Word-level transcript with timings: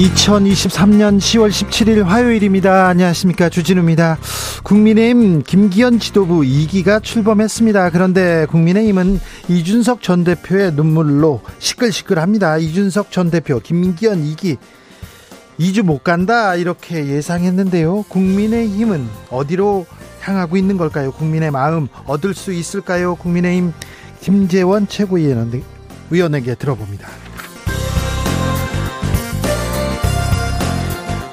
2023년 0.00 1.18
10월 1.18 1.50
17일 1.50 2.04
화요일입니다. 2.04 2.88
안녕하십니까. 2.88 3.50
주진우입니다. 3.50 4.18
국민의힘 4.62 5.42
김기현 5.42 5.98
지도부 5.98 6.40
2기가 6.40 7.02
출범했습니다. 7.02 7.90
그런데 7.90 8.46
국민의힘은 8.46 9.20
이준석 9.48 10.00
전 10.00 10.24
대표의 10.24 10.72
눈물로 10.72 11.42
시끌시끌합니다. 11.58 12.56
이준석 12.56 13.10
전 13.10 13.30
대표, 13.30 13.60
김기현 13.60 14.24
2기 14.24 14.56
2주 15.58 15.82
못 15.82 16.02
간다 16.02 16.54
이렇게 16.54 17.06
예상했는데요. 17.06 18.04
국민의힘은 18.08 19.06
어디로 19.28 19.84
향하고 20.20 20.56
있는 20.56 20.78
걸까요? 20.78 21.12
국민의 21.12 21.50
마음 21.50 21.88
얻을 22.06 22.32
수 22.32 22.54
있을까요? 22.54 23.16
국민의힘 23.16 23.74
김재원 24.22 24.88
최고위원에게 24.88 26.54
들어봅니다. 26.54 27.29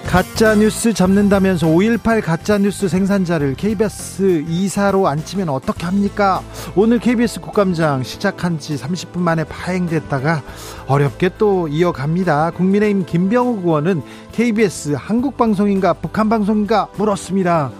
가짜 0.08 0.56
뉴스 0.56 0.94
잡는다면서 0.94 1.68
5.18 1.68 2.22
가짜 2.24 2.58
뉴스 2.58 2.88
생산자를 2.88 3.56
KBS 3.56 4.46
이사로 4.48 5.08
앉히면 5.08 5.50
어떻게 5.50 5.86
합니까? 5.86 6.42
오늘 6.76 6.98
KBS 6.98 7.42
국감장 7.42 8.04
시작한 8.04 8.58
지 8.58 8.76
30분 8.78 9.20
만에 9.20 9.44
파행됐다가 9.44 10.42
어렵게 10.88 11.32
또 11.38 11.68
이어갑니다. 11.68 12.52
국민의힘 12.52 13.06
김병욱 13.06 13.66
의원은 13.66 14.02
KBS 14.32 14.96
한국 14.98 15.36
방송인가 15.36 15.92
북한 15.94 16.30
방송인가 16.30 16.88
물었습니다. 16.98 17.72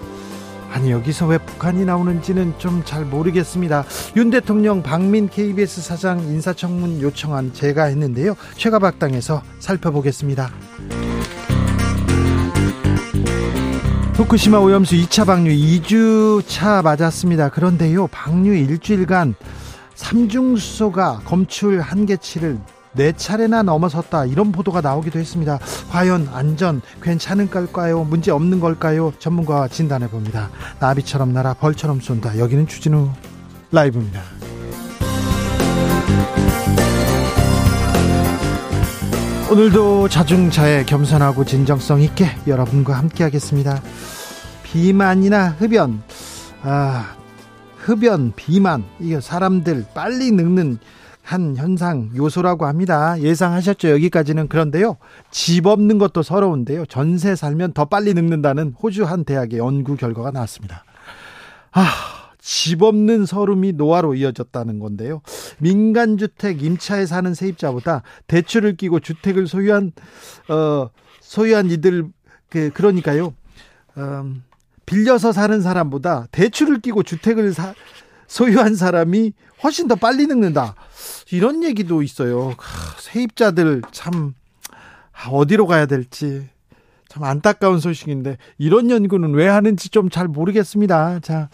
아니 0.74 0.92
여기서 0.92 1.28
왜 1.28 1.38
북한이 1.38 1.86
나오는지는 1.86 2.56
좀 2.58 2.84
잘 2.84 3.06
모르겠습니다. 3.06 3.86
윤 4.18 4.30
대통령 4.30 4.84
박민 4.84 5.30
KBS 5.30 5.82
사장 5.82 6.20
인사청문 6.20 7.02
요청안 7.02 7.54
제가 7.54 7.86
했는데요. 7.86 8.36
최가박당에서 8.58 9.42
살펴보겠습니다. 9.60 10.52
후쿠시마 14.18 14.58
오염수 14.58 14.96
2차 14.96 15.28
방류 15.28 15.52
2주차 15.52 16.82
맞았습니다. 16.82 17.50
그런데요, 17.50 18.08
방류 18.08 18.52
일주일간 18.56 19.36
삼중수소가 19.94 21.22
검출 21.24 21.82
한계치를 21.82 22.58
네 22.94 23.12
차례나 23.12 23.62
넘어섰다 23.62 24.26
이런 24.26 24.52
보도가 24.52 24.82
나오기도 24.82 25.20
했습니다. 25.20 25.60
과연 25.92 26.30
안전 26.34 26.82
괜찮은 27.04 27.52
걸까요? 27.52 28.06
문제 28.06 28.32
없는 28.32 28.60
걸까요? 28.60 29.14
전문가와 29.20 29.68
진단해 29.68 30.10
봅니다. 30.10 30.50
나비처럼 30.80 31.32
날아 31.32 31.54
벌처럼 31.54 32.00
쏜다. 32.00 32.40
여기는 32.40 32.66
주진우 32.66 33.12
라이브입니다. 33.72 34.24
오늘도 39.50 40.10
자중자애 40.10 40.84
겸손하고 40.84 41.46
진정성 41.46 42.02
있게 42.02 42.28
여러분과 42.48 42.98
함께 42.98 43.24
하겠습니다. 43.24 43.82
비만이나 44.64 45.52
흡연, 45.52 46.02
아, 46.64 47.16
흡연, 47.78 48.34
비만, 48.36 48.84
이게 49.00 49.22
사람들 49.22 49.86
빨리 49.94 50.32
늙는 50.32 50.80
한 51.22 51.56
현상 51.56 52.10
요소라고 52.14 52.66
합니다. 52.66 53.18
예상하셨죠? 53.22 53.90
여기까지는 53.92 54.50
그런데요. 54.50 54.98
집 55.32 55.66
없는 55.66 55.98
것도 55.98 56.24
서러운데요. 56.24 56.86
전세 56.86 57.34
살면 57.34 57.72
더 57.72 57.86
빨리 57.86 58.14
늙는다는 58.14 58.74
호주 58.82 59.06
한 59.06 59.24
대학의 59.24 59.60
연구 59.60 59.96
결과가 59.96 60.32
나왔습니다. 60.32 60.84
아, 61.72 61.86
집 62.40 62.82
없는 62.84 63.26
서름이 63.26 63.74
노화로 63.74 64.16
이어졌다는 64.16 64.80
건데요. 64.80 65.22
민간주택 65.60 66.64
임차에 66.64 67.06
사는 67.06 67.34
세입자보다 67.34 68.04
대출을 68.28 68.76
끼고 68.78 69.00
주택을 69.00 69.48
소유한 69.48 69.92
어 70.50 70.90
소유한 71.22 71.70
이들 71.72 72.06
그 72.50 72.70
그러니까요. 72.74 73.34
음, 73.98 74.44
빌려서 74.86 75.32
사는 75.32 75.62
사람보다 75.62 76.28
대출을 76.32 76.80
끼고 76.80 77.04
주택을 77.04 77.54
사, 77.54 77.74
소유한 78.28 78.76
사람이 78.76 79.34
훨씬 79.64 79.88
더 79.88 79.96
빨리 79.96 80.28
늙는다. 80.28 80.76
이런 81.32 81.64
얘기도 81.64 82.02
있어요. 82.04 82.56
세입자들 83.00 83.82
참 83.92 84.34
어디로 85.30 85.66
가야 85.66 85.88
될지 85.88 86.48
참 87.10 87.24
안타까운 87.24 87.80
소식인데 87.80 88.38
이런 88.58 88.90
연구는 88.92 89.34
왜 89.34 89.48
하는지 89.48 89.90
좀 89.90 90.10
잘 90.10 90.28
모르겠습니다. 90.28 91.20
자, 91.22 91.50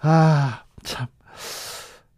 아, 0.00 0.62
참. 0.82 1.06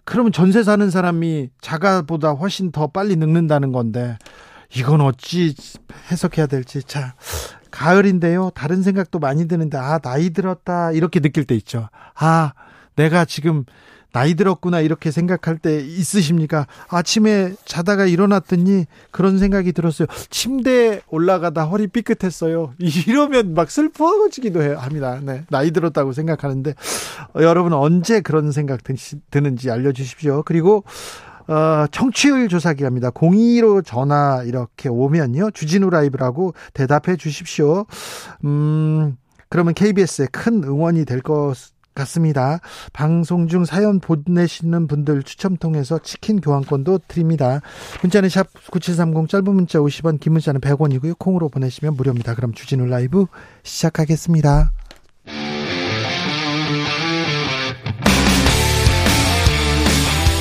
그러면 0.04 0.32
전세 0.32 0.62
사는 0.62 0.88
사람이 0.90 1.50
자가보다 1.60 2.30
훨씬 2.30 2.72
더 2.72 2.86
빨리 2.86 3.16
늙는다는 3.16 3.72
건데 3.72 4.16
이건 4.74 5.02
어찌 5.02 5.54
해석해야 6.10 6.46
될지. 6.46 6.82
자 6.82 7.14
가을인데요. 7.70 8.50
다른 8.54 8.82
생각도 8.82 9.18
많이 9.18 9.46
드는데 9.46 9.76
아 9.76 9.98
나이 9.98 10.30
들었다. 10.30 10.92
이렇게 10.92 11.20
느낄 11.20 11.44
때 11.44 11.54
있죠. 11.56 11.90
아 12.14 12.52
내가 12.96 13.26
지금 13.26 13.64
나이 14.12 14.34
들었구나 14.34 14.80
이렇게 14.80 15.10
생각할 15.10 15.58
때 15.58 15.80
있으십니까? 15.80 16.66
아침에 16.88 17.54
자다가 17.64 18.06
일어났더니 18.06 18.86
그런 19.10 19.38
생각이 19.38 19.72
들었어요. 19.72 20.08
침대에 20.30 21.02
올라가다 21.08 21.64
허리 21.64 21.86
삐끗했어요. 21.88 22.74
이러면 23.06 23.54
막 23.54 23.70
슬퍼지기도 23.70 24.62
해요. 24.62 24.78
합니다. 24.78 25.20
네. 25.22 25.44
나이 25.50 25.70
들었다고 25.70 26.12
생각하는데 26.12 26.74
어, 27.34 27.42
여러분 27.42 27.72
언제 27.72 28.20
그런 28.20 28.50
생각 28.52 28.80
드는지 29.30 29.70
알려 29.70 29.92
주십시오. 29.92 30.42
그리고 30.44 30.84
어, 31.46 31.86
청취율 31.90 32.48
조사 32.48 32.74
기 32.74 32.84
합니다. 32.84 33.10
02로 33.10 33.84
전화 33.84 34.42
이렇게 34.44 34.88
오면요. 34.88 35.50
주진우 35.52 35.88
라이브라고 35.90 36.54
대답해 36.74 37.16
주십시오. 37.16 37.86
음, 38.44 39.16
그러면 39.48 39.72
KBS에 39.74 40.26
큰 40.30 40.62
응원이 40.64 41.04
될 41.04 41.20
것 41.22 41.54
같습니다. 41.98 42.60
방송 42.92 43.48
중 43.48 43.64
사연 43.64 44.00
보내시는 44.00 44.86
분들 44.86 45.22
추첨 45.22 45.56
통해서 45.56 45.98
치킨 45.98 46.40
교환권도 46.40 47.00
드립니다. 47.08 47.60
문자는 48.02 48.28
샵 48.28 48.46
9730 48.70 49.28
짧은 49.28 49.54
문자 49.54 49.78
50원 49.78 50.20
긴 50.20 50.32
문자는 50.34 50.60
100원이고요. 50.60 51.18
콩으로 51.18 51.48
보내시면 51.48 51.94
무료입니다. 51.94 52.34
그럼 52.34 52.52
주진우 52.52 52.86
라이브 52.86 53.26
시작하겠습니다. 53.62 54.72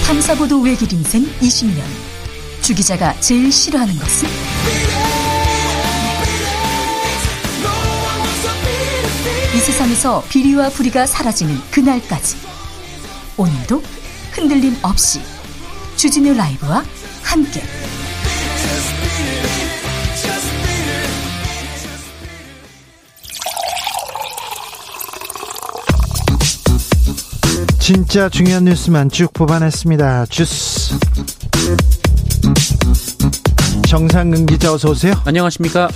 탐사보도 0.06 0.62
외길 0.62 0.92
인생 0.94 1.24
20년 1.24 1.82
주 2.62 2.74
기자가 2.74 3.14
제일 3.20 3.52
싫어하는 3.52 3.94
것은? 3.94 4.97
세상에서 9.78 10.24
비리와 10.28 10.70
부리가 10.70 11.06
사라지는 11.06 11.56
그날까지 11.70 12.36
오늘도 13.38 13.84
흔들림 14.32 14.76
없이 14.82 15.22
주진우 15.96 16.34
라이브와 16.34 16.84
함께 17.22 17.62
진짜 27.78 28.30
중요한 28.30 28.66
뉴스만 28.66 29.12
쭉 29.12 29.32
뽑아냈습니다. 29.34 30.26
주스 30.26 30.98
정상근 33.88 34.48
기자 34.48 34.74
어서 34.74 34.90
오세요. 34.90 35.14
안녕하십니까. 35.24 35.88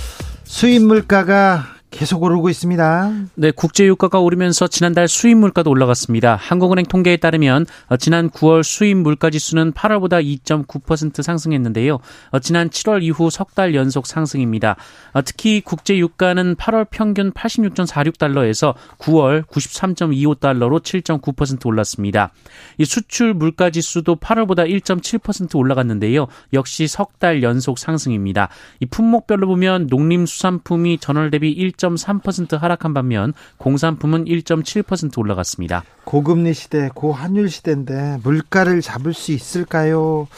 수입 0.44 0.82
물가가 0.82 1.81
계속 2.02 2.20
오르고 2.24 2.48
있습니다. 2.50 3.12
네, 3.36 3.52
국제 3.52 3.86
유가가 3.86 4.18
오르면서 4.18 4.66
지난달 4.66 5.06
수입 5.06 5.36
물가도 5.36 5.70
올라갔습니다. 5.70 6.34
한국은행 6.34 6.84
통계에 6.84 7.16
따르면 7.16 7.64
어, 7.86 7.96
지난 7.96 8.28
9월 8.28 8.64
수입 8.64 8.96
물가 8.96 9.30
지수는 9.30 9.70
8월보다 9.70 10.20
2.9% 10.42 11.22
상승했는데요. 11.22 12.00
어, 12.32 12.38
지난 12.40 12.70
7월 12.70 13.04
이후 13.04 13.30
석 13.30 13.52
달 13.54 13.76
연속 13.76 14.08
상승입니다. 14.08 14.74
어, 15.12 15.22
특히 15.22 15.60
국제 15.60 15.96
유가는 15.96 16.56
8월 16.56 16.88
평균 16.90 17.30
86.46달러에서 17.30 18.74
9월 18.98 19.46
93.25달러로 19.46 20.82
7.9% 20.82 21.64
올랐습니다. 21.66 22.32
이 22.78 22.84
수출 22.84 23.32
물가 23.32 23.70
지수도 23.70 24.16
8월보다 24.16 24.68
1.7% 24.68 25.54
올라갔는데요. 25.54 26.26
역시 26.52 26.88
석 26.88 27.12
달 27.22 27.44
연속 27.44 27.78
상승입니다. 27.78 28.48
이 28.80 28.86
품목별로 28.86 29.46
보면 29.46 29.86
농림수산품이 29.88 30.98
전월 30.98 31.30
대비 31.30 31.54
1.3% 31.96 32.58
하락한 32.58 32.94
반면 32.94 33.32
공산품은 33.58 34.24
1.7% 34.24 35.18
올라갔습니다. 35.18 35.84
고금리 36.04 36.54
시대, 36.54 36.90
고환율 36.94 37.50
시대인데 37.50 38.18
물가를 38.22 38.80
잡을 38.80 39.14
수 39.14 39.32
있을까요? 39.32 40.28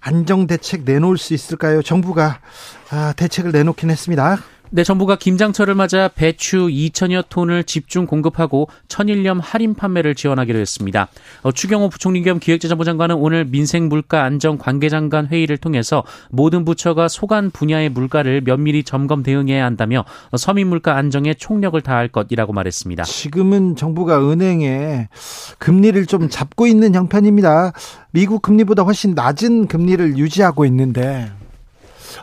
안정 0.00 0.46
대책 0.46 0.82
내놓을 0.84 1.16
수 1.16 1.32
있을까요? 1.32 1.82
정부가 1.82 2.40
아, 2.90 3.14
대책을 3.16 3.52
내놓긴 3.52 3.90
했습니다. 3.90 4.38
네, 4.74 4.82
정부가 4.82 5.14
김장철을 5.14 5.76
맞아 5.76 6.08
배추 6.08 6.66
2천여 6.66 7.28
톤을 7.28 7.62
집중 7.62 8.06
공급하고 8.06 8.66
천일염 8.88 9.38
할인 9.38 9.74
판매를 9.74 10.16
지원하기로 10.16 10.58
했습니다. 10.58 11.06
어, 11.42 11.52
추경호 11.52 11.90
부총리 11.90 12.24
겸 12.24 12.40
기획재정부 12.40 12.84
장관은 12.84 13.14
오늘 13.14 13.44
민생물가 13.44 14.24
안정 14.24 14.58
관계장관 14.58 15.28
회의를 15.28 15.58
통해서 15.58 16.02
모든 16.28 16.64
부처가 16.64 17.06
소관 17.06 17.52
분야의 17.52 17.90
물가를 17.90 18.40
면밀히 18.40 18.82
점검 18.82 19.22
대응해야 19.22 19.64
한다며 19.64 20.04
어, 20.32 20.36
서민물가 20.36 20.96
안정에 20.96 21.34
총력을 21.34 21.80
다할 21.80 22.08
것이라고 22.08 22.52
말했습니다. 22.52 23.04
지금은 23.04 23.76
정부가 23.76 24.28
은행에 24.28 25.06
금리를 25.58 26.04
좀 26.06 26.28
잡고 26.28 26.66
있는 26.66 26.96
형편입니다. 26.96 27.74
미국 28.10 28.42
금리보다 28.42 28.82
훨씬 28.82 29.14
낮은 29.14 29.68
금리를 29.68 30.18
유지하고 30.18 30.64
있는데 30.66 31.30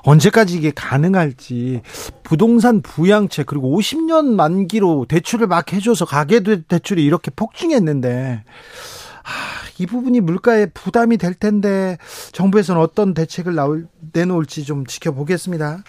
언제까지 0.03 0.55
이게 0.55 0.71
가능할지 0.71 1.81
부동산 2.23 2.81
부양책 2.81 3.45
그리고 3.45 3.77
50년 3.77 4.25
만기로 4.25 5.05
대출을 5.07 5.47
막 5.47 5.71
해줘서 5.73 6.05
가계 6.05 6.41
대출이 6.67 7.03
이렇게 7.03 7.31
폭증했는데 7.35 8.43
아, 9.23 9.31
이 9.77 9.85
부분이 9.85 10.19
물가에 10.21 10.67
부담이 10.67 11.17
될 11.17 11.33
텐데 11.33 11.97
정부에서는 12.31 12.81
어떤 12.81 13.13
대책을 13.13 13.55
나올, 13.55 13.88
내놓을지 14.13 14.63
좀 14.63 14.85
지켜보겠습니다. 14.85 15.83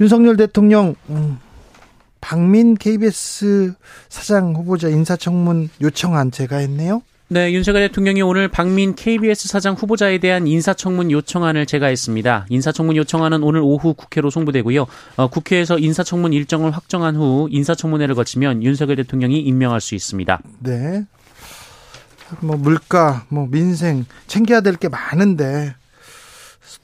윤석열 0.00 0.36
대통령 0.36 0.94
음, 1.08 1.38
박민 2.20 2.74
KBS 2.74 3.74
사장 4.08 4.54
후보자 4.54 4.88
인사청문 4.88 5.70
요청안 5.80 6.30
제가 6.30 6.56
했네요. 6.56 7.02
네, 7.28 7.52
윤석열 7.52 7.88
대통령이 7.88 8.22
오늘 8.22 8.46
박민 8.46 8.94
KBS 8.94 9.48
사장 9.48 9.74
후보자에 9.74 10.18
대한 10.18 10.46
인사청문 10.46 11.10
요청안을 11.10 11.66
제가했습니다. 11.66 12.46
인사청문 12.50 12.94
요청안은 12.96 13.42
오늘 13.42 13.60
오후 13.62 13.94
국회로 13.94 14.30
송부되고요. 14.30 14.86
어, 15.16 15.26
국회에서 15.28 15.76
인사청문 15.78 16.32
일정을 16.32 16.70
확정한 16.70 17.16
후 17.16 17.48
인사청문회를 17.50 18.14
거치면 18.14 18.62
윤석열 18.62 18.94
대통령이 18.96 19.40
임명할 19.40 19.80
수 19.80 19.96
있습니다. 19.96 20.40
네. 20.60 21.04
뭐 22.40 22.56
물가, 22.56 23.24
뭐 23.28 23.48
민생 23.50 24.04
챙겨야 24.28 24.60
될 24.60 24.76
게 24.76 24.88
많은데 24.88 25.74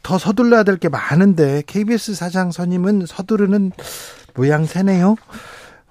더 0.02 0.18
서둘러야 0.18 0.64
될 0.64 0.76
게 0.76 0.88
많은데 0.88 1.62
KBS 1.68 2.14
사장 2.16 2.50
선임은 2.50 3.06
서두르는 3.06 3.70
모양새네요. 4.34 5.14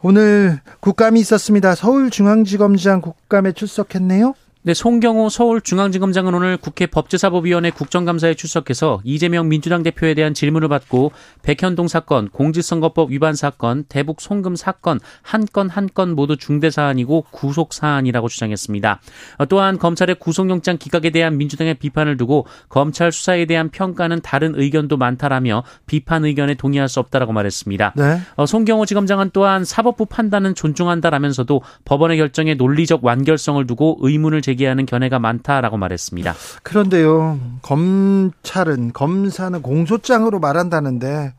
오늘 0.02 0.60
국감이 0.82 1.20
있었습니다. 1.22 1.76
서울중앙지검장 1.76 3.00
국감에 3.02 3.52
출석했네요. 3.54 4.34
네, 4.64 4.76
송경호 4.76 5.30
서울중앙지검장은 5.30 6.36
오늘 6.36 6.56
국회 6.56 6.86
법제사법위원회 6.86 7.72
국정감사에 7.72 8.36
출석해서 8.36 9.02
이재명 9.04 9.50
민주당 9.50 9.82
대표에 9.82 10.14
대한 10.14 10.36
질문을 10.36 10.68
받고 10.68 11.14
백현동 11.42 11.88
사건, 11.88 12.30
공직선거법 12.30 13.10
위반 13.10 13.34
사건, 13.34 13.86
대북 13.90 14.22
송금 14.22 14.56
사건 14.56 15.00
한 15.24 15.46
건 15.52 15.68
한 15.68 15.88
건 15.96 16.14
모두 16.14 16.38
중대 16.38 16.70
사안이고 16.70 17.26
구속 17.32 17.74
사안이라고 17.74 18.28
주장했습니다. 18.28 19.02
또한 19.50 19.80
검찰의 19.80 20.18
구속영장 20.20 20.78
기각에 20.78 21.10
대한 21.10 21.38
민주당의 21.38 21.74
비판을 21.74 22.18
두고 22.18 22.46
검찰 22.70 23.12
수사에 23.12 23.46
대한 23.46 23.70
평가는 23.70 24.22
다른 24.22 24.54
의견도 24.56 24.96
많다라며 24.96 25.64
비판 25.88 26.24
의견에 26.24 26.54
동의할 26.54 26.88
수 26.88 27.00
없다라고 27.00 27.34
말했습니다. 27.34 27.94
네. 27.98 28.20
어, 28.36 28.46
송경호 28.46 28.86
지검장은 28.86 29.32
또한 29.34 29.66
사법부 29.66 30.06
판단은 30.06 30.54
존중한다라면서도 30.54 31.64
법원의 31.84 32.18
결정에 32.18 32.54
논리적 32.54 33.04
완결성을 33.04 33.66
두고 33.66 33.98
의문을 34.02 34.44
제 34.44 34.51
제기하는 34.52 34.86
견해가 34.86 35.20
많다라고 35.20 35.78
말했습니다. 35.78 36.36
그런데요, 36.64 37.40
검찰은 37.62 38.94
검사는 38.94 39.62
공소장으로 39.62 40.40
말한다는데 40.40 41.34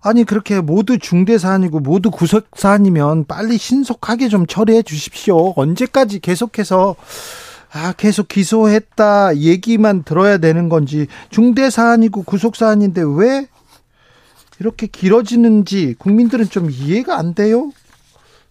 아니 0.00 0.24
그렇게 0.24 0.60
모두 0.60 0.98
중대 0.98 1.38
사안이고 1.38 1.80
모두 1.80 2.10
구속 2.10 2.48
사안이면 2.54 3.26
빨리 3.26 3.56
신속하게 3.56 4.28
좀 4.28 4.46
처리해 4.46 4.82
주십시오. 4.82 5.52
언제까지 5.56 6.20
계속해서 6.20 6.96
아, 7.74 7.92
계속 7.96 8.28
기소했다 8.28 9.36
얘기만 9.36 10.02
들어야 10.02 10.38
되는 10.38 10.68
건지 10.68 11.06
중대 11.30 11.70
사안이고 11.70 12.24
구속 12.24 12.56
사안인데 12.56 13.02
왜 13.16 13.46
이렇게 14.58 14.86
길어지는지 14.86 15.94
국민들은 15.98 16.48
좀 16.50 16.70
이해가 16.70 17.16
안 17.16 17.34
돼요. 17.34 17.70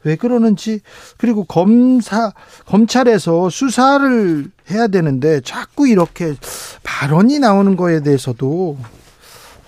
왜 0.03 0.15
그러는지 0.15 0.81
그리고 1.17 1.43
검사 1.43 2.31
검찰에서 2.65 3.49
수사를 3.49 4.49
해야 4.69 4.87
되는데 4.87 5.41
자꾸 5.41 5.87
이렇게 5.87 6.35
발언이 6.83 7.39
나오는 7.39 7.75
거에 7.75 8.01
대해서도 8.01 8.77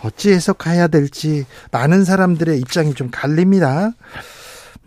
어찌 0.03 0.31
해석해야 0.31 0.87
될지 0.87 1.45
많은 1.71 2.03
사람들의 2.03 2.59
입장이 2.59 2.93
좀 2.93 3.09
갈립니다. 3.11 3.91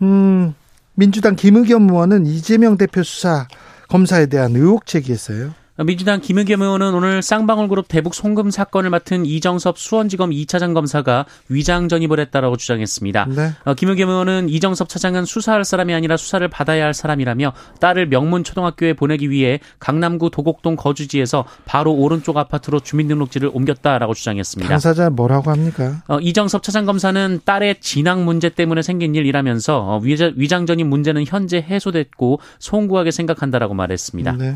음, 0.01 0.53
민주당 0.93 1.35
김의겸 1.35 1.89
의원은 1.89 2.25
이재명 2.25 2.77
대표 2.77 3.03
수사 3.03 3.47
검사에 3.87 4.27
대한 4.27 4.55
의혹 4.55 4.85
제기했어요. 4.85 5.53
민주당 5.85 6.19
김의겸 6.19 6.61
의원은 6.61 6.93
오늘 6.95 7.21
쌍방울그룹 7.21 7.87
대북 7.87 8.15
송금 8.15 8.49
사건을 8.49 8.89
맡은 8.89 9.27
이정섭 9.27 9.77
수원지검 9.77 10.31
2차장 10.31 10.73
검사가 10.73 11.25
위장 11.49 11.87
전입을 11.87 12.19
했다라고 12.19 12.57
주장했습니다. 12.57 13.27
네. 13.35 13.51
어, 13.63 13.75
김의겸 13.75 14.09
의원은 14.09 14.49
이정섭 14.49 14.89
차장은 14.89 15.25
수사할 15.25 15.63
사람이 15.63 15.93
아니라 15.93 16.17
수사를 16.17 16.47
받아야 16.47 16.85
할 16.85 16.95
사람이라며 16.95 17.53
딸을 17.79 18.07
명문 18.09 18.43
초등학교에 18.43 18.93
보내기 18.93 19.29
위해 19.29 19.59
강남구 19.79 20.31
도곡동 20.31 20.77
거주지에서 20.77 21.45
바로 21.65 21.93
오른쪽 21.93 22.37
아파트로 22.37 22.79
주민등록지를 22.79 23.51
옮겼다라고 23.53 24.15
주장했습니다. 24.15 24.69
당사자 24.69 25.11
뭐라고 25.11 25.51
합니까? 25.51 26.01
어, 26.07 26.19
이정섭 26.19 26.63
차장 26.63 26.87
검사는 26.87 27.39
딸의 27.45 27.81
진학 27.81 28.23
문제 28.23 28.49
때문에 28.49 28.81
생긴 28.81 29.13
일이라면서 29.13 29.77
어, 29.77 30.01
위장 30.01 30.65
전입 30.65 30.87
문제는 30.87 31.25
현재 31.27 31.57
해소됐고 31.57 32.39
송구하게 32.57 33.11
생각한다라고 33.11 33.75
말했습니다. 33.75 34.31
네. 34.37 34.55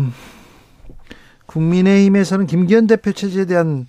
음. 0.00 0.12
국민의힘에서는 1.46 2.46
김기현 2.46 2.86
대표 2.86 3.12
체제에 3.12 3.46
대한 3.46 3.86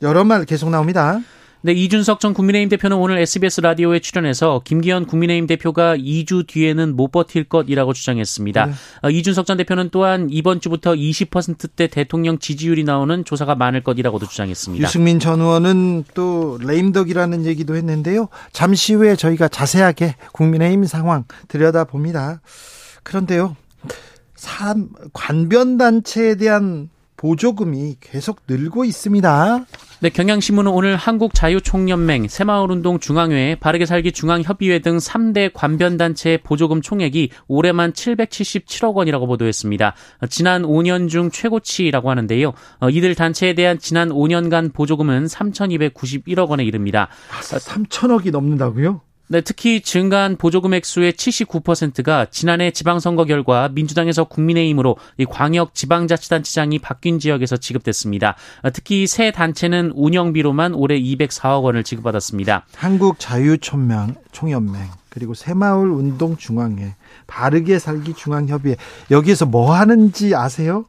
여러 0.00 0.24
말 0.24 0.44
계속 0.44 0.70
나옵니다. 0.70 1.20
네, 1.64 1.72
이준석 1.72 2.18
전 2.18 2.34
국민의힘 2.34 2.68
대표는 2.70 2.96
오늘 2.96 3.18
SBS 3.18 3.60
라디오에 3.60 4.00
출연해서 4.00 4.62
김기현 4.64 5.06
국민의힘 5.06 5.46
대표가 5.46 5.96
2주 5.96 6.48
뒤에는 6.48 6.96
못 6.96 7.12
버틸 7.12 7.44
것이라고 7.44 7.92
주장했습니다. 7.92 8.66
네. 8.66 8.72
어, 9.02 9.10
이준석 9.10 9.46
전 9.46 9.58
대표는 9.58 9.90
또한 9.92 10.26
이번 10.28 10.60
주부터 10.60 10.94
20%대 10.94 11.86
대통령 11.86 12.40
지지율이 12.40 12.82
나오는 12.82 13.24
조사가 13.24 13.54
많을 13.54 13.84
것이라고도 13.84 14.26
주장했습니다. 14.26 14.84
유승민 14.84 15.20
전 15.20 15.40
의원은 15.40 16.02
또 16.14 16.58
레임덕이라는 16.60 17.46
얘기도 17.46 17.76
했는데요. 17.76 18.26
잠시 18.50 18.94
후에 18.94 19.14
저희가 19.14 19.46
자세하게 19.46 20.16
국민의힘 20.32 20.86
상황 20.86 21.26
들여다봅니다. 21.46 22.40
그런데요. 23.04 23.56
산, 24.42 24.88
관변 25.12 25.76
단체에 25.78 26.34
대한 26.34 26.90
보조금이 27.16 27.98
계속 28.00 28.40
늘고 28.48 28.84
있습니다. 28.84 29.66
네, 30.00 30.10
경향신문은 30.10 30.72
오늘 30.72 30.96
한국자유총연맹, 30.96 32.26
새마을운동 32.26 32.98
중앙회, 32.98 33.54
바르게 33.60 33.86
살기 33.86 34.10
중앙협의회 34.10 34.80
등 34.80 34.96
3대 34.96 35.52
관변단체 35.54 36.40
보조금 36.42 36.82
총액이 36.82 37.30
올해만 37.46 37.92
777억 37.92 38.94
원이라고 38.94 39.28
보도했습니다. 39.28 39.94
지난 40.28 40.62
5년 40.62 41.08
중 41.08 41.30
최고치라고 41.30 42.10
하는데요. 42.10 42.52
어, 42.80 42.90
이들 42.90 43.14
단체에 43.14 43.54
대한 43.54 43.78
지난 43.78 44.08
5년간 44.08 44.72
보조금은 44.72 45.26
3,291억 45.26 46.48
원에 46.48 46.64
이릅니다. 46.64 47.06
3천억이 47.30 48.32
넘는다고요? 48.32 49.02
네, 49.32 49.40
특히 49.40 49.80
증가한 49.80 50.36
보조금 50.36 50.74
액수의 50.74 51.14
79%가 51.14 52.26
지난해 52.26 52.70
지방선거 52.70 53.24
결과 53.24 53.70
민주당에서 53.70 54.24
국민의힘으로 54.24 54.98
이 55.16 55.24
광역 55.24 55.74
지방자치단체장이 55.74 56.80
바뀐 56.80 57.18
지역에서 57.18 57.56
지급됐습니다. 57.56 58.36
특히 58.74 59.06
새 59.06 59.30
단체는 59.30 59.92
운영비로만 59.94 60.74
올해 60.74 61.00
204억 61.00 61.62
원을 61.62 61.82
지급받았습니다. 61.82 62.66
한국자유총명 62.76 64.16
총연맹 64.32 64.82
그리고 65.08 65.32
새마을 65.32 65.90
운동 65.90 66.36
중앙회 66.36 66.94
바르게 67.26 67.78
살기 67.78 68.12
중앙협의회 68.12 68.76
여기에서 69.10 69.46
뭐 69.46 69.74
하는지 69.74 70.34
아세요? 70.34 70.84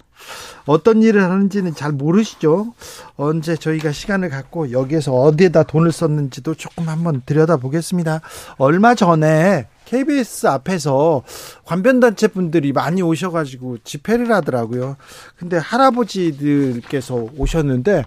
어떤 0.65 1.01
일을 1.01 1.24
하는지는 1.24 1.75
잘 1.75 1.91
모르시죠. 1.91 2.74
언제 3.15 3.55
저희가 3.55 3.91
시간을 3.91 4.29
갖고 4.29 4.72
여기에서 4.72 5.13
어디에다 5.13 5.63
돈을 5.63 5.91
썼는지도 5.91 6.55
조금 6.55 6.88
한번 6.88 7.22
들여다보겠습니다. 7.25 8.22
얼마 8.58 8.96
전에 8.96 9.67
KBS 9.86 10.48
앞에서 10.48 11.24
관변단체 11.65 12.27
분들이 12.27 12.72
많이 12.72 13.01
오셔가지고 13.01 13.79
집회를 13.84 14.32
하더라고요. 14.32 14.96
근데 15.36 15.58
할아버지들께서 15.58 17.27
오셨는데, 17.38 18.05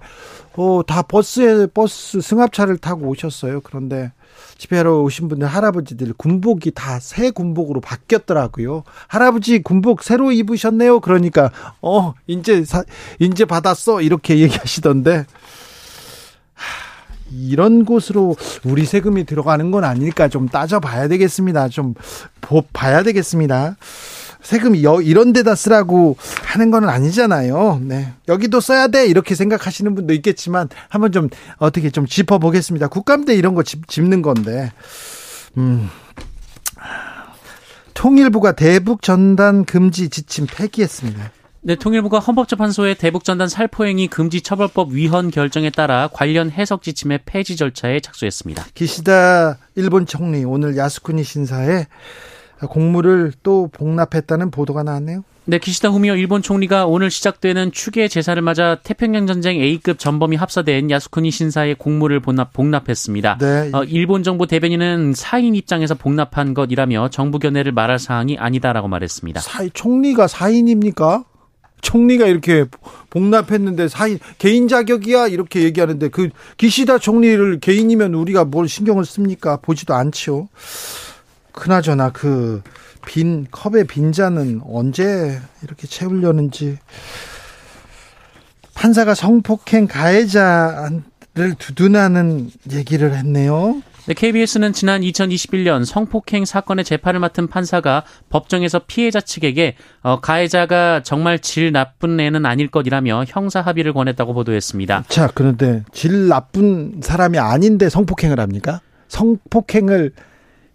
어, 0.57 0.83
다 0.87 1.03
버스에, 1.03 1.67
버스 1.67 2.21
승합차를 2.21 2.79
타고 2.79 3.07
오셨어요. 3.09 3.61
그런데 3.61 4.13
집회하러 4.59 5.01
오신 5.03 5.29
분들 5.29 5.47
할아버지들 5.47 6.13
군복이 6.15 6.73
다 6.73 6.97
새 7.07 7.31
군복으로 7.31 7.81
바뀌었더라고요. 7.81 8.83
할아버지 9.07 9.63
군복 9.63 10.03
새로 10.03 10.33
입으셨네요. 10.33 11.01
그러니까 11.01 11.51
어 11.81 12.15
이제 12.27 12.65
사, 12.65 12.83
이제 13.21 13.45
받았어 13.45 14.01
이렇게 14.03 14.39
얘기하시던데 14.39 15.27
이런 17.33 17.85
곳으로 17.85 18.37
우리 18.65 18.85
세금이 18.85 19.25
들어가는 19.25 19.71
건 19.71 19.85
아닐까 19.85 20.29
좀 20.29 20.49
따져봐야 20.49 21.09
되겠습니다. 21.09 21.69
좀 21.69 21.95
봐야 22.73 23.03
되겠습니다. 23.03 23.77
세금 24.43 24.75
이런 24.77 25.33
데다 25.33 25.55
쓰라고 25.55 26.17
하는 26.45 26.71
건 26.71 26.89
아니잖아요. 26.89 27.81
네. 27.83 28.13
여기도 28.29 28.61
써야 28.61 28.89
돼. 28.89 29.07
이렇게 29.07 29.35
생각하시는 29.35 29.95
분도 29.95 30.15
있겠지만 30.15 30.69
한번 30.89 31.13
좀 31.13 31.29
어떻게 31.59 31.91
좀 31.91 32.07
짚어 32.07 32.39
보겠습니다. 32.39 32.89
국감때 32.89 33.35
이런 33.35 33.55
거 33.55 33.63
짚, 33.63 33.89
짚는 33.89 34.23
건데. 34.23 34.73
음. 35.57 35.89
통일부가 37.95 38.53
대북 38.53 39.03
전단 39.03 39.65
금지 39.65 40.11
지침 40.11 40.47
폐기했습니다. 40.47 41.33
네, 41.63 41.75
통일부가 41.75 42.21
헌법재판소의 42.21 42.95
대북전단 42.95 43.49
살포행위 43.49 44.07
금지 44.07 44.41
처벌법 44.41 44.93
위헌 44.93 45.33
결정에 45.33 45.71
따라 45.71 46.09
관련 46.13 46.49
해석 46.51 46.83
지침의 46.83 47.21
폐지 47.27 47.57
절차에 47.57 47.99
착수했습니다. 47.99 48.67
기시다 48.75 49.59
일본 49.75 50.07
총리 50.07 50.45
오늘 50.45 50.77
야스쿠니 50.77 51.25
신사에 51.25 51.87
공물을 52.61 53.33
또 53.43 53.69
복납했다는 53.73 54.51
보도가 54.51 54.83
나왔네요. 54.83 55.25
네, 55.49 55.59
기시다 55.59 55.91
후미오 55.91 56.17
일본 56.17 56.43
총리가 56.43 56.87
오늘 56.87 57.09
시작되는 57.09 57.71
추계 57.71 58.09
제사를 58.09 58.41
맞아 58.43 58.79
태평양 58.83 59.29
전쟁 59.29 59.61
A급 59.61 59.97
전범이 59.99 60.35
합사된 60.35 60.91
야스쿠니 60.91 61.31
신사의 61.31 61.77
공물을 61.77 62.19
복납, 62.19 62.53
복납했습니다. 62.53 63.39
네. 63.39 63.71
어, 63.73 63.85
일본 63.85 64.25
정부 64.25 64.49
대변인은 64.49 65.13
사인 65.15 65.55
입장에서 65.55 65.95
복납한 65.95 66.53
것이라며 66.53 67.11
정부 67.11 67.39
견해를 67.39 67.71
말할 67.71 68.01
사항이 68.01 68.39
아니다라고 68.39 68.89
말했습니다. 68.89 69.41
사 69.41 69.69
총리가 69.73 70.27
사인입니까? 70.27 71.25
총리가 71.81 72.27
이렇게 72.27 72.65
복납했는데 73.11 73.87
사인 73.87 74.19
개인 74.39 74.67
자격이야 74.67 75.29
이렇게 75.29 75.63
얘기하는데 75.63 76.09
그 76.09 76.31
기시다 76.57 76.99
총리를 76.99 77.61
개인이면 77.61 78.15
우리가 78.15 78.45
뭘 78.45 78.69
신경을 78.69 79.05
씁니까? 79.05 79.59
보지도 79.59 79.95
않지요. 79.95 80.49
그나저나 81.57 82.13
그 82.13 82.63
빈 83.07 83.47
컵의 83.51 83.85
빈잔은 83.85 84.61
언제 84.69 85.41
이렇게 85.63 85.87
채우려는지 85.87 86.77
판사가 88.75 89.15
성폭행 89.15 89.87
가해자를 89.87 91.01
두둔하는 91.59 92.51
얘기를 92.73 93.15
했네요. 93.15 93.81
네, 94.07 94.15
KBS는 94.15 94.73
지난 94.73 95.01
2021년 95.01 95.85
성폭행 95.85 96.45
사건의 96.45 96.85
재판을 96.85 97.19
맡은 97.19 97.49
판사가 97.49 98.05
법정에서 98.29 98.81
피해자 98.87 99.21
측에게 99.21 99.77
어, 100.03 100.21
가해자가 100.21 101.03
정말 101.03 101.41
질 101.41 101.73
나쁜 101.73 102.21
애는 102.21 102.45
아닐 102.47 102.69
것이라며 102.69 103.25
형사 103.27 103.63
합의를 103.63 103.95
권했다고 103.95 104.35
보도했습니다. 104.35 105.05
자, 105.09 105.29
그런데 105.35 105.83
질 105.93 106.29
나쁜 106.29 107.01
사람이 107.03 107.39
아닌데 107.39 107.89
성폭행을 107.89 108.39
합니까? 108.39 108.81
성폭행을 109.09 110.13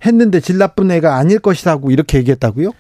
했는데 0.06 0.40
질 0.40 0.58
나쁜 0.58 0.92
애가 0.92 1.16
아닐 1.16 1.40
것이라고 1.40 1.92
이렇게 1.92 2.18
얘기했다고요? 2.20 2.72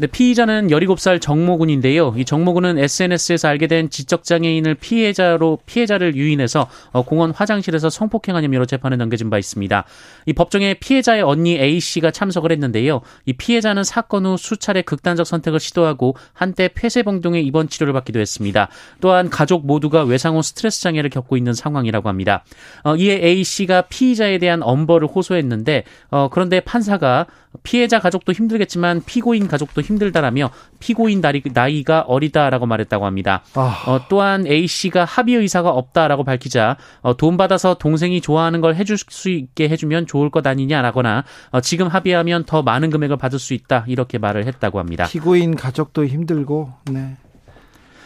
네, 0.00 0.06
피의자는 0.06 0.68
17살 0.68 1.20
정모군인데요. 1.20 2.14
이 2.16 2.24
정모군은 2.24 2.78
SNS에서 2.78 3.48
알게 3.48 3.66
된 3.66 3.90
지적장애인을 3.90 4.76
피해자로 4.76 5.58
피해자를 5.66 6.16
유인해서 6.16 6.70
어, 6.92 7.02
공원 7.02 7.32
화장실에서 7.32 7.90
성폭행한 7.90 8.42
혐의로 8.42 8.64
재판에 8.64 8.96
넘겨진 8.96 9.28
바 9.28 9.36
있습니다. 9.36 9.84
이 10.24 10.32
법정에 10.32 10.72
피해자의 10.72 11.20
언니 11.20 11.58
A 11.58 11.78
씨가 11.80 12.12
참석을 12.12 12.50
했는데요. 12.50 13.02
이 13.26 13.34
피해자는 13.34 13.84
사건 13.84 14.24
후 14.24 14.38
수차례 14.38 14.80
극단적 14.80 15.26
선택을 15.26 15.60
시도하고 15.60 16.16
한때 16.32 16.70
폐쇄병동에 16.74 17.38
입원 17.42 17.68
치료를 17.68 17.92
받기도 17.92 18.20
했습니다. 18.20 18.70
또한 19.02 19.28
가족 19.28 19.66
모두가 19.66 20.04
외상 20.04 20.34
후 20.34 20.40
스트레스 20.40 20.80
장애를 20.80 21.10
겪고 21.10 21.36
있는 21.36 21.52
상황이라고 21.52 22.08
합니다. 22.08 22.42
어, 22.84 22.96
이에 22.96 23.20
A 23.22 23.44
씨가 23.44 23.82
피의자에 23.82 24.38
대한 24.38 24.62
엄벌을 24.62 25.08
호소했는데 25.08 25.84
어, 26.10 26.30
그런데 26.32 26.60
판사가 26.60 27.26
피해자 27.62 27.98
가족도 27.98 28.32
힘들겠지만 28.32 29.02
피고인 29.04 29.48
가족도 29.48 29.82
힘 29.82 29.89
들다라며 29.98 30.50
피고인 30.78 31.20
나이 31.20 31.82
가 31.84 32.00
어리다라고 32.00 32.66
말했다고 32.66 33.06
합니다. 33.06 33.42
아... 33.54 33.84
어, 33.86 34.00
또한 34.08 34.46
A 34.46 34.66
씨가 34.66 35.04
합의 35.04 35.36
의사가 35.36 35.70
없다라고 35.70 36.24
밝히자 36.24 36.76
어, 37.00 37.16
돈 37.16 37.36
받아서 37.36 37.74
동생이 37.74 38.20
좋아하는 38.20 38.60
걸 38.60 38.74
해줄 38.74 38.96
수 38.98 39.30
있게 39.30 39.68
해주면 39.68 40.06
좋을 40.06 40.30
것 40.30 40.46
아니냐라거나 40.46 41.24
어, 41.50 41.60
지금 41.60 41.88
합의하면 41.88 42.44
더 42.44 42.62
많은 42.62 42.90
금액을 42.90 43.16
받을 43.16 43.38
수 43.38 43.54
있다 43.54 43.84
이렇게 43.88 44.18
말을 44.18 44.46
했다고 44.46 44.78
합니다. 44.78 45.06
피고인 45.06 45.56
가족도 45.56 46.06
힘들고 46.06 46.72
네. 46.90 47.16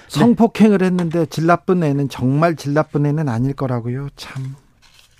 성폭행을 0.09 0.83
했는데 0.83 1.27
질 1.27 1.47
나쁜 1.47 1.83
애는 1.83 2.09
정말 2.09 2.57
질 2.57 2.75
나쁜 2.75 3.07
애는 3.07 3.29
아닐 3.29 3.55
거라고요. 3.55 4.09
참 4.17 4.55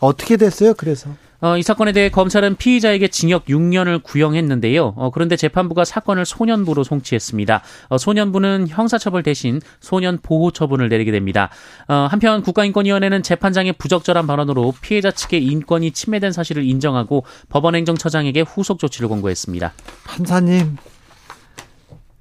어떻게 0.01 0.37
됐어요? 0.37 0.75
그래서 0.75 1.11
어, 1.45 1.59
이 1.59 1.63
사건에 1.63 1.93
대해 1.93 2.09
검찰은 2.09 2.57
피의자에게 2.57 3.09
징역 3.09 3.45
6년을 3.45 4.03
구형했는데요. 4.03 4.95
어, 4.97 5.11
그런데 5.11 5.37
재판부가 5.37 5.85
사건을 5.85 6.25
소년부로 6.25 6.85
송치했습니다. 6.85 7.63
어, 7.91 7.99
소년부는 7.99 8.69
형사처벌 8.69 9.23
대신 9.23 9.61
소년 9.79 10.19
보호 10.23 10.53
처분을 10.53 10.89
내리게 10.89 11.13
됩니다. 11.13 11.51
어, 11.87 12.09
한편 12.11 12.41
국가인권위원회는 12.41 13.23
재판장의 13.23 13.75
부적절한 13.75 14.27
발언으로 14.27 14.73
피해자 14.81 15.11
측의 15.11 15.45
인권이 15.45 15.91
침해된 15.91 16.33
사실을 16.33 16.65
인정하고 16.65 17.25
법원행정처장에게 17.51 18.41
후속 18.41 18.79
조치를 18.79 19.11
권고했습니다. 19.11 19.75
판사님, 20.05 20.79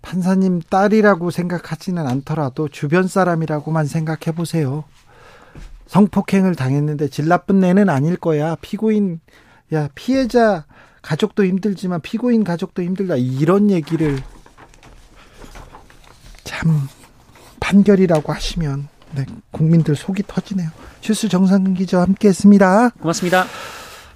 판사님 0.02 0.62
딸이라고 0.70 1.32
생각하지는 1.32 2.06
않더라도 2.08 2.68
주변 2.68 3.08
사람이라고만 3.08 3.86
생각해 3.86 4.36
보세요. 4.36 4.84
성폭행을 5.94 6.56
당했는데 6.56 7.08
질 7.10 7.28
나쁜 7.28 7.64
애는 7.64 7.88
아닐 7.88 8.18
거야. 8.18 8.56
피고인, 8.62 9.20
야, 9.74 9.90
피해자 9.94 10.66
가족도 11.04 11.46
힘들지만 11.46 12.02
피고인 12.02 12.44
가족도 12.44 12.82
힘들다. 12.82 13.16
이런 13.16 13.70
얘기를 13.70 14.18
참 16.44 16.90
판결이라고 17.60 18.34
하시면 18.34 18.88
네, 19.16 19.26
국민들 19.52 19.96
속이 19.96 20.24
터지네요. 20.26 20.70
실수 21.02 21.30
정상근 21.30 21.76
기자와 21.76 22.06
함께 22.06 22.30
했습니다. 22.30 22.90
고맙습니다. 22.90 23.46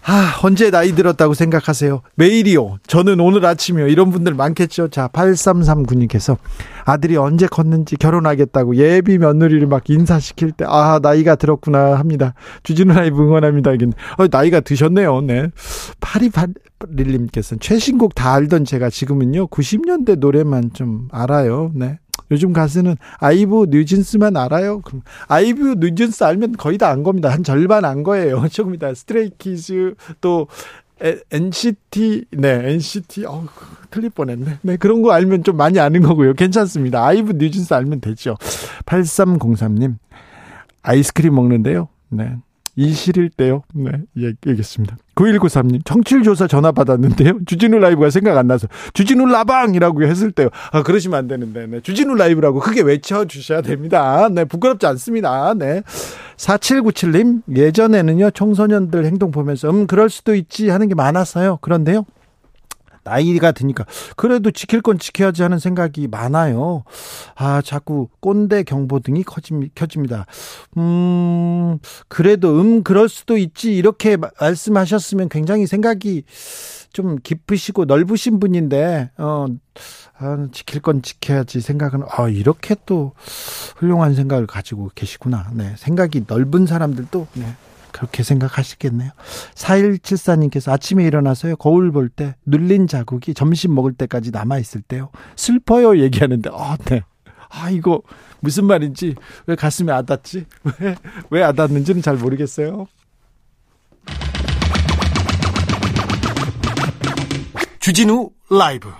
아, 0.03 0.39
언제 0.41 0.71
나이 0.71 0.95
들었다고 0.95 1.35
생각하세요? 1.35 2.01
매일이요. 2.15 2.77
저는 2.87 3.19
오늘 3.19 3.45
아침이요. 3.45 3.87
이런 3.89 4.09
분들 4.09 4.33
많겠죠. 4.33 4.87
자, 4.87 5.09
8339님께서 5.09 6.37
아들이 6.87 7.17
언제 7.17 7.47
컸는지 7.47 7.97
결혼하겠다고 7.97 8.77
예비 8.77 9.17
며느리를 9.17 9.67
막 9.67 9.89
인사시킬 9.89 10.53
때, 10.53 10.63
아, 10.65 10.99
나이가 11.03 11.35
들었구나 11.35 11.95
합니다. 11.95 12.33
주진우 12.63 12.93
라이브 12.93 13.21
응원합니다. 13.21 13.71
어, 14.17 14.27
나이가 14.31 14.61
드셨네요. 14.61 15.19
네. 15.21 15.49
8281님께서는 15.99 17.59
최신곡 17.59 18.15
다 18.15 18.33
알던 18.33 18.63
제가 18.63 18.89
지금은요, 18.89 19.47
90년대 19.47 20.19
노래만 20.19 20.71
좀 20.71 21.09
알아요. 21.11 21.71
네. 21.75 21.99
요즘 22.31 22.53
가수는 22.53 22.95
아이브 23.19 23.67
뉴진스만 23.69 24.37
알아요. 24.37 24.81
그럼 24.81 25.01
아이브 25.27 25.75
뉴진스 25.79 26.23
알면 26.23 26.53
거의 26.53 26.77
다 26.77 26.87
안 26.87 27.03
겁니다. 27.03 27.29
한 27.29 27.43
절반 27.43 27.83
안 27.83 28.03
거예요. 28.03 28.47
조금이다. 28.51 28.93
스트레이키즈 28.93 29.95
또 30.21 30.47
NCT, 31.01 32.25
네, 32.31 32.71
NCT, 32.73 33.25
어 33.25 33.45
틀릴 33.89 34.09
뻔했네. 34.09 34.59
네, 34.61 34.77
그런 34.77 35.01
거 35.01 35.11
알면 35.11 35.43
좀 35.43 35.57
많이 35.57 35.79
아는 35.79 36.01
거고요. 36.01 36.33
괜찮습니다. 36.33 37.05
아이브 37.05 37.33
뉴진스 37.33 37.73
알면 37.73 38.01
되죠. 38.01 38.35
8303님, 38.85 39.97
아이스크림 40.81 41.33
먹는데요. 41.35 41.89
네. 42.09 42.35
일실일 42.77 43.31
때요. 43.31 43.63
네, 43.73 43.91
예, 44.19 44.33
알겠습니다. 44.45 44.97
9193님, 45.15 45.83
청취율조사 45.83 46.47
전화 46.47 46.71
받았는데요. 46.71 47.39
주진우 47.45 47.79
라이브가 47.79 48.11
생각 48.11 48.37
안 48.37 48.47
나서, 48.47 48.67
주진우 48.93 49.25
라방이라고 49.25 50.03
했을 50.03 50.31
때요. 50.31 50.49
아, 50.71 50.83
그러시면 50.83 51.17
안 51.17 51.27
되는데, 51.27 51.65
네. 51.65 51.81
주진우 51.81 52.15
라이브라고 52.15 52.59
크게 52.59 52.81
외쳐주셔야 52.81 53.61
됩니다. 53.61 54.29
네, 54.31 54.45
부끄럽지 54.45 54.85
않습니다. 54.85 55.55
네. 55.55 55.81
4797님, 56.37 57.41
예전에는요, 57.53 58.29
청소년들 58.31 59.05
행동 59.05 59.31
보면서, 59.31 59.69
음, 59.71 59.87
그럴 59.87 60.09
수도 60.09 60.35
있지 60.35 60.69
하는 60.69 60.87
게 60.87 60.93
많았어요. 60.93 61.57
그런데요. 61.61 62.05
나이가 63.07 63.51
드니까 63.51 63.85
그래도 64.15 64.51
지킬 64.51 64.81
건 64.81 64.99
지켜야지 64.99 65.41
하는 65.41 65.59
생각이 65.59 66.07
많아요. 66.07 66.83
아, 67.35 67.61
자꾸 67.61 68.09
꼰대 68.19 68.63
경보등이 68.63 69.23
켜집니다. 69.75 70.25
음, 70.77 71.79
그래도 72.07 72.59
음 72.59 72.83
그럴 72.83 73.07
수도 73.09 73.37
있지 73.37 73.75
이렇게 73.75 74.17
말씀하셨으면 74.39 75.29
굉장히 75.29 75.67
생각이 75.67 76.23
좀 76.93 77.17
깊으시고 77.21 77.85
넓으신 77.85 78.39
분인데 78.39 79.11
어 79.17 79.45
아, 80.19 80.47
지킬 80.51 80.81
건 80.81 81.01
지켜야지 81.01 81.61
생각은 81.61 82.03
아 82.09 82.27
이렇게 82.27 82.75
또 82.85 83.13
훌륭한 83.77 84.15
생각을 84.15 84.47
가지고 84.47 84.89
계시구나. 84.95 85.51
네, 85.53 85.75
생각이 85.77 86.25
넓은 86.27 86.65
사람들도 86.65 87.27
네. 87.33 87.55
그렇게 87.97 88.21
생각하시겠네요. 88.21 89.09
4174님께서 89.55 90.71
아침에 90.71 91.03
일어나서요, 91.05 91.55
거울 91.55 91.91
볼 91.91 92.09
때, 92.09 92.35
눌린 92.45 92.85
자국이 92.85 93.33
점심 93.33 93.73
먹을 93.73 93.93
때까지 93.93 94.29
남아있을 94.29 94.83
때요. 94.83 95.09
슬퍼요 95.35 95.97
얘기하는데, 95.97 96.49
아, 96.53 96.77
네. 96.85 97.01
아, 97.49 97.71
이거 97.71 98.03
무슨 98.39 98.65
말인지, 98.65 99.15
왜 99.47 99.55
가슴에 99.55 99.91
아닿지? 99.91 100.45
왜, 100.79 100.95
왜 101.31 101.43
아닿는지는 101.43 102.03
잘 102.03 102.17
모르겠어요. 102.17 102.85
주진우 107.79 108.29
라이브 108.51 108.91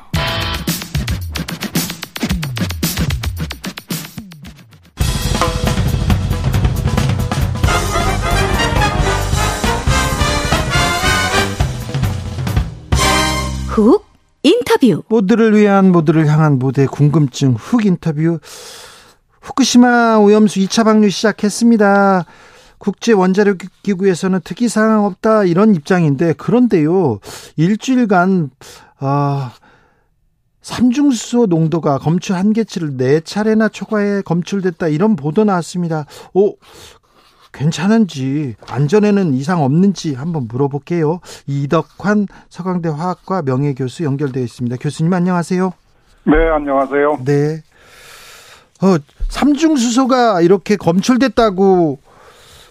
훅 13.77 14.03
인터뷰. 14.41 15.03
모두를 15.07 15.55
위한 15.55 15.91
모두를 15.91 16.27
향한 16.27 16.57
모두의 16.57 16.87
궁금증 16.87 17.53
훅 17.53 17.85
인터뷰. 17.85 18.39
후쿠시마 19.41 20.17
오염수 20.17 20.59
2차 20.61 20.83
방류 20.83 21.11
시작했습니다. 21.11 22.25
국제 22.79 23.13
원자력 23.13 23.59
기구에서는 23.83 24.41
특이 24.43 24.67
사항 24.67 25.05
없다 25.05 25.43
이런 25.43 25.75
입장인데 25.75 26.33
그런데요. 26.33 27.19
일주일간 27.55 28.49
아 28.99 29.53
삼중수소 30.61 31.45
농도가 31.45 31.97
검출 31.97 32.35
한계치를 32.35 32.97
네 32.97 33.19
차례나 33.21 33.69
초과해 33.69 34.21
검출됐다 34.23 34.87
이런 34.87 35.15
보도 35.15 35.43
나왔습니다. 35.43 36.05
오 36.33 36.55
괜찮은지 37.57 38.55
안전에는 38.69 39.33
이상 39.33 39.63
없는지 39.63 40.13
한번 40.13 40.47
물어볼게요. 40.47 41.19
이덕환 41.47 42.27
서강대 42.49 42.89
화학과 42.89 43.41
명예교수 43.41 44.03
연결되어 44.03 44.43
있습니다. 44.43 44.77
교수님 44.79 45.11
안녕하세요. 45.11 45.73
네, 46.25 46.35
안녕하세요. 46.49 47.19
네. 47.25 47.63
어, 48.83 48.97
삼중수소가 49.29 50.41
이렇게 50.41 50.75
검출됐다고 50.75 51.97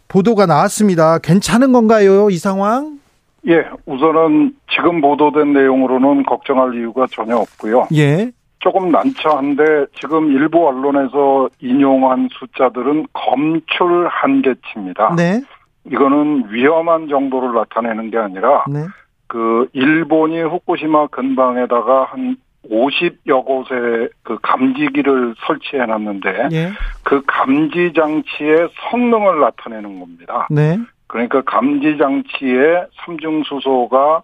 보도가 0.07 0.47
나왔습니다. 0.47 1.19
괜찮은 1.19 1.73
건가요, 1.73 2.31
이 2.31 2.37
상황? 2.37 3.01
예, 3.49 3.65
우선은 3.87 4.55
지금 4.71 5.01
보도된 5.01 5.53
내용으로는 5.53 6.25
걱정할 6.25 6.75
이유가 6.75 7.07
전혀 7.11 7.37
없고요. 7.37 7.89
예. 7.95 8.31
조금 8.67 8.91
난처한데 8.91 9.87
지금 9.95 10.33
일부 10.33 10.67
언론에서 10.67 11.49
인용한 11.61 12.29
숫자들은 12.33 13.07
검출 13.13 14.09
한계치입니다. 14.09 15.15
네. 15.15 15.41
이거는 15.85 16.47
위험한 16.51 17.07
정도를 17.07 17.55
나타내는 17.55 18.11
게 18.11 18.19
아니라 18.19 18.65
네. 18.69 18.81
그 19.29 19.69
일본이 19.73 20.41
후쿠시마 20.43 21.07
근방에다가 21.07 22.07
한 22.11 22.39
50여 22.69 23.45
곳에 23.45 24.09
그 24.25 24.37
감지기를 24.43 25.37
설치해 25.47 25.87
놨는데 25.87 26.49
예. 26.51 26.73
그 27.05 27.23
감지 27.25 27.93
장치의 27.95 28.69
성능을 28.91 29.39
나타내는 29.43 30.01
겁니다. 30.01 30.49
네. 30.51 30.77
그러니까 31.07 31.43
감지 31.43 31.99
장치에 31.99 32.87
삼중 33.05 33.45
수소가 33.45 34.23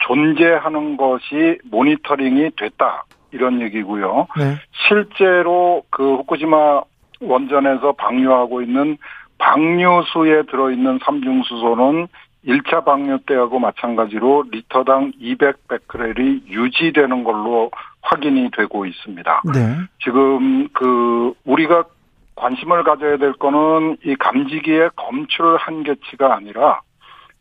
존재하는 0.00 0.96
것이 0.96 1.58
모니터링이 1.70 2.50
됐다. 2.56 3.04
이런 3.32 3.60
얘기고요. 3.62 4.26
네. 4.38 4.56
실제로 4.88 5.82
그 5.90 6.16
후쿠시마 6.16 6.82
원전에서 7.20 7.92
방류하고 7.92 8.62
있는 8.62 8.98
방류수에 9.38 10.42
들어있는 10.50 11.00
삼중수소는 11.04 12.08
1차 12.46 12.84
방류 12.84 13.20
때하고 13.26 13.58
마찬가지로 13.58 14.44
리터당 14.50 15.12
200베크렐이 15.20 16.48
유지되는 16.48 17.24
걸로 17.24 17.70
확인이 18.02 18.50
되고 18.56 18.84
있습니다. 18.84 19.42
네. 19.54 19.76
지금 20.02 20.68
그 20.72 21.34
우리가 21.44 21.84
관심을 22.34 22.82
가져야 22.82 23.18
될 23.18 23.32
거는 23.34 23.98
이 24.04 24.16
감지기의 24.16 24.90
검출 24.96 25.56
한계치가 25.56 26.34
아니라 26.34 26.80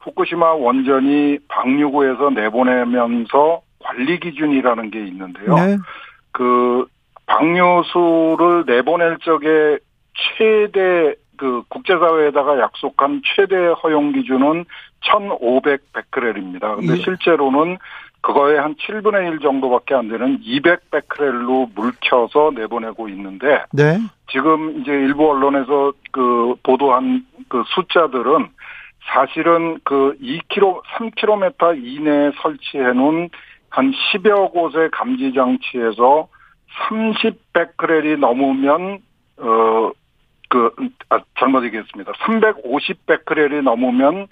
후쿠시마 0.02 0.54
원전이 0.54 1.40
방류구에서 1.48 2.32
내보내면서 2.32 3.62
관리 3.84 4.20
기준이라는 4.20 4.92
게 4.92 5.06
있는데요. 5.06 5.56
네. 5.56 5.78
그 6.32 6.86
방류수를 7.26 8.66
내보낼 8.66 9.18
적에 9.24 9.80
최대 10.38 11.16
그 11.38 11.64
국제사회에다가 11.70 12.60
약속한 12.60 13.22
최대 13.36 13.56
허용 13.56 14.12
기준은 14.12 14.66
1,500 15.04 15.94
베크렐입니다. 15.94 16.76
근데 16.76 16.94
예. 16.94 16.98
실제로는 16.98 17.78
그거의 18.22 18.60
한 18.60 18.76
7분의 18.76 19.32
1 19.34 19.40
정도밖에 19.40 19.96
안 19.96 20.08
되는 20.08 20.38
200 20.42 20.92
베크렐로 20.92 21.72
물켜서 21.74 22.52
내보내고 22.54 23.10
있는데 23.10 23.64
네. 23.74 23.98
지금 24.32 24.80
이제 24.80 24.92
일부 24.92 25.32
언론에서 25.32 25.94
그 26.12 26.54
보도한 26.62 27.26
그 27.48 27.64
숫자들은 27.76 28.50
사실은 29.12 29.80
그 29.84 30.16
2km, 30.22 30.84
3km 30.84 31.84
이내에 31.84 32.32
설치해 32.42 32.94
놓은 32.94 33.30
한 33.72 33.92
10여 33.92 34.52
곳의 34.52 34.92
감지 34.92 35.34
장치에서 35.34 36.28
30베크렐이 36.88 38.20
넘으면 38.20 39.00
어 39.38 39.92
그 40.52 40.70
아, 41.10 41.22
잘못 41.40 41.64
얘기했습니다. 41.64 42.12
350베크렐이 42.12 43.62
넘으면 43.64 44.28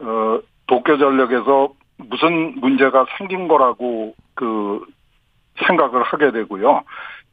어 0.00 0.40
도쿄 0.66 0.96
전력에서 0.96 1.68
무슨 1.98 2.58
문제가 2.58 3.04
생긴 3.18 3.48
거라고 3.48 4.14
그 4.34 4.82
생각을 5.66 6.02
하게 6.04 6.30
되고요. 6.32 6.82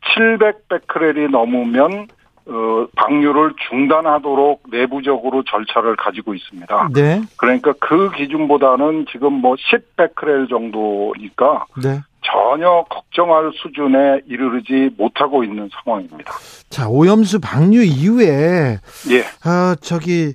700베크렐이 0.02 1.32
넘으면 1.32 2.08
어, 2.48 2.86
방류를 2.96 3.54
중단하도록 3.70 4.64
내부적으로 4.72 5.44
절차를 5.44 5.96
가지고 5.96 6.36
있습니다. 6.36 6.90
네. 6.94 7.22
그러니까 7.38 7.74
그 7.80 8.12
기준보다는 8.12 9.08
지금 9.12 9.34
뭐 9.34 9.56
10베크렐 9.56 10.48
정도니까 10.50 11.66
네. 11.84 12.02
전혀 12.22 12.86
걱정할 12.90 13.52
수준에 13.56 14.22
이르르지 14.28 14.92
못하고 14.98 15.44
있는 15.44 15.70
상황입니다. 15.74 16.34
자, 16.70 16.88
오염수 16.88 17.40
방류 17.40 17.84
이후에 17.84 18.80
예. 19.10 19.24
아, 19.44 19.76
저기 19.82 20.34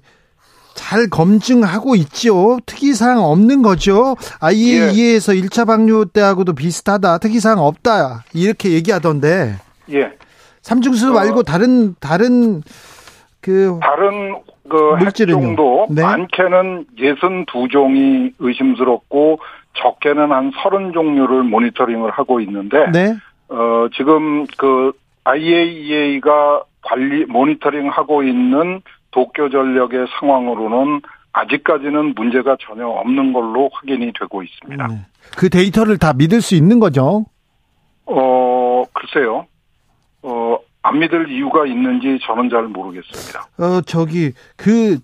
잘 0.75 1.09
검증하고 1.09 1.95
있죠. 1.97 2.59
특이사항 2.67 3.19
없는 3.23 3.63
거죠. 3.63 4.17
IAEA에서 4.41 5.33
1차 5.33 5.67
방류 5.67 6.07
때하고도 6.13 6.55
비슷하다. 6.55 7.19
특이사항 7.19 7.59
없다. 7.59 8.25
이렇게 8.35 8.71
얘기하던데. 8.71 9.57
예. 9.93 10.13
삼중수 10.63 11.11
어. 11.11 11.13
말고 11.13 11.43
다른 11.43 11.95
다른 12.01 12.63
그 13.41 13.79
다른 13.81 14.37
그 14.69 14.77
물질은요? 14.99 15.89
네. 15.91 16.03
많게는 16.03 16.87
62종이 16.97 18.35
의심스럽고 18.39 19.41
적게는 19.75 20.33
한 20.33 20.53
30종류를 20.53 21.43
모니터링을 21.49 22.11
하고 22.11 22.41
있는데 22.41 22.91
네. 22.91 23.17
어 23.49 23.89
지금 23.97 24.47
그 24.59 24.93
IAEA가 25.25 26.63
관리 26.83 27.25
모니터링 27.27 27.89
하고 27.89 28.23
있는 28.23 28.81
도쿄 29.11 29.49
전력의 29.51 30.07
상황으로는 30.19 31.03
아직까지는 31.33 32.15
문제가 32.15 32.57
전혀 32.61 32.87
없는 32.87 33.33
걸로 33.33 33.71
확인이 33.73 34.13
되고 34.19 34.43
있습니다. 34.43 34.87
네. 34.87 34.95
그 35.37 35.49
데이터를 35.49 35.99
다 35.99 36.13
믿을 36.13 36.41
수 36.41 36.55
있는 36.55 36.81
거죠. 36.81 37.25
어 38.07 38.85
글쎄요. 38.93 39.47
어 40.23 40.59
안 40.83 40.99
믿을 40.99 41.31
이유가 41.31 41.67
있는지 41.67 42.19
저는 42.27 42.49
잘 42.49 42.63
모르겠습니다. 42.63 43.47
어 43.59 43.81
저기 43.83 44.33
그 44.57 44.99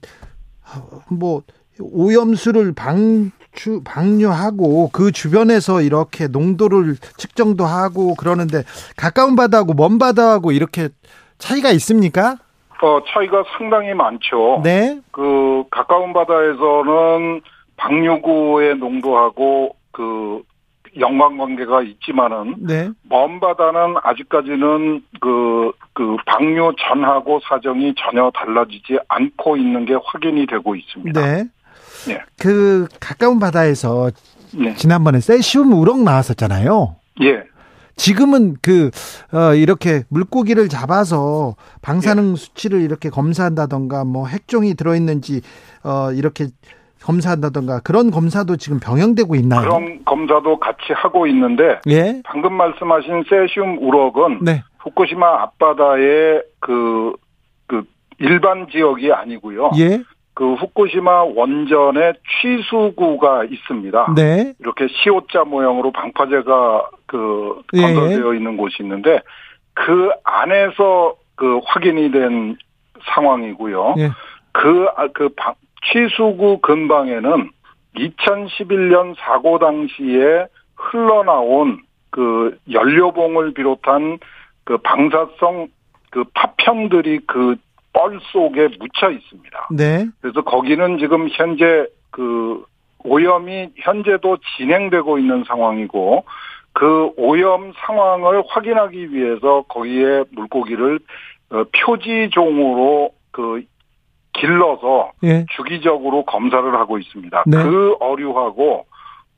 뭐 1.11 1.43
오염수를 1.79 2.73
방추 2.75 3.83
방류하고 3.85 4.91
그 4.93 5.13
주변에서 5.13 5.83
이렇게 5.83 6.27
농도를 6.27 6.97
측정도 7.17 7.65
하고 7.65 8.15
그러는데 8.15 8.63
가까운 8.97 9.37
바다하고 9.37 9.75
먼 9.75 9.99
바다하고 9.99 10.53
이렇게 10.53 10.89
차이가 11.39 11.71
있습니까? 11.73 12.37
어, 12.83 13.01
차이가 13.09 13.45
상당히 13.57 13.95
많죠. 13.95 14.61
네. 14.65 15.01
그 15.11 15.65
가까운 15.71 16.13
바다에서는 16.13 17.43
방류구의 17.77 18.77
농도하고 18.77 19.77
그 19.93 20.43
연관관계가 20.99 21.83
있지만은 21.83 22.55
네. 22.59 22.91
먼 23.09 23.41
바다는 23.41 23.97
아직까지는 24.03 25.03
그, 25.21 25.73
그 25.93 26.17
방류 26.27 26.75
전하고 26.79 27.41
사정이 27.49 27.95
전혀 27.99 28.31
달라지지 28.35 28.99
않고 29.09 29.57
있는 29.57 29.85
게 29.85 29.95
확인이 30.05 30.47
되고 30.47 30.75
있습니다. 30.75 31.21
네. 31.21 31.45
네. 32.09 32.21
그 32.39 32.87
가까운 33.01 33.39
바다에서 33.39 34.11
네. 34.55 34.75
지난번에 34.75 35.21
세슘 35.21 35.73
우럭 35.73 36.03
나왔었잖아요. 36.03 36.97
예. 37.23 37.43
지금은 37.97 38.57
그 38.61 38.91
어, 39.33 39.55
이렇게 39.55 40.05
물고기를 40.09 40.69
잡아서 40.69 41.57
방사능 41.81 42.37
수치를 42.37 42.83
이렇게 42.83 43.09
검사한다던가 43.09 44.05
뭐 44.05 44.27
핵종이 44.27 44.75
들어 44.75 44.95
있는지 44.95 45.41
어, 45.83 46.13
이렇게 46.13 46.49
검사한다던가 47.03 47.81
그런 47.81 48.11
검사도 48.11 48.57
지금 48.57 48.81
병행되고 48.81 49.35
있나요? 49.37 49.61
그런 49.61 50.05
검사도 50.05 50.59
같이 50.59 50.93
하고 50.95 51.27
있는데 51.27 51.81
예. 51.89 52.21
방금 52.25 52.55
말씀하신 52.55 53.25
세슘 53.29 53.79
우럭은 53.81 54.41
네. 54.43 54.63
후쿠시마 54.81 55.43
앞바다의 55.43 56.43
그, 56.61 57.13
그 57.67 57.85
일반 58.19 58.69
지역이 58.71 59.13
아니고요. 59.13 59.71
예. 59.79 60.03
그 60.35 60.55
후쿠시마 60.55 61.25
원전에 61.25 62.13
취수구가 62.43 63.45
있습니다. 63.45 64.15
네. 64.17 64.53
이렇게 64.61 64.87
시옷자 64.89 65.45
모형으로 65.45 65.93
방파제가 65.93 66.91
그 67.07 67.63
예, 67.75 67.81
건설되어 67.81 68.35
있는 68.35 68.57
곳이 68.57 68.77
있는데 68.83 69.21
그 69.75 70.11
안에서 70.25 71.15
그 71.37 71.61
확인이 71.65 72.11
된 72.11 72.57
상황이고요. 73.15 73.95
예. 73.99 74.11
그, 74.53 74.87
아, 74.97 75.07
그 75.15 75.29
방- 75.37 75.55
취수구 75.91 76.59
근방에는 76.61 77.51
2011년 77.97 79.15
사고 79.19 79.59
당시에 79.59 80.47
흘러나온 80.77 81.83
그 82.11 82.59
연료봉을 82.71 83.55
비롯한 83.55 84.19
그 84.65 84.79
방사성 84.79 85.69
그 86.11 86.25
파편들이 86.35 87.21
그 87.27 87.57
뻘 87.97 88.21
속에 88.31 88.69
묻혀 88.79 89.11
있습니다. 89.11 89.69
네. 89.71 90.07
그래서 90.21 90.43
거기는 90.43 90.99
지금 90.99 91.29
현재 91.31 91.87
그 92.11 92.63
오염이 93.03 93.71
현재도 93.77 94.37
진행되고 94.57 95.19
있는 95.19 95.45
상황이고 95.45 96.25
그 96.75 97.11
오염 97.17 97.73
상황을 97.79 98.43
확인하기 98.49 99.15
위해서 99.15 99.63
거기에 99.69 100.25
물고기를 100.31 100.99
어, 101.49 101.65
표지종으로 101.73 103.13
그 103.31 103.63
길러서 104.41 105.11
예. 105.25 105.47
주기적으로 105.57 106.25
검사를 106.25 106.75
하고 106.75 106.99
있습니다. 106.99 107.45
네. 107.47 107.63
그 107.63 107.97
어류하고 108.01 108.87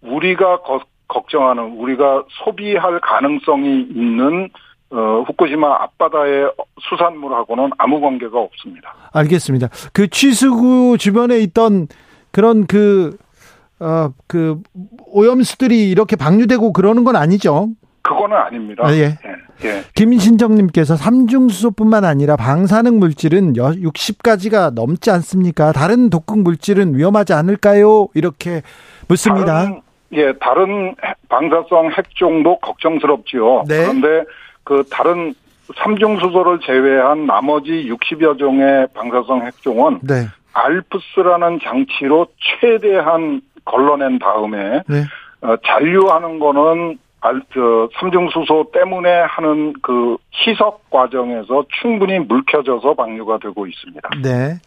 우리가 0.03 0.61
거- 0.63 0.81
걱정하는 1.09 1.73
우리가 1.79 2.25
소비할 2.45 3.01
가능성이 3.01 3.81
있는 3.91 4.51
어, 4.91 5.23
후쿠시마 5.27 5.83
앞바다의 5.83 6.51
수산물하고는 6.81 7.71
아무 7.77 8.01
관계가 8.01 8.39
없습니다. 8.39 8.95
알겠습니다. 9.13 9.69
그 9.93 10.09
취수구 10.09 10.97
주변에 10.99 11.39
있던 11.41 11.89
그런 12.31 12.67
그, 12.67 13.17
어, 13.81 14.09
그 14.27 14.61
오염수들이 15.13 15.91
이렇게 15.91 16.17
방류되고 16.17 16.73
그러는 16.73 17.05
건 17.05 17.17
아니죠? 17.17 17.69
그거는 18.09 18.37
아닙니다. 18.37 18.85
아, 18.87 18.93
예. 18.95 19.19
예, 19.63 19.69
예. 19.69 19.83
김신정님께서 19.95 20.97
삼중수소뿐만 20.97 22.05
아니라 22.05 22.37
방사능 22.37 22.99
물질은 22.99 23.53
60가지가 23.53 24.73
넘지 24.75 25.11
않습니까? 25.11 25.73
다른 25.73 26.09
독극 26.09 26.39
물질은 26.39 26.97
위험하지 26.97 27.35
않을까요? 27.35 28.09
이렇게 28.15 28.63
묻습니다. 29.09 29.65
다른, 29.65 29.81
예, 30.13 30.33
다른 30.41 30.95
핵- 31.05 31.29
방사성 31.29 31.91
핵종도 31.93 32.61
걱정스럽지요. 32.61 33.65
네. 33.69 33.83
그런데 33.85 34.25
그 34.65 34.83
다른 34.91 35.35
삼중수소를 35.77 36.61
제외한 36.65 37.27
나머지 37.27 37.71
60여 37.91 38.39
종의 38.39 38.87
방사성 38.95 39.45
핵종은 39.47 40.01
네. 40.03 40.27
알프스라는 40.55 41.61
장치로 41.63 42.27
최대한 42.61 43.43
걸러낸 43.67 44.19
다음에 44.19 44.83
네. 44.89 45.05
어, 45.43 45.55
잔류하는 45.67 46.39
거는 46.39 46.99
알, 47.21 47.43
저, 47.53 47.89
삼중수소 47.99 48.71
때문에 48.73 49.09
하는 49.11 49.73
그 49.83 50.17
희석 50.33 50.89
과정에서 50.91 51.65
충분히 51.81 52.21
물켜져서 52.21 52.95
방류가 52.95 53.39
되고 53.43 53.67
있습니다. 53.67 54.09
네. 54.23 54.59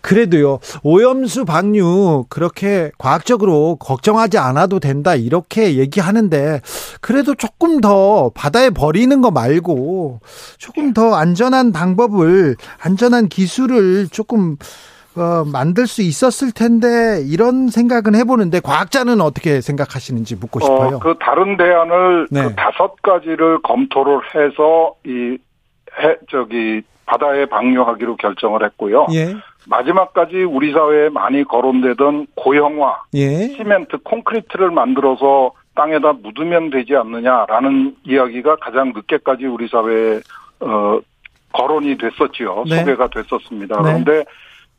그래도요, 0.00 0.60
오염수 0.82 1.44
방류, 1.44 2.24
그렇게 2.30 2.90
과학적으로 2.96 3.76
걱정하지 3.76 4.38
않아도 4.38 4.80
된다, 4.80 5.14
이렇게 5.14 5.76
얘기하는데, 5.76 6.60
그래도 7.02 7.34
조금 7.34 7.82
더 7.82 8.30
바다에 8.34 8.70
버리는 8.70 9.20
거 9.20 9.30
말고, 9.30 10.20
조금 10.56 10.94
더 10.94 11.14
안전한 11.14 11.72
방법을, 11.72 12.56
안전한 12.82 13.28
기술을 13.28 14.08
조금, 14.08 14.56
어, 15.16 15.44
만들 15.44 15.86
수 15.86 16.02
있었을 16.02 16.52
텐데, 16.52 17.22
이런 17.26 17.68
생각은 17.68 18.14
해보는데, 18.14 18.60
과학자는 18.60 19.20
어떻게 19.20 19.60
생각하시는지 19.60 20.36
묻고 20.36 20.60
싶어요. 20.60 20.96
어, 20.96 20.98
그 21.00 21.14
다른 21.20 21.56
대안을 21.56 22.28
네. 22.30 22.42
그 22.44 22.54
다섯 22.54 23.00
가지를 23.02 23.60
검토를 23.62 24.20
해서 24.34 24.94
이 25.04 25.36
해, 26.00 26.16
저기 26.30 26.82
바다에 27.06 27.46
방류하기로 27.46 28.16
결정을 28.16 28.64
했고요. 28.64 29.08
예, 29.12 29.34
마지막까지 29.66 30.44
우리 30.44 30.72
사회에 30.72 31.08
많이 31.08 31.42
거론되던 31.42 32.28
고형화, 32.36 33.02
예, 33.14 33.48
시멘트, 33.48 33.98
콘크리트를 34.04 34.70
만들어서 34.70 35.50
땅에다 35.74 36.12
묻으면 36.22 36.70
되지 36.70 36.94
않느냐라는 36.94 37.96
이야기가 38.04 38.56
가장 38.56 38.92
늦게까지 38.94 39.46
우리 39.46 39.66
사회에 39.66 40.20
어, 40.60 41.00
거론이 41.52 41.98
됐었지요. 41.98 42.64
네. 42.68 42.78
소개가 42.78 43.08
됐었습니다. 43.08 43.76
네. 43.76 43.82
그런데 43.82 44.24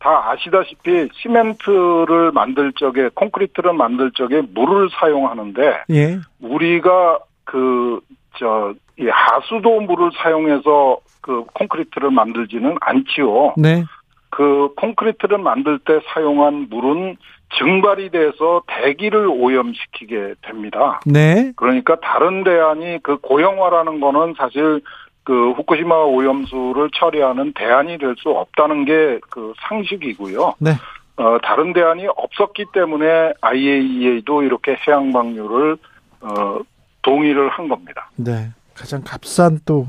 다 0.01 0.31
아시다시피 0.31 1.09
시멘트를 1.13 2.31
만들 2.33 2.73
적에 2.73 3.09
콘크리트를 3.13 3.73
만들 3.73 4.11
적에 4.11 4.41
물을 4.53 4.89
사용하는데 4.99 5.83
예, 5.91 6.19
우리가 6.41 7.19
그저 7.45 8.73
이 8.99 9.07
하수도 9.07 9.81
물을 9.81 10.09
사용해서 10.15 10.97
그 11.21 11.45
콘크리트를 11.53 12.09
만들지는 12.09 12.77
않지요. 12.81 13.53
네, 13.57 13.85
그 14.31 14.73
콘크리트를 14.75 15.37
만들 15.37 15.77
때 15.77 15.99
사용한 16.13 16.67
물은 16.71 17.17
증발이 17.59 18.09
돼서 18.09 18.63
대기를 18.65 19.27
오염시키게 19.27 20.35
됩니다. 20.41 20.99
네, 21.05 21.51
그러니까 21.57 21.97
다른 21.99 22.43
대안이 22.43 22.99
그 23.03 23.17
고형화라는 23.17 23.99
거는 23.99 24.33
사실 24.35 24.81
그 25.23 25.51
후쿠시마 25.51 25.95
오염수를 26.05 26.89
처리하는 26.93 27.53
대안이 27.53 27.97
될 27.99 28.15
수 28.17 28.29
없다는 28.29 28.86
게 28.86 29.19
그 29.29 29.53
상식이고요. 29.67 30.55
네. 30.60 30.71
어, 31.17 31.38
다른 31.43 31.73
대안이 31.73 32.07
없었기 32.15 32.65
때문에 32.73 33.34
IAEA도 33.41 34.43
이렇게 34.43 34.75
해양 34.88 35.12
방류를 35.13 35.77
어, 36.21 36.60
동의를 37.03 37.49
한 37.49 37.67
겁니다. 37.67 38.10
네. 38.15 38.49
가장 38.75 39.01
값싼 39.03 39.60
또 39.65 39.88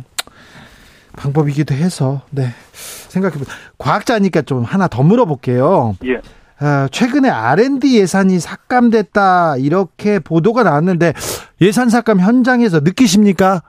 방법이기도 1.16 1.74
해서 1.74 2.22
네 2.30 2.48
생각해보 2.72 3.44
과학자니까 3.78 4.42
좀 4.42 4.62
하나 4.64 4.88
더 4.88 5.02
물어볼게요. 5.02 5.96
예. 6.04 6.20
아, 6.58 6.88
최근에 6.92 7.28
R&D 7.28 7.98
예산이 7.98 8.38
삭감됐다 8.38 9.56
이렇게 9.58 10.18
보도가 10.20 10.62
나왔는데 10.62 11.12
예산 11.60 11.88
삭감 11.88 12.20
현장에서 12.20 12.80
느끼십니까? 12.80 13.62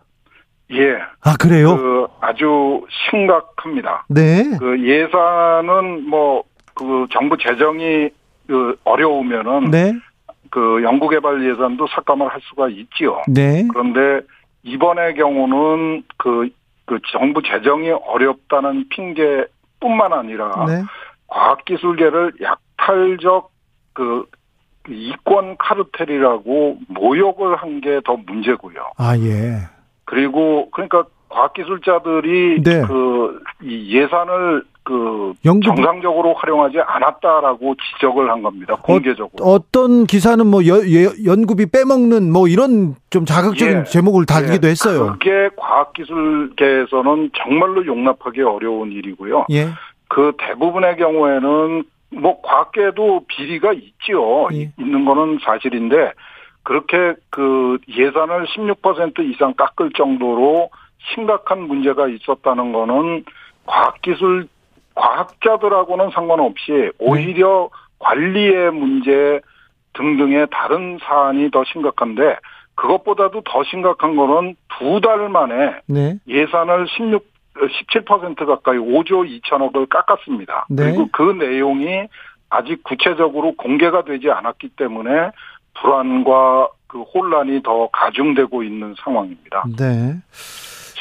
예. 0.71 0.95
아 1.21 1.35
그래요? 1.39 1.75
그 1.77 2.07
아주 2.21 2.85
심각합니다. 3.09 4.05
네, 4.09 4.57
그 4.59 4.79
예산은 4.81 6.09
뭐 6.09 6.43
그 6.75 7.05
정부 7.11 7.37
재정이 7.37 8.09
그 8.47 8.75
어려우면은 8.83 9.69
네, 9.71 9.93
그 10.49 10.81
연구개발 10.83 11.47
예산도 11.47 11.87
삭감을 11.87 12.27
할 12.29 12.41
수가 12.43 12.69
있지요. 12.69 13.21
네, 13.27 13.63
그런데 13.71 14.25
이번의 14.63 15.15
경우는 15.15 16.03
그, 16.17 16.49
그 16.85 16.99
정부 17.11 17.41
재정이 17.43 17.91
어렵다는 17.91 18.89
핑계뿐만 18.89 20.13
아니라 20.13 20.65
네, 20.67 20.81
과학기술계를 21.27 22.33
약탈적 22.41 23.51
그 23.93 24.25
이권 24.89 25.55
카르텔이라고 25.57 26.77
모욕을 26.87 27.55
한 27.55 27.79
게 27.81 28.01
더 28.03 28.17
문제고요. 28.17 28.91
아 28.97 29.15
예, 29.17 29.59
그리고 30.13 30.69
그러니까 30.71 31.05
과학기술자들이 31.29 32.61
네. 32.61 32.83
그이 32.83 33.95
예산을 33.95 34.63
그 34.83 35.33
연구비. 35.43 35.65
정상적으로 35.65 36.33
활용하지 36.33 36.77
않았다라고 36.85 37.75
지적을 37.75 38.29
한 38.29 38.43
겁니다. 38.43 38.75
공개적으로. 38.75 39.43
어, 39.43 39.57
떤 39.71 40.05
기사는 40.05 40.45
뭐 40.45 40.67
여, 40.67 40.75
연구비 41.25 41.67
빼먹는 41.71 42.31
뭐 42.31 42.47
이런 42.47 42.95
좀 43.09 43.25
자극적인 43.25 43.79
예, 43.79 43.83
제목을 43.85 44.25
달기도 44.25 44.67
예, 44.67 44.71
했어요. 44.71 45.13
그게 45.13 45.49
과학기술계에서는 45.55 47.31
정말로 47.35 47.85
용납하기 47.85 48.41
어려운 48.41 48.91
일이고요. 48.91 49.47
예. 49.51 49.69
그 50.09 50.33
대부분의 50.37 50.97
경우에는 50.97 51.83
뭐 52.11 52.41
과학계도 52.41 53.25
비리가 53.27 53.73
있죠. 53.73 54.49
예. 54.53 54.71
있는 54.77 55.05
거는 55.05 55.39
사실인데 55.43 56.11
그렇게 56.63 57.15
그 57.29 57.77
예산을 57.87 58.45
16% 58.45 59.19
이상 59.31 59.53
깎을 59.53 59.91
정도로 59.91 60.69
심각한 61.13 61.63
문제가 61.63 62.07
있었다는 62.07 62.71
거는 62.71 63.25
과학기술 63.65 64.47
과학자들하고는 64.95 66.11
상관없이 66.11 66.91
오히려 66.99 67.69
네. 67.71 67.79
관리의 67.99 68.71
문제 68.71 69.41
등등의 69.93 70.47
다른 70.51 70.97
사안이 71.01 71.51
더 71.51 71.63
심각한데 71.65 72.37
그것보다도 72.75 73.41
더 73.45 73.63
심각한 73.63 74.15
거는 74.15 74.55
두 74.79 74.99
달 75.01 75.29
만에 75.29 75.75
네. 75.87 76.17
예산을 76.27 76.87
16 76.87 77.33
17% 77.55 78.47
가까이 78.47 78.77
5조 78.77 79.41
2천억을 79.41 79.87
깎았습니다. 79.87 80.65
네. 80.69 80.83
그리고 80.85 81.07
그 81.11 81.21
내용이 81.33 82.07
아직 82.49 82.83
구체적으로 82.83 83.53
공개가 83.55 84.03
되지 84.03 84.31
않았기 84.31 84.69
때문에 84.69 85.29
불안과 85.79 86.69
그 86.87 87.01
혼란이 87.01 87.63
더 87.63 87.87
가중되고 87.91 88.63
있는 88.63 88.95
상황입니다. 89.03 89.63
네. 89.77 90.15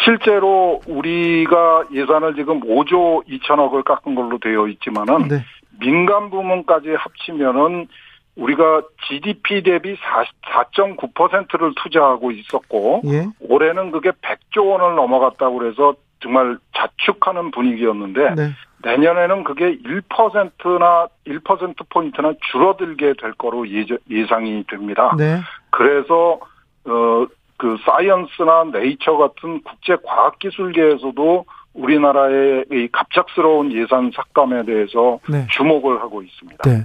실제로 0.05 0.81
우리가 0.87 1.85
예산을 1.93 2.35
지금 2.35 2.61
5조 2.61 3.27
2천억을 3.29 3.85
깎은 3.85 4.15
걸로 4.15 4.39
되어 4.39 4.67
있지만은 4.69 5.29
네. 5.29 5.45
민간 5.79 6.31
부문까지 6.31 6.91
합치면은 6.91 7.89
우리가 8.37 8.83
GDP 9.07 9.63
대비 9.63 9.95
4.9%를 9.97 11.75
투자하고 11.83 12.31
있었고 12.31 13.03
예. 13.07 13.27
올해는 13.41 13.91
그게 13.91 14.11
100조 14.11 14.71
원을 14.71 14.97
넘어갔다고 14.97 15.59
그래서 15.59 15.95
정말 16.21 16.57
자축하는 16.75 17.51
분위기였는데 17.51 18.35
네. 18.35 18.51
내년에는 18.83 19.45
그게 19.45 19.79
1%나 19.79 21.09
1% 21.27 21.89
포인트나 21.89 22.33
줄어들게 22.51 23.15
될 23.21 23.33
거로 23.33 23.65
예상이 23.69 24.65
됩니다. 24.69 25.15
네. 25.17 25.41
그래서 25.71 26.41
어 26.85 27.27
그 27.63 27.77
사이언스나 27.87 28.65
네이처 28.73 29.17
같은 29.17 29.63
국제 29.63 29.97
과학기술계에서도 30.05 31.45
우리나라의 31.75 32.65
이 32.73 32.89
갑작스러운 32.91 33.73
예산 33.73 34.11
삭감에 34.13 34.65
대해서 34.65 35.21
네. 35.29 35.47
주목을 35.49 36.01
하고 36.01 36.23
있습니다. 36.23 36.69
네. 36.69 36.85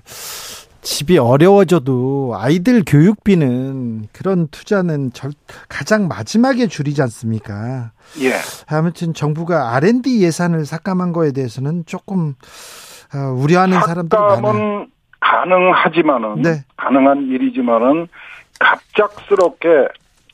집이 0.82 1.18
어려워져도 1.18 2.36
아이들 2.38 2.84
교육비는 2.86 4.08
그런 4.14 4.48
투자는 4.48 5.12
절, 5.14 5.32
가장 5.68 6.08
마지막에 6.08 6.68
줄이지 6.68 7.02
않습니까? 7.04 7.92
예. 8.22 8.34
아무튼 8.68 9.14
정부가 9.14 9.76
R&D 9.76 10.22
예산을 10.24 10.66
삭감한 10.66 11.14
거에 11.14 11.32
대해서는 11.32 11.86
조금 11.86 12.36
어, 13.14 13.18
우려하는 13.32 13.80
사람들이 13.80 14.22
많아요. 14.22 14.88
가능하지만은 15.20 16.42
네. 16.42 16.64
가능한 16.78 17.28
일이지만은 17.28 18.08
갑작스럽게 18.60 19.88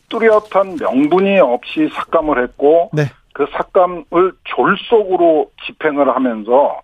뚜렷한 0.09 0.77
명분이 0.79 1.39
없이 1.39 1.89
삭감을 1.93 2.43
했고 2.43 2.89
네. 2.93 3.03
그 3.33 3.47
삭감을 3.51 4.33
졸속으로 4.43 5.49
집행을 5.65 6.15
하면서 6.15 6.81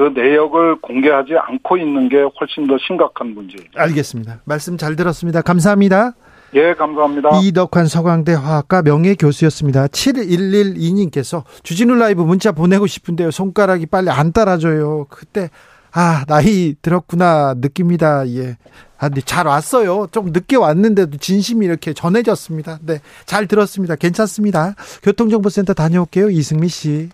그 0.00 0.18
내역을 0.18 0.80
공개하지 0.80 1.34
않고 1.36 1.76
있는 1.76 2.08
게 2.08 2.16
훨씬 2.16 2.66
더 2.66 2.78
심각한 2.86 3.34
문제입니다. 3.34 3.82
알겠습니다. 3.82 4.40
말씀 4.44 4.78
잘 4.78 4.96
들었습니다. 4.96 5.42
감사합니다. 5.42 6.14
예, 6.54 6.72
감사합니다. 6.72 7.28
이덕환 7.42 7.86
서강대 7.86 8.32
화학과 8.32 8.80
명예교수였습니다. 8.80 9.88
7112님께서 9.88 11.42
주진우 11.62 11.96
라이브 11.96 12.22
문자 12.22 12.50
보내고 12.50 12.86
싶은데요. 12.86 13.30
손가락이 13.30 13.84
빨리 13.84 14.08
안 14.08 14.32
따라줘요. 14.32 15.04
그때 15.10 15.50
아, 15.92 16.24
나이 16.26 16.74
들었구나 16.80 17.56
느낍니다. 17.58 18.26
예. 18.28 18.56
아, 18.96 19.08
근데 19.08 19.20
잘 19.20 19.46
왔어요. 19.46 20.06
좀 20.12 20.30
늦게 20.32 20.56
왔는데도 20.56 21.18
진심이 21.18 21.66
이렇게 21.66 21.92
전해졌습니다. 21.92 22.78
네. 22.86 23.00
잘 23.26 23.46
들었습니다. 23.46 23.96
괜찮습니다. 23.96 24.76
교통정보센터 25.02 25.74
다녀올게요. 25.74 26.30
이승미 26.30 26.68
씨. 26.68 27.10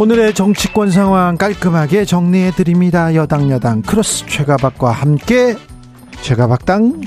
오늘의 0.00 0.32
정치권 0.32 0.90
상황 0.90 1.36
깔끔하게 1.36 2.06
정리해 2.06 2.52
드립니다. 2.52 3.14
여당 3.14 3.50
여당 3.50 3.82
크로스 3.82 4.24
최가박과 4.24 4.92
함께 4.92 5.54
최가박당 6.22 7.02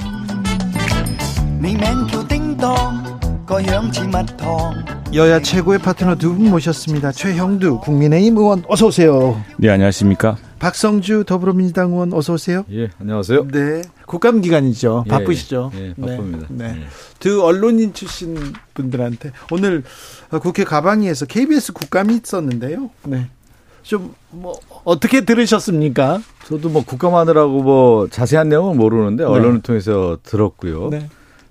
여야 5.16 5.42
최고의 5.42 5.80
파트너 5.80 6.16
두 6.18 6.36
분 6.36 6.52
모셨습니다. 6.52 7.12
최형두 7.12 7.80
국민의힘 7.80 8.38
의원 8.38 8.64
어서 8.68 8.86
오세요. 8.86 9.42
네 9.58 9.70
안녕하십니까. 9.72 10.38
박성주 10.60 11.24
더불어민주당 11.26 11.94
의원 11.94 12.14
어서 12.14 12.34
오세요. 12.34 12.64
예 12.72 12.90
안녕하세요. 13.02 13.48
네 13.48 13.82
국감 14.14 14.42
기간이죠. 14.42 15.06
예, 15.08 15.10
바쁘시죠. 15.10 15.72
예, 15.76 15.88
예 15.90 15.94
바쁩니다. 16.02 16.48
네. 16.50 16.74
네. 16.74 16.80
두 17.20 17.44
언론인 17.44 17.94
출신 17.94 18.38
분들한테 18.76 19.32
오늘 19.52 19.84
국회 20.42 20.64
가방위에서 20.64 21.26
KBS 21.26 21.74
국감이 21.74 22.16
있었는데요. 22.24 22.92
네. 23.06 23.30
좀 23.82 24.14
뭐 24.30 24.54
어떻게 24.84 25.26
들으셨습니까? 25.26 26.22
저도 26.48 26.70
뭐 26.70 26.84
국감하느라고 26.84 27.62
뭐 27.64 28.08
자세한 28.10 28.50
내용은 28.50 28.78
모르는데 28.78 29.24
네. 29.24 29.30
언론을 29.30 29.62
통해서 29.62 30.18
들었고요. 30.24 30.90
네. 30.90 31.08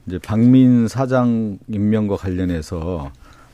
이제 0.07 0.19
박민 0.19 0.89
사장 0.89 1.59
임명과 1.69 2.17
관련해서 2.17 3.11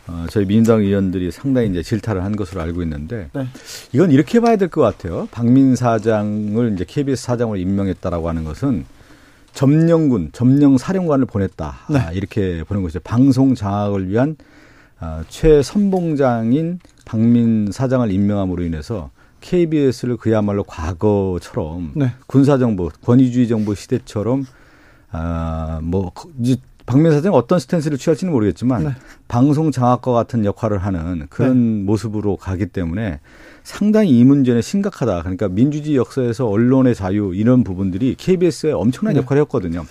어, 0.07 0.27
저희 0.31 0.47
민주당 0.47 0.81
의원들이 0.81 1.31
상당히 1.31 1.69
이제 1.69 1.83
질타를 1.83 2.25
한 2.25 2.35
것으로 2.37 2.63
알고 2.63 2.83
있는데 2.83 3.29
네. 3.35 3.47
이건 3.93 4.11
이렇게 4.11 4.41
봐야 4.41 4.57
될 4.57 4.69
것 4.71 4.81
같아요. 4.81 5.29
박민 5.31 5.77
사장을 5.77 6.73
이제 6.75 6.85
KBS 6.89 7.23
사장으로 7.23 7.59
임명했다라고 7.59 8.29
하는 8.31 8.45
것은 8.45 8.87
점령군, 9.53 10.31
점령 10.33 10.79
사령관을 10.79 11.27
보냈다. 11.27 11.77
네. 11.91 11.99
아, 11.99 12.13
이렇게 12.13 12.63
보는 12.65 12.83
것이죠. 12.83 13.01
방송 13.01 13.55
장악을 13.55 14.09
위한 14.09 14.37
아, 15.01 15.25
최선봉장인 15.29 16.81
박민 17.05 17.71
사장을 17.71 18.11
임명함으로 18.11 18.63
인해서 18.65 19.11
KBS를 19.41 20.17
그야말로 20.17 20.65
과거처럼 20.65 21.93
네. 21.95 22.13
군사정부, 22.27 22.91
권위주의 23.05 23.49
정부 23.49 23.75
시대처럼 23.75 24.45
아뭐 25.11 26.13
이제 26.41 26.57
박민 26.87 27.13
사장 27.13 27.35
어떤 27.35 27.59
스탠스를 27.59 27.99
취할지는 27.99 28.33
모르겠지만 28.33 28.85
네. 28.85 28.91
방송 29.29 29.71
장악과 29.71 30.13
같은 30.13 30.45
역할을 30.45 30.79
하는 30.79 31.27
그런 31.29 31.81
네. 31.81 31.85
모습으로 31.85 32.37
가기 32.37 32.67
때문에 32.67 33.21
상당히 33.69 34.19
이 34.19 34.25
문제는 34.25 34.63
심각하다. 34.63 35.21
그러니까 35.21 35.47
민주주의 35.47 35.99
역사에서 35.99 36.49
언론의 36.49 36.95
자유 36.95 37.35
이런 37.35 37.65
부분들이 37.65 38.15
KBS에 38.17 38.73
엄청난 38.73 39.13
네. 39.13 39.21
역할을 39.21 39.43
했거든요. 39.43 39.85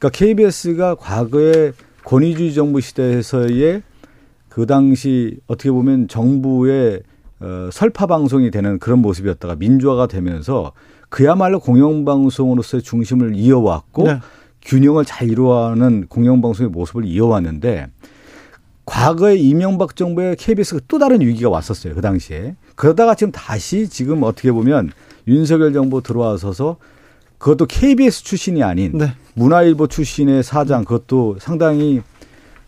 그러니까 0.00 0.08
KBS가 0.10 0.96
과거에 0.96 1.70
권위주의 2.04 2.52
정부 2.52 2.80
시대에서의 2.80 3.82
그 4.48 4.66
당시 4.66 5.38
어떻게 5.46 5.70
보면 5.70 6.08
정부의 6.08 7.02
어, 7.38 7.68
설파 7.72 8.06
방송이 8.06 8.50
되는 8.50 8.80
그런 8.80 8.98
모습이었다가 8.98 9.54
민주화가 9.54 10.08
되면서 10.08 10.72
그야말로 11.08 11.60
공영방송으로서의 11.60 12.82
중심을 12.82 13.36
이어왔고 13.36 14.02
네. 14.02 14.18
균형을 14.62 15.04
잘 15.04 15.30
이루어가는 15.30 16.06
공영방송의 16.08 16.70
모습을 16.70 17.04
이어왔는데 17.04 17.86
과거에 18.84 19.36
이명박 19.36 19.94
정부의 19.94 20.34
KBS가 20.34 20.80
또 20.88 20.98
다른 20.98 21.20
위기가 21.20 21.50
왔었어요. 21.50 21.94
그 21.94 22.00
당시에. 22.00 22.56
그러다가 22.74 23.14
지금 23.14 23.32
다시 23.32 23.88
지금 23.88 24.22
어떻게 24.22 24.52
보면 24.52 24.90
윤석열 25.28 25.72
정부 25.72 26.02
들어와서서 26.02 26.76
그것도 27.38 27.66
KBS 27.66 28.24
출신이 28.24 28.62
아닌 28.62 28.96
네. 28.98 29.14
문화일보 29.34 29.88
출신의 29.88 30.42
사장 30.42 30.84
그것도 30.84 31.38
상당히 31.40 32.02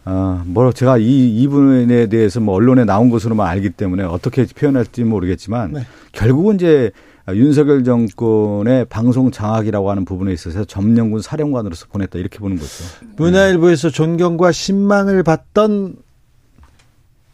어, 0.04 0.42
뭐 0.46 0.72
제가 0.72 0.98
이 0.98 1.42
이분에 1.42 2.08
대해서 2.08 2.40
뭐 2.40 2.54
언론에 2.54 2.84
나온 2.84 3.08
것으로만 3.08 3.46
알기 3.46 3.70
때문에 3.70 4.02
어떻게 4.02 4.44
표현할지 4.46 5.04
모르겠지만 5.04 5.72
네. 5.72 5.86
결국은 6.12 6.56
이제 6.56 6.90
윤석열 7.32 7.84
정권의 7.84 8.84
방송 8.86 9.30
장악이라고 9.30 9.90
하는 9.90 10.04
부분에 10.04 10.32
있어서 10.32 10.64
점령군 10.64 11.22
사령관으로서 11.22 11.86
보냈다 11.86 12.18
이렇게 12.18 12.38
보는 12.38 12.58
거죠. 12.58 12.84
문화일보에서 13.16 13.88
존경과 13.88 14.52
신망을 14.52 15.22
받던 15.22 15.96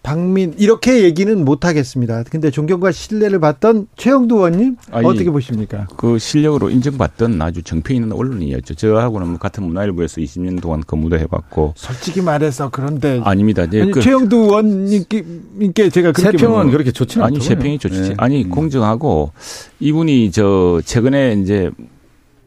박민 0.03 0.55
이렇게 0.57 1.03
얘기는 1.03 1.45
못 1.45 1.65
하겠습니다. 1.67 2.23
근데 2.31 2.51
존경과 2.51 2.91
신뢰를 2.91 3.39
받던 3.39 3.89
최영두 3.97 4.37
의원님 4.37 4.77
아니, 4.91 5.07
어떻게 5.07 5.31
보십니까? 5.31 5.87
그 5.97 6.19
실력으로 6.19 6.71
인정받던 6.71 7.41
아주 7.43 7.63
정평 7.63 7.97
있는 7.97 8.13
언론이었죠. 8.13 8.75
저하고는 8.75 9.29
뭐 9.29 9.39
같은 9.39 9.63
문화일보에서 9.65 10.21
20년 10.23 10.61
동안 10.63 10.83
근무도 10.87 11.19
해봤고. 11.19 11.75
솔직히 11.77 12.23
말해서 12.23 12.71
그런데 12.71 13.21
아닙니다. 13.25 13.63
아니, 13.65 13.91
그 13.91 14.01
최영두 14.01 14.37
의원님께 14.37 15.91
제가 15.91 16.13
그렇게 16.13 16.39
세평은 16.39 16.71
그렇게 16.71 16.93
좋지는 16.93 17.27
아니 17.27 17.41
세평이 17.41 17.79
좋지. 17.79 18.01
네. 18.01 18.15
아니 18.17 18.45
음. 18.45 18.51
공정하고 18.51 19.33
이분이 19.81 20.31
저 20.33 20.81
최근에 20.85 21.35
이제 21.43 21.71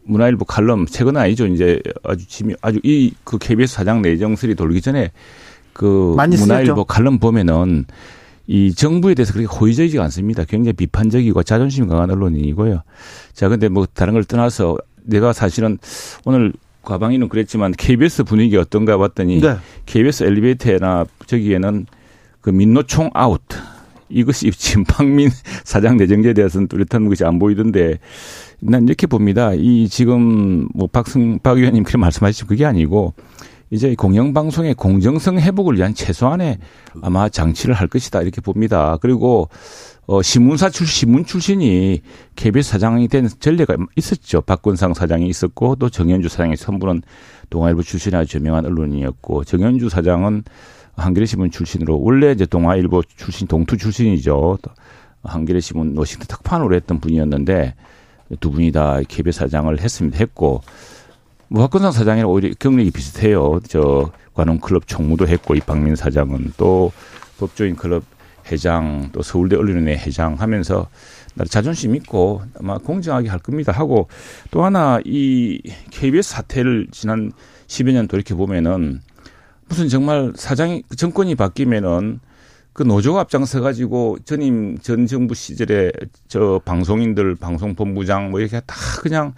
문화일보 0.06 0.46
칼럼 0.46 0.86
최근은 0.88 1.22
아니죠. 1.22 1.46
이제 1.48 1.80
아주 2.04 2.28
지미 2.28 2.56
아주 2.62 2.80
이 2.84 3.14
그 3.24 3.38
KBS 3.38 3.74
사장 3.76 4.02
내정설이 4.02 4.56
돌기 4.56 4.82
전에 4.82 5.12
그 5.74 6.16
문화일보 6.18 6.86
칼럼 6.86 7.20
보면은 7.20 7.86
이 8.46 8.74
정부에 8.74 9.14
대해서 9.16 9.34
그렇게 9.34 9.48
호의적이지 9.48 10.00
않습니다. 10.00 10.44
굉장히 10.44 10.74
비판적이고 10.74 11.44
자존심 11.44 11.88
강한 11.88 12.12
언론인이고요. 12.12 12.84
자, 13.34 13.50
근데 13.50 13.70
뭐 13.70 13.88
다른 13.92 14.14
걸 14.14 14.24
떠나서 14.24 14.78
내가 15.04 15.34
사실은 15.34 15.78
오늘 16.26 16.54
과방위는 16.84 17.30
그랬지만 17.30 17.72
KBS 17.72 18.24
분위기 18.26 18.58
어떤가 18.58 18.98
봤더니 18.98 19.40
네. 19.40 19.56
KBS 19.86 20.26
엘리베이터나 20.26 21.06
저기에는 21.26 21.86
그 22.42 22.50
민노총 22.50 23.10
아웃 23.14 23.42
이것이 24.10 24.52
지금 24.58 24.84
박민 24.84 25.30
사장 25.64 25.98
내정제에 25.98 26.34
대해서는 26.34 26.68
뚜렷한 26.68 27.08
것이 27.08 27.24
안 27.24 27.40
보이던데 27.40 28.00
난 28.60 28.84
이렇게 28.84 29.08
봅니다. 29.08 29.54
이 29.54 29.88
지금 29.88 30.68
뭐 30.74 30.88
박승 30.88 31.40
박 31.40 31.58
의원님 31.58 31.84
그렇게 31.84 31.98
말씀하시죠 31.98 32.48
그게 32.48 32.66
아니고 32.66 33.14
이제 33.74 33.96
공영방송의 33.96 34.76
공정성 34.76 35.40
회복을 35.40 35.78
위한 35.78 35.96
최소한의 35.96 36.60
아마 37.02 37.28
장치를 37.28 37.74
할 37.74 37.88
것이다 37.88 38.22
이렇게 38.22 38.40
봅니다. 38.40 39.00
그리고 39.02 39.50
어 40.06 40.22
신문사 40.22 40.70
출신 40.70 41.08
신문 41.08 41.26
출신이 41.26 42.02
KBS 42.36 42.70
사장이 42.70 43.08
된 43.08 43.28
전례가 43.40 43.76
있었죠. 43.96 44.42
박건상 44.42 44.94
사장이 44.94 45.28
있었고 45.28 45.78
또 45.78 45.90
정현주 45.90 46.30
사장이 46.30 46.56
선부는 46.56 47.02
동아일보 47.50 47.82
출신이 47.82 48.16
아주 48.16 48.38
유명한 48.38 48.64
언론이었고 48.68 49.44
정현주 49.44 49.90
사장은 49.90 50.44
한겨레 50.96 51.26
신문 51.26 51.50
출신으로 51.50 52.00
원래 52.00 52.32
이제 52.32 52.46
동아일보 52.46 53.02
출신 53.18 53.48
동투 53.48 53.78
출신이죠. 53.78 54.60
한겨레 55.24 55.62
신문 55.62 55.98
워싱턴 55.98 56.28
특판으로 56.28 56.76
했던 56.76 57.00
분이었는데 57.00 57.74
두 58.40 58.52
분이 58.52 58.72
다 58.72 59.00
KBS 59.08 59.40
사장을 59.40 59.80
했습니다. 59.80 60.20
했고 60.20 60.62
박근상 61.50 61.92
사장이랑 61.92 62.30
오히려 62.30 62.54
경력이 62.58 62.92
비슷해요. 62.92 63.60
저 63.68 64.12
관훈클럽 64.34 64.88
총무도 64.88 65.28
했고 65.28 65.56
이박민 65.56 65.96
사장은 65.96 66.54
또 66.58 66.92
법조인 67.38 67.76
클럽 67.76 68.04
회장 68.52 69.10
또 69.14 69.22
서울대 69.22 69.56
언론인회 69.56 69.94
회장 69.98 70.36
하면서 70.36 70.88
자존심 71.50 71.96
있고 71.96 72.42
아마 72.60 72.78
공정하게 72.78 73.30
할 73.30 73.40
겁니다 73.40 73.72
하고 73.72 74.08
또 74.52 74.64
하나 74.64 75.00
이 75.06 75.62
KBS 75.92 76.32
사태를 76.32 76.88
지난 76.92 77.32
10여 77.68 77.94
년 77.94 78.08
돌이켜 78.08 78.36
보면은 78.36 79.02
무슨 79.68 79.88
정말 79.88 80.34
사장이 80.36 80.84
정권이 80.96 81.36
바뀌면은 81.36 82.20
그 82.74 82.84
노조가 82.84 83.22
앞장서 83.22 83.62
가지고 83.62 84.18
전임 84.26 84.78
전 84.80 85.06
정부 85.06 85.36
시절에 85.36 85.92
저 86.28 86.60
방송인들 86.66 87.36
방송본부장 87.36 88.32
뭐 88.32 88.40
이렇게 88.40 88.60
다 88.60 88.76
그냥 89.02 89.34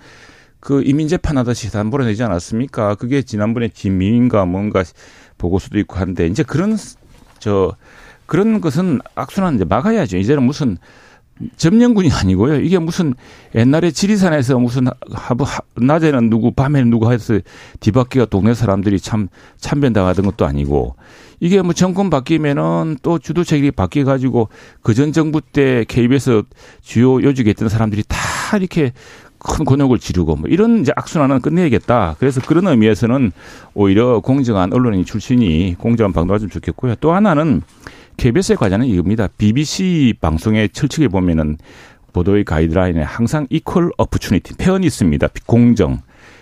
그 0.66 0.82
이민 0.84 1.08
재판하듯이 1.08 1.72
담보로 1.72 2.06
내지 2.06 2.24
않았습니까? 2.24 2.96
그게 2.96 3.22
지난번에 3.22 3.70
진미인가 3.70 4.46
뭔가 4.46 4.84
보고서도 5.38 5.78
있고 5.78 5.98
한데 5.98 6.26
이제 6.26 6.42
그런 6.42 6.76
저 7.38 7.76
그런 8.26 8.62
것은 8.62 9.00
악순환 9.14 9.56
이제 9.56 9.64
막아야죠. 9.64 10.18
이제는 10.18 10.42
무슨 10.42 10.80
점령군이 11.58 12.12
아니고요. 12.12 12.62
이게 12.62 12.80
무슨 12.80 13.14
옛날에 13.54 13.92
지리산에서 13.92 14.58
무슨 14.58 14.88
하부 15.12 15.46
낮에는 15.76 16.32
누구 16.32 16.52
밤에는 16.52 16.90
누구 16.90 17.12
해서 17.12 17.38
뒤바퀴가 17.80 18.26
동네 18.26 18.56
사람들이 18.56 19.00
참 19.00 19.28
참변당하던 19.58 20.26
것도 20.26 20.48
아니고 20.48 20.96
이게 21.40 21.62
뭐 21.62 21.74
정권 21.74 22.10
바뀌면은 22.10 22.98
또 23.04 23.20
주도책이 23.20 23.72
바뀌어 23.72 24.04
가지고 24.04 24.50
그전 24.82 25.12
정부 25.12 25.42
때 25.42 25.86
KBS 25.88 26.42
주요 26.82 27.22
요직에 27.22 27.52
있던 27.52 27.70
사람들이 27.70 28.04
다 28.08 28.58
이렇게 28.58 28.94
큰 29.46 29.66
곤욕을 29.66 30.00
지르고 30.00 30.36
뭐 30.36 30.50
이런 30.50 30.82
이제 30.82 30.92
악순환은 30.96 31.42
끝내야겠다. 31.42 32.16
그래서 32.20 32.42
그런 32.42 32.68
의미에서는 32.68 33.32
오히려 33.74 34.20
공정한 34.20 34.74
언론인 34.74 35.06
출신이 35.06 35.76
공정한 35.78 36.14
방송을 36.14 36.40
좀 36.40 36.50
좋겠고요. 36.50 36.96
또 36.96 37.14
하나는 37.14 37.62
KBS의 38.18 38.58
과제는 38.58 38.88
이겁니다. 38.88 39.28
BBC 39.38 40.16
방송의 40.22 40.70
철칙에 40.70 41.08
보면은 41.08 41.58
보도의 42.14 42.46
가이드라인에 42.46 43.02
항상 43.02 43.46
equal 43.50 43.92
opportunity 43.98 44.56
표현이 44.56 44.88
있습니다. 44.88 45.28
공정. 45.46 46.00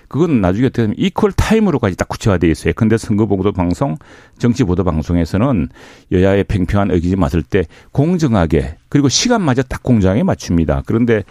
그건 0.07 0.41
나중에 0.41 0.67
어떻게 0.67 0.83
되면 0.83 0.95
equal 0.99 1.31
time으로까지 1.31 1.95
딱 1.97 2.07
구체화되어 2.07 2.51
있어요. 2.51 2.73
근데 2.75 2.97
선거 2.97 3.25
보도 3.25 3.51
방송, 3.51 3.97
정치 4.37 4.63
보도 4.63 4.83
방송에서는 4.83 5.69
여야의 6.11 6.43
팽팽한 6.43 6.91
의견이 6.91 7.15
맞을 7.15 7.41
때 7.41 7.65
공정하게 7.91 8.77
그리고 8.89 9.09
시간마저 9.09 9.63
딱 9.63 9.81
공정하게 9.81 10.21
맞춥니다. 10.21 10.83
그런데 10.85 11.23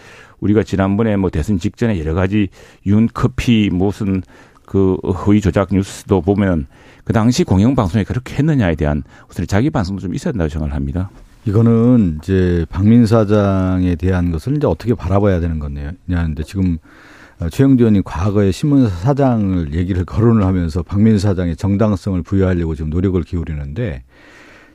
우리가 0.42 0.62
지난번에 0.62 1.16
뭐 1.16 1.30
대선 1.30 1.58
직전에 1.58 1.98
여러 1.98 2.12
가지 2.14 2.48
윤 2.86 3.08
커피 3.12 3.70
무슨 3.72 4.22
그 4.66 4.96
허위 4.96 5.40
조작 5.40 5.68
뉴스도 5.72 6.20
보면 6.20 6.66
그 7.04 7.12
당시 7.12 7.44
공영방송에 7.44 8.04
그렇게 8.04 8.36
했느냐에 8.36 8.74
대한 8.74 9.02
우선 9.30 9.46
자기 9.46 9.70
반성도 9.70 10.02
좀 10.02 10.14
있어야 10.14 10.32
된다고 10.32 10.48
생각을 10.48 10.74
합니다. 10.74 11.10
이거는 11.44 12.18
이제 12.22 12.66
박민 12.70 13.06
사장에 13.06 13.96
대한 13.96 14.30
것을 14.30 14.56
이제 14.56 14.66
어떻게 14.66 14.94
바라봐야 14.94 15.40
되는 15.40 15.58
거네요. 15.58 15.92
냐는데 16.06 16.44
지금 16.44 16.78
최영두 17.50 17.82
의원이 17.82 18.02
과거에 18.04 18.52
신문사 18.52 18.94
사장을 18.94 19.74
얘기를 19.74 20.04
거론을 20.04 20.44
하면서 20.44 20.82
박민 20.82 21.18
사장의 21.18 21.56
정당성을 21.56 22.22
부여하려고 22.22 22.74
지금 22.76 22.90
노력을 22.90 23.20
기울이는데 23.22 24.04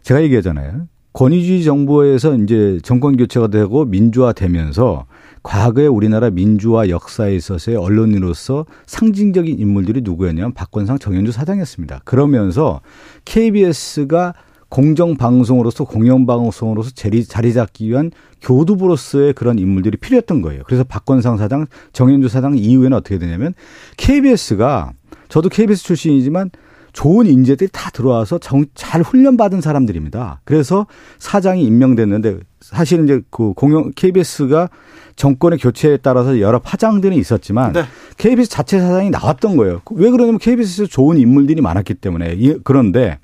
제가 0.02 0.22
얘기하잖아요. 0.24 0.88
권위주의 1.14 1.64
정부에서 1.64 2.36
이제 2.36 2.80
정권 2.84 3.18
교체가 3.18 3.48
되고 3.48 3.86
민주화되면서 3.86 5.06
과거에 5.48 5.88
우리나라 5.88 6.30
민주화 6.30 6.90
역사에 6.90 7.34
있어서의 7.34 7.78
언론인으로서 7.78 8.66
상징적인 8.86 9.58
인물들이 9.58 10.02
누구였냐면 10.02 10.54
박건상 10.54 11.00
정현주 11.00 11.32
사장이었습니다. 11.32 12.02
그러면서 12.04 12.82
KBS가 13.24 14.34
공정방송으로서 14.68 15.86
공영방송으로서 15.86 16.90
자리, 16.94 17.24
자리 17.24 17.54
잡기 17.54 17.88
위한 17.88 18.12
교두부로서의 18.42 19.32
그런 19.32 19.58
인물들이 19.58 19.96
필요했던 19.96 20.42
거예요. 20.42 20.64
그래서 20.66 20.84
박건상 20.84 21.38
사장, 21.38 21.66
정현주 21.94 22.28
사장 22.28 22.58
이후에는 22.58 22.98
어떻게 22.98 23.18
되냐면 23.18 23.54
KBS가 23.96 24.92
저도 25.30 25.48
KBS 25.48 25.82
출신이지만 25.82 26.52
좋은 26.98 27.28
인재들이 27.28 27.70
다 27.72 27.92
들어와서 27.92 28.40
정, 28.40 28.66
잘 28.74 29.04
훈련받은 29.04 29.62
사람들입니다. 29.62 30.42
그래서 30.44 30.88
사장이 31.20 31.64
임명됐는데 31.64 32.40
사실은 32.60 33.04
이제 33.04 33.22
그 33.30 33.54
공영 33.54 33.92
KBS가 33.96 34.68
정권의 35.16 35.60
교체에 35.60 35.98
따라서 35.98 36.40
여러 36.40 36.58
파장들이 36.58 37.16
있었지만 37.18 37.74
네. 37.74 37.84
KBS 38.18 38.50
자체 38.50 38.80
사장이 38.80 39.12
나왔던 39.12 39.58
거예요. 39.58 39.84
왜 39.92 40.10
그러냐면 40.10 40.40
KBS에서 40.40 40.90
좋은 40.90 41.20
인물들이 41.20 41.62
많았기 41.62 41.94
때문에 41.94 42.36
그런데 42.64 43.20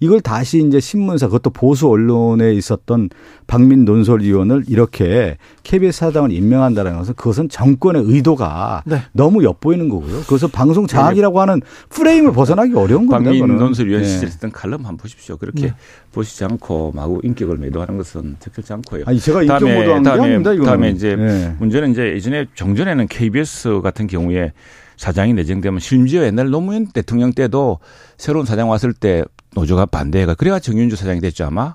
이걸 0.00 0.20
다시 0.20 0.64
이제 0.66 0.80
신문사 0.80 1.26
그것도 1.26 1.50
보수 1.50 1.88
언론에 1.88 2.52
있었던 2.52 3.10
박민 3.46 3.84
논설위원을 3.84 4.64
이렇게 4.68 5.36
KBS 5.62 5.98
사장을 5.98 6.32
임명한다는 6.32 6.96
것은 6.98 7.14
그것은 7.14 7.48
정권의 7.48 8.02
의도가 8.06 8.82
네. 8.86 9.02
너무 9.12 9.44
엿보이는 9.44 9.88
거고요. 9.88 10.22
그래서 10.26 10.48
방송 10.48 10.86
장악이라고 10.86 11.40
하는 11.40 11.60
프레임을 11.90 12.32
벗어나기 12.32 12.74
어려운 12.74 13.06
겁니다. 13.06 13.30
박민 13.30 13.56
논설위원 13.56 14.02
네. 14.02 14.08
시절에 14.08 14.30
했던 14.30 14.50
칼럼 14.52 14.80
한번 14.80 14.96
보십시오. 14.96 15.36
그렇게 15.36 15.66
네. 15.68 15.74
보시지 16.12 16.44
않고 16.44 16.92
마구 16.94 17.20
인격을 17.22 17.58
매도하는 17.58 17.96
것은 17.98 18.36
적절치 18.40 18.72
않고요. 18.72 19.04
아니 19.06 19.20
제가 19.20 19.42
인격 19.42 19.64
매도한 19.64 20.02
게 20.02 20.08
아닙니다. 20.10 20.52
이거는. 20.52 20.64
다음에 20.64 20.90
이제 20.90 21.16
네. 21.16 21.54
문제는 21.58 21.92
이제 21.92 22.12
예전에 22.14 22.46
정전에는 22.54 23.06
KBS 23.08 23.80
같은 23.82 24.06
경우에 24.06 24.52
사장이 24.96 25.34
내정되면 25.34 25.80
심지어 25.80 26.24
옛날 26.24 26.48
노무현 26.48 26.86
대통령 26.86 27.32
때도 27.32 27.78
새로운 28.16 28.46
사장 28.46 28.70
왔을 28.70 28.92
때 28.92 29.24
노조가 29.56 29.86
반대해가 29.86 30.34
그래가 30.34 30.60
정윤주 30.60 30.96
사장이 30.96 31.20
됐죠 31.20 31.46
아마 31.46 31.74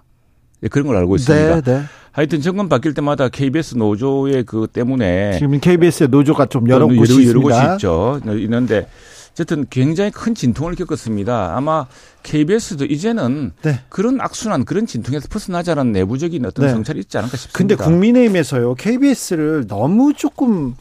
네, 0.62 0.70
그런 0.70 0.86
걸 0.86 0.96
알고 0.98 1.16
있습니다. 1.16 1.62
네, 1.62 1.62
네. 1.62 1.82
하여튼 2.12 2.42
정권 2.42 2.70
바뀔 2.70 2.94
때마다 2.94 3.30
KBS 3.30 3.76
노조의 3.76 4.44
그 4.44 4.68
때문에 4.72 5.40
지금 5.40 5.60
KBS의 5.60 6.10
노조가 6.10 6.46
좀 6.46 6.70
여러 6.70 6.86
곳이 6.86 7.28
여러, 7.28 7.30
여러 7.30 7.42
곳이 7.42 7.60
있죠. 7.74 8.20
있는데 8.26 8.88
어쨌든 9.32 9.66
굉장히 9.70 10.12
큰 10.12 10.36
진통을 10.36 10.76
겪었습니다. 10.76 11.56
아마 11.56 11.88
KBS도 12.24 12.86
이제는 12.86 13.52
네. 13.64 13.80
그런 13.90 14.22
악순환, 14.22 14.66
그런 14.66 14.86
진통에서 14.86 15.28
벗어나자는 15.30 15.92
내부적인 15.92 16.46
어떤 16.46 16.66
네. 16.66 16.72
정찰이 16.72 17.00
있지 17.00 17.18
않을까 17.18 17.38
싶습니다. 17.38 17.58
근데 17.58 17.76
국민의힘에서요, 17.76 18.76
KBS를 18.76 19.68
너무 19.68 20.14
조금 20.14 20.76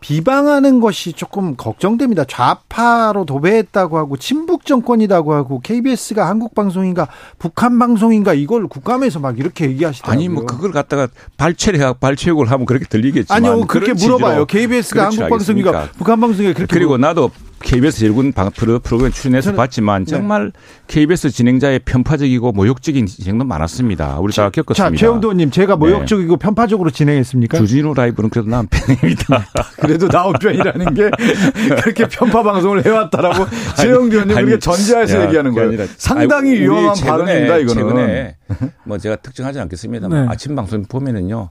비방하는 0.00 0.80
것이 0.80 1.12
조금 1.12 1.56
걱정됩니다. 1.56 2.24
좌파로 2.24 3.24
도배했다고 3.24 3.98
하고 3.98 4.16
친북 4.16 4.64
정권이라고 4.64 5.34
하고 5.34 5.60
KBS가 5.60 6.28
한국 6.28 6.54
방송인가 6.54 7.08
북한 7.38 7.78
방송인가 7.78 8.32
이걸 8.32 8.68
국감에서 8.68 9.18
막 9.18 9.38
이렇게 9.38 9.66
얘기하시더라고요. 9.66 10.16
아니 10.18 10.28
뭐 10.28 10.44
그걸 10.44 10.72
갖다가 10.72 11.08
발췌해 11.36 11.94
발췌욕을 11.98 12.50
하면 12.50 12.64
그렇게 12.66 12.86
들리겠지만 12.86 13.44
아니요 13.44 13.66
그렇게 13.66 13.92
물어봐요. 13.92 14.46
KBS가 14.46 15.06
한국 15.06 15.28
방송인가 15.28 15.88
북한 15.98 16.20
방송인가 16.20 16.56
그렇게 16.56 16.72
그리고 16.72 16.96
물어... 16.96 17.08
나도 17.08 17.30
KBS 17.60 18.04
일군 18.04 18.32
프로그램 18.32 19.10
출연해서 19.10 19.54
봤지만 19.54 20.04
네. 20.04 20.10
정말 20.10 20.52
네. 20.52 20.60
KBS 20.86 21.30
진행자의 21.30 21.80
편파적이고 21.80 22.52
모욕적인 22.52 23.06
진행도 23.06 23.44
많았습니다. 23.44 24.18
우리 24.20 24.32
다 24.32 24.50
겪었습니다. 24.50 24.74
자, 24.74 24.96
최영도 24.96 25.32
님, 25.32 25.50
제가 25.50 25.74
네. 25.74 25.78
모욕적이고 25.78 26.36
네. 26.36 26.38
편파적으로 26.38 26.90
진행했습니까? 26.90 27.58
주진우 27.58 27.94
라이브는 27.94 28.30
그래도 28.30 28.48
난 28.48 28.66
편입니다. 28.68 29.46
그래도 29.80 30.08
나온 30.08 30.34
편이라는 30.34 30.94
게 30.94 31.10
그렇게 31.82 32.08
편파 32.08 32.42
방송을 32.42 32.86
해왔다라고 32.86 33.46
최영도 33.76 34.24
님 34.24 34.34
그렇게 34.34 34.58
전제해서 34.58 35.18
야, 35.18 35.26
얘기하는 35.26 35.52
거예요. 35.52 35.86
상당히 35.96 36.50
아니, 36.50 36.60
위험한 36.60 36.94
발언입니다, 36.94 37.56
이거는. 37.58 37.82
최근에 37.82 38.36
뭐 38.84 38.98
제가 38.98 39.16
특정하지 39.16 39.58
않겠습니다만 39.60 40.26
네. 40.26 40.28
아침 40.30 40.54
방송 40.54 40.84
보면은요. 40.84 41.50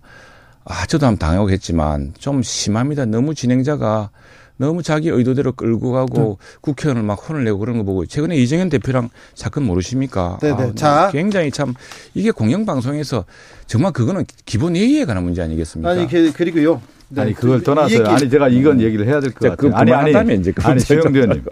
아, 0.67 0.85
저도 0.87 1.05
한번 1.05 1.19
당하고 1.19 1.51
했지만 1.51 2.13
좀 2.17 2.41
심합니다. 2.41 3.05
너무 3.05 3.35
진행자가 3.35 4.09
너무 4.57 4.83
자기 4.83 5.09
의도대로 5.09 5.51
끌고 5.53 5.91
가고 5.91 6.37
네. 6.39 6.57
국회의원을 6.61 7.03
막 7.03 7.13
혼을 7.29 7.43
내고 7.43 7.59
그런 7.59 7.77
거 7.77 7.83
보고 7.83 8.05
최근에 8.05 8.35
이정현 8.37 8.69
대표랑 8.69 9.09
사건 9.33 9.63
모르십니까? 9.65 10.37
네네. 10.41 10.63
아, 10.63 10.71
자 10.75 11.09
굉장히 11.11 11.51
참 11.51 11.73
이게 12.13 12.31
공영방송에서 12.31 13.25
정말 13.67 13.91
그거는 13.91 14.25
기본 14.45 14.75
예의에 14.75 15.05
관한 15.05 15.23
문제 15.23 15.41
아니겠습니까? 15.41 15.89
아니 15.89 16.07
그, 16.07 16.31
그리고요. 16.31 16.81
네. 17.09 17.21
아니 17.21 17.33
그걸 17.33 17.61
떠나서 17.61 18.03
아니 18.05 18.29
제가 18.29 18.47
이건 18.49 18.81
얘기를 18.81 19.05
해야 19.05 19.19
될 19.19 19.31
것 19.31 19.49
같아요. 19.49 19.71
아니 19.75 19.91
아니 19.93 20.35
이제 20.39 20.53
아니 20.63 20.79
최영대 20.79 21.19
의원님. 21.19 21.43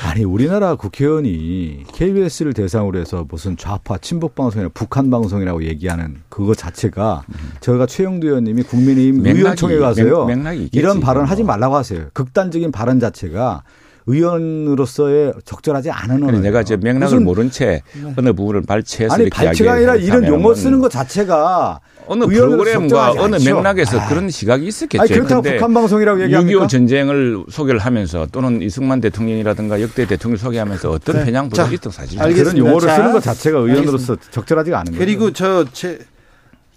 아니 0.00 0.24
우리나라 0.24 0.76
국회의원이 0.76 1.84
KBS를 1.92 2.52
대상으로 2.52 3.00
해서 3.00 3.26
무슨 3.28 3.56
좌파 3.56 3.98
친북 3.98 4.36
방송이나 4.36 4.70
북한 4.72 5.10
방송이라고 5.10 5.64
얘기하는 5.64 6.18
그거 6.28 6.54
자체가 6.54 7.24
음. 7.28 7.34
저희가 7.60 7.86
최영두 7.86 8.28
의원님이 8.28 8.62
국민의힘 8.62 9.26
의원총회 9.26 9.78
가서요 9.78 10.26
맥, 10.26 10.68
이런 10.72 11.00
발언 11.00 11.24
하지 11.24 11.42
말라고 11.42 11.74
하세요. 11.74 12.06
극단적인 12.12 12.70
발언 12.70 13.00
자체가 13.00 13.64
의원으로서의 14.06 15.34
적절하지 15.44 15.90
않은 15.90 16.22
언어. 16.22 16.38
내가 16.38 16.62
이제 16.62 16.76
맥락을 16.76 17.20
모른 17.20 17.50
채 17.50 17.82
네. 17.94 18.14
어느 18.16 18.32
부분을 18.32 18.62
발췌해서 18.62 19.14
아니 19.14 19.28
발췌가 19.28 19.72
아니라 19.72 19.96
이런 19.96 20.26
용어 20.26 20.54
쓰는 20.54 20.78
것 20.78 20.90
자체가 20.90 21.80
어느 22.08 22.24
프로그램과 22.24 23.14
어느 23.18 23.36
맥락에서 23.36 24.00
아. 24.00 24.08
그런 24.08 24.30
시각이 24.30 24.66
있었겠죠. 24.66 25.02
아니, 25.02 25.12
그렇다고 25.12 25.42
북한 25.42 25.74
방송이라고 25.74 26.22
얘기합니까? 26.24 26.64
6.25 26.64 26.68
전쟁을 26.68 27.44
소개를 27.50 27.80
하면서 27.80 28.26
또는 28.32 28.60
이승만 28.62 29.00
대통령이라든가 29.00 29.80
역대 29.80 30.06
대통령을 30.06 30.38
소개하면서 30.38 30.90
어떤 30.90 31.16
네. 31.16 31.24
편향 31.26 31.48
도가 31.48 31.68
있던 31.68 31.92
사실입니다. 31.92 32.42
그런 32.42 32.58
용어를 32.58 32.88
자, 32.88 32.96
쓰는 32.96 33.12
것 33.12 33.22
자체가 33.22 33.58
의원으로서 33.58 34.14
알겠습니다. 34.14 34.30
적절하지가 34.30 34.78
않은 34.80 34.92
거죠. 34.92 34.98
그리고 34.98 35.32
저 35.32 35.64
제 35.72 35.98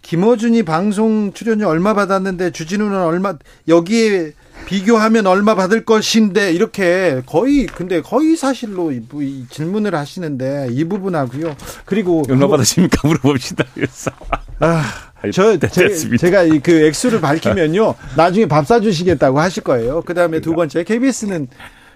김어준이 0.02 0.64
방송 0.64 1.32
출연료 1.34 1.68
얼마 1.68 1.94
받았는데 1.94 2.52
주진우는 2.52 3.02
얼마 3.02 3.36
여기에 3.68 4.34
비교하면 4.66 5.28
얼마 5.28 5.56
받을 5.56 5.86
것인데 5.86 6.54
이렇게 6.54 7.22
거의 7.26 7.66
근데 7.66 8.02
거의 8.02 8.36
사실로 8.36 8.92
이, 8.92 9.02
질문을 9.50 9.96
하시는데 9.96 10.70
이 10.72 10.84
부분하고요. 10.86 11.56
그리고 11.86 12.24
얼마 12.30 12.48
받으십니까 12.48 13.08
물어봅시다. 13.08 13.64
그래서 13.74 14.12
아, 14.60 14.84
저 15.32 15.58
제, 15.58 16.32
가 16.32 16.44
그 16.64 16.86
액수를 16.88 17.22
밝히면요 17.22 17.94
나중에 18.18 18.48
밥 18.48 18.66
사주시겠다고 18.66 19.40
하실 19.40 19.64
거예요. 19.64 20.02
그 20.02 20.14
다음에 20.14 20.40
두 20.40 20.56
번째 20.56 20.84
KBS는 20.84 21.48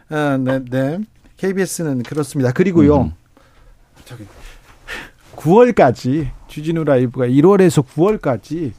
아, 0.09 0.37
네, 0.39 0.59
네. 0.69 0.99
KBS는 1.37 2.03
그렇습니다. 2.03 2.51
그리고요 2.51 3.01
음. 3.01 3.13
저기 4.05 4.25
9월까지 5.35 6.29
주진우 6.47 6.83
라이브가 6.83 7.25
1월에서 7.27 7.83
9월까지 7.85 8.71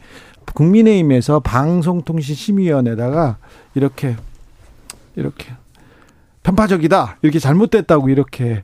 국민의힘에서 0.54 1.40
방송통신심의위원회다가 1.40 3.38
이렇게 3.74 4.16
이렇게 5.16 5.52
편파적이다 6.44 7.18
이렇게 7.22 7.38
잘못됐다고 7.38 8.08
이렇게 8.08 8.62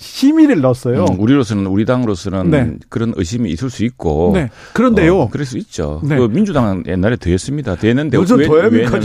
심의를 0.00 0.62
넣었어요. 0.62 1.04
음, 1.04 1.20
우리로서는 1.20 1.66
우리 1.66 1.84
당으로서는 1.84 2.50
네. 2.50 2.72
그런 2.88 3.12
의심이 3.16 3.50
있을 3.50 3.68
수 3.68 3.84
있고. 3.84 4.32
네. 4.34 4.48
그런데요. 4.72 5.18
어, 5.18 5.28
그럴 5.28 5.44
수 5.44 5.58
있죠. 5.58 6.00
네. 6.02 6.16
그 6.16 6.22
민주당은 6.22 6.84
옛날에 6.86 7.16
더했습니다. 7.16 7.76
더했는데 7.76 8.16
요즘 8.16 8.42
더합니까? 8.42 8.98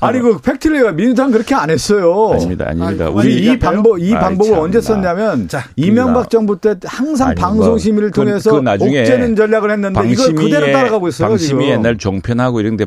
아니 0.00 0.20
그 0.20 0.38
팩트리가 0.38 0.92
민주당 0.92 1.30
그렇게 1.30 1.54
안 1.54 1.70
했어요. 1.70 2.32
아닙니다, 2.32 2.66
아닙니다. 2.68 3.06
아니, 3.06 3.14
우리 3.14 3.46
이 3.46 3.58
방법 3.58 4.00
이 4.00 4.10
방법을 4.10 4.54
아 4.54 4.60
언제 4.60 4.80
썼냐면 4.80 5.46
자, 5.46 5.64
이명박 5.76 6.30
정부 6.30 6.58
때 6.60 6.74
항상 6.84 7.28
아니, 7.28 7.40
방송 7.40 7.78
심의를 7.78 8.10
뭐, 8.14 8.24
통해서 8.24 8.50
그, 8.50 8.56
그 8.56 8.62
나중에 8.62 9.02
옥죄는 9.02 9.36
전략을 9.36 9.70
했는데 9.70 10.10
이걸 10.10 10.34
그대로 10.34 10.72
따라가고 10.72 11.08
있어요. 11.08 11.28
방심이 11.28 11.64
지금. 11.64 11.74
옛날 11.74 11.96
종편하고 11.96 12.60
이런데 12.60 12.86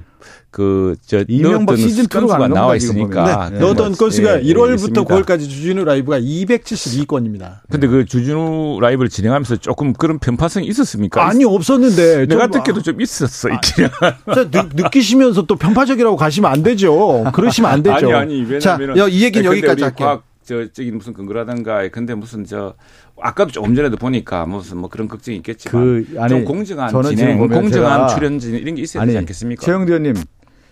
그저 0.52 1.24
이명박 1.30 1.78
시즌 1.78 2.06
2가 2.06 2.52
나와 2.52 2.76
있으니까 2.76 3.50
네. 3.52 3.60
넣었던 3.60 3.94
건수가 3.94 4.38
네, 4.38 4.44
1월부터 4.44 5.08
9월까지 5.08 5.50
주진우 5.50 5.86
라이브가 5.86 6.20
272건 6.20 7.21
입니다. 7.26 7.62
근데 7.70 7.88
그 7.88 8.06
주진우 8.06 8.80
라이브를 8.82 9.10
진행하면서 9.10 9.58
조금 9.58 9.94
그런 9.94 10.20
편파성이 10.20 10.68
있었습니까? 10.68 11.26
아니 11.26 11.46
없었는데 11.46 12.28
내가 12.28 12.48
듣기도 12.48 12.82
좀 12.82 13.02
있었어 13.02 13.50
있긴. 13.50 13.86
아, 14.02 14.50
느, 14.50 14.90
끼시면서 14.90 15.44
또 15.44 15.56
편파적이라고 15.56 16.16
가시면 16.16 16.52
안 16.52 16.64
되죠. 16.64 17.24
그러시면 17.34 17.72
안 17.72 17.84
되죠. 17.84 18.08
아니 18.08 18.14
아니 18.14 18.34
왜냐면 18.44 18.60
자, 18.60 18.78
이 19.10 19.24
얘기는 19.24 19.46
여기까지 19.46 19.84
할게요. 19.84 20.24
저적인 20.44 20.98
무슨 20.98 21.14
근거라든가 21.14 21.88
근데 21.90 22.16
무슨 22.16 22.46
저 22.46 22.74
아까도 23.20 23.52
조금 23.52 23.76
전에도 23.76 23.96
보니까 23.98 24.46
무슨 24.46 24.78
뭐 24.78 24.90
그런 24.90 25.08
걱정이 25.08 25.38
있겠지만 25.38 25.84
그, 25.84 26.20
아니, 26.20 26.30
좀 26.30 26.46
공정한 26.46 27.04
진행, 27.04 27.38
공정한 27.48 28.08
출연 28.10 28.40
진 28.40 28.56
이런 28.56 28.76
게 28.76 28.82
있어야 28.82 29.06
되지 29.06 29.18
않겠습니까? 29.20 29.66
최영대 29.66 29.94
의원님 29.94 30.16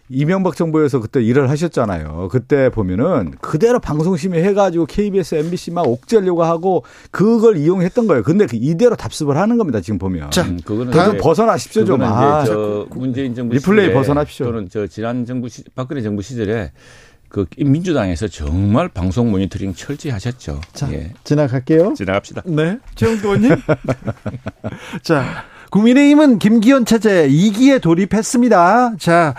이명박 0.10 0.56
정부에서 0.56 1.00
그때 1.00 1.22
일을 1.22 1.50
하셨잖아요. 1.50 2.30
그때 2.32 2.70
보면은 2.70 3.32
그대로 3.42 3.80
방송심의 3.80 4.44
해가지고 4.44 4.88
KBS, 4.88 5.36
MBC 5.36 5.72
막 5.72 5.88
옥죄려고 5.88 6.44
하고 6.44 6.84
그걸 7.12 7.58
이용했던 7.58 8.08
거예요. 8.08 8.24
근데 8.24 8.48
그 8.48 8.58
이대로 8.60 8.96
답습을 8.96 9.38
하는 9.38 9.58
겁니다. 9.58 9.82
지금 9.82 10.00
보면. 10.00 10.32
자, 10.32 10.44
음, 10.44 10.60
그거는 10.64 10.92
다 10.92 11.14
벗어나십시오 11.14 11.86
좀. 11.86 12.02
아, 12.02 12.44
저 12.44 12.88
문재인 12.90 13.36
정부 13.36 13.54
리플레이 13.54 13.94
벗어나십시오. 13.94 14.48
또는 14.48 14.68
저 14.70 14.88
지난 14.88 15.26
정부 15.26 15.48
시, 15.48 15.64
박근혜 15.76 16.02
정부 16.02 16.24
시절에 16.24 16.72
그 17.30 17.46
민주당에서 17.58 18.28
정말 18.28 18.90
방송 18.90 19.30
모니터링 19.30 19.76
철저히 19.76 20.12
하셨죠. 20.12 20.60
자, 20.74 20.92
예. 20.92 21.14
지나갈게요. 21.24 21.94
지나갑시다. 21.94 22.42
네. 22.48 22.80
최영도 22.96 23.28
의원님. 23.28 23.52
자, 25.04 25.46
국민의힘은 25.70 26.40
김기현 26.40 26.86
체제 26.86 27.30
2기에 27.30 27.80
돌입했습니다. 27.80 28.96
자, 28.98 29.36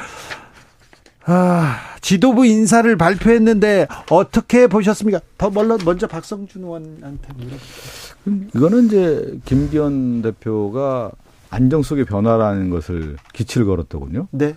아, 1.33 1.76
지도부 2.01 2.45
인사를 2.45 2.97
발표했는데 2.97 3.87
어떻게 4.11 4.66
보셨습니까? 4.66 5.20
먼저 5.85 6.09
박성준 6.09 6.64
의원한테 6.64 7.33
물어볼게요. 7.35 8.51
이거는 8.57 8.87
이제 8.87 9.39
김기현 9.45 10.22
대표가 10.22 11.12
안정 11.51 11.83
속의 11.83 12.07
변화라는 12.07 12.70
것을 12.70 13.16
기치를 13.33 13.64
걸었더군요. 13.66 14.26
네. 14.33 14.57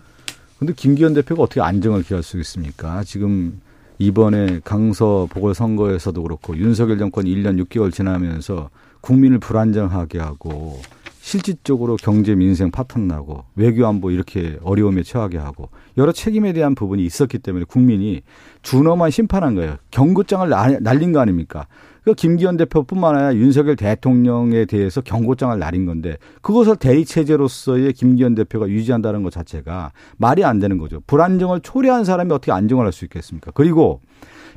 근데 0.58 0.74
김기현 0.74 1.14
대표가 1.14 1.44
어떻게 1.44 1.62
안정을 1.62 2.02
기할 2.02 2.24
수 2.24 2.40
있습니까? 2.40 3.04
지금 3.04 3.62
이번에 4.00 4.60
강서 4.64 5.28
보궐선거에서도 5.30 6.24
그렇고 6.24 6.58
윤석열 6.58 6.98
정권 6.98 7.26
1년 7.26 7.64
6개월 7.64 7.94
지나면서 7.94 8.72
국민을 9.02 9.38
불안정하게 9.38 10.20
하고 10.20 10.82
실질적으로 11.24 11.96
경제 11.96 12.36
민생 12.36 12.70
파탄 12.70 13.08
나고 13.08 13.46
외교 13.56 13.88
안보 13.88 14.12
이렇게 14.12 14.58
어려움에 14.62 15.04
처하게 15.04 15.38
하고 15.38 15.70
여러 15.98 16.12
책임에 16.12 16.52
대한 16.52 16.76
부분이 16.76 17.04
있었기 17.06 17.40
때문에 17.40 17.64
국민이 17.64 18.24
준엄한 18.62 19.10
심판한 19.10 19.56
거예요. 19.56 19.78
경고장을 19.90 20.50
날린 20.82 21.14
거 21.14 21.22
아닙니까? 21.22 21.68
그 22.04 22.14
김기현 22.14 22.58
대표뿐만 22.58 23.16
아니라 23.16 23.36
윤석열 23.36 23.78
대통령에 23.78 24.66
대해서 24.66 25.00
경고장을 25.00 25.58
날린 25.58 25.86
건데 25.86 26.18
그것을 26.42 26.76
대의 26.76 27.06
체제로서의 27.06 27.94
김기현 27.94 28.36
대표가 28.36 28.68
유지한다는 28.68 29.24
것 29.24 29.32
자체가 29.32 29.94
말이 30.18 30.44
안 30.44 30.60
되는 30.60 30.78
거죠. 30.78 31.00
불안정을 31.08 31.62
초래한 31.62 32.04
사람이 32.04 32.34
어떻게 32.34 32.52
안정을 32.52 32.86
할 32.86 32.92
수 32.92 33.06
있겠습니까? 33.06 33.52
그리고 33.52 34.02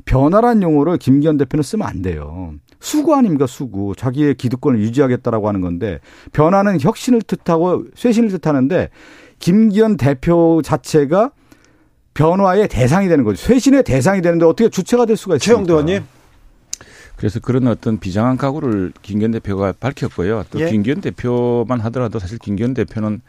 변화란 0.03 0.61
용어를 0.61 0.97
김기현 0.97 1.37
대표는 1.37 1.63
쓰면 1.63 1.87
안 1.87 2.01
돼요. 2.01 2.53
수구 2.79 3.15
아닙니까 3.15 3.47
수구. 3.47 3.93
자기의 3.97 4.35
기득권을 4.35 4.79
유지하겠다라고 4.79 5.47
하는 5.47 5.61
건데 5.61 5.99
변화는 6.33 6.79
혁신을 6.79 7.21
뜻하고 7.21 7.85
쇄신을 7.95 8.29
뜻하는데 8.29 8.89
김기현 9.39 9.97
대표 9.97 10.61
자체가 10.63 11.31
변화의 12.13 12.67
대상이 12.67 13.07
되는 13.07 13.23
거죠. 13.23 13.37
쇄신의 13.37 13.83
대상이 13.83 14.21
되는데 14.21 14.45
어떻게 14.45 14.69
주체가 14.69 15.05
될 15.05 15.15
수가 15.15 15.35
있습니까? 15.35 15.53
최영도 15.53 15.73
의원님. 15.73 16.03
그래서 17.15 17.39
그런 17.39 17.67
어떤 17.67 17.99
비장한 17.99 18.37
각오를 18.37 18.93
김기현 19.01 19.31
대표가 19.31 19.73
밝혔고요. 19.79 20.45
또 20.51 20.59
예. 20.59 20.69
김기현 20.69 21.01
대표만 21.01 21.79
하더라도 21.81 22.19
사실 22.19 22.37
김기현 22.37 22.73
대표는 22.73 23.21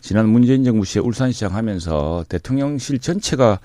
지난 0.00 0.28
문재인 0.28 0.64
정부 0.64 0.84
시에 0.84 1.02
울산시장 1.02 1.54
하면서 1.54 2.24
대통령실 2.28 2.98
전체가 2.98 3.58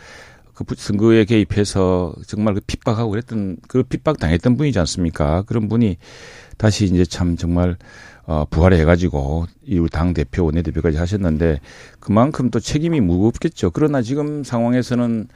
그 0.64 0.76
선거에 0.76 1.26
개입해서 1.26 2.14
정말 2.28 2.54
그 2.54 2.62
핍박하고 2.66 3.12
그랬던 3.12 3.58
그 3.68 3.84
핍박 3.84 4.20
당했던 4.20 4.58
분이지 4.58 4.80
않습니까? 4.80 5.44
그런 5.44 5.70
분이 5.70 5.98
다시 6.58 6.86
이제 6.86 7.06
참 7.06 7.38
정말 7.38 7.78
어 8.26 8.46
부활해 8.50 8.84
가지고 8.86 9.48
이후 9.66 9.90
당 9.90 10.14
대표 10.14 10.46
원내대표까지 10.46 10.98
하셨는데 10.98 11.60
그만큼 12.00 12.52
또 12.52 12.60
책임이 12.60 13.02
무겁겠죠. 13.02 13.72
그러나 13.72 14.02
지금 14.02 14.44
상황에서는 14.44 15.28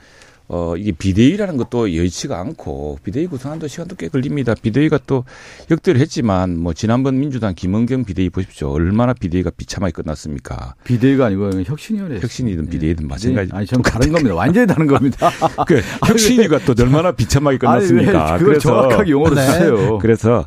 어, 0.47 0.75
이게 0.77 0.91
비대위라는 0.91 1.57
것도 1.57 1.95
여의치가 1.95 2.39
않고 2.39 2.99
비대위 3.03 3.27
구성한도 3.27 3.67
시간도 3.67 3.95
꽤 3.95 4.09
걸립니다. 4.09 4.53
비대위가 4.53 4.99
또 5.07 5.25
역대를 5.71 5.99
했지만 5.99 6.59
뭐 6.59 6.73
지난번 6.73 7.19
민주당 7.19 7.55
김은경 7.55 8.05
비대위 8.05 8.29
보십시오. 8.29 8.71
얼마나 8.71 9.13
비대위가 9.13 9.51
비참하게 9.57 9.91
끝났습니까? 9.93 10.75
비대위가 10.83 11.27
아니고 11.27 11.63
혁신위원회. 11.63 12.19
혁신이든 12.19 12.69
비대위든 12.69 13.07
마찬가지. 13.07 13.51
아니, 13.53 13.65
전 13.65 13.81
다른 13.81 14.11
겁니다. 14.11 14.35
완전히 14.35 14.67
다른 14.67 14.85
겁니다. 14.85 15.31
그 15.65 15.81
혁신위가 16.07 16.59
또 16.59 16.75
얼마나 16.79 17.11
비참하게 17.11 17.57
끝났습니까? 17.57 18.33
아니, 18.33 18.39
그걸 18.39 18.59
정확하게 18.59 19.11
용어로 19.11 19.33
네. 19.35 19.45
주세요. 19.45 19.97
그래서 19.97 20.45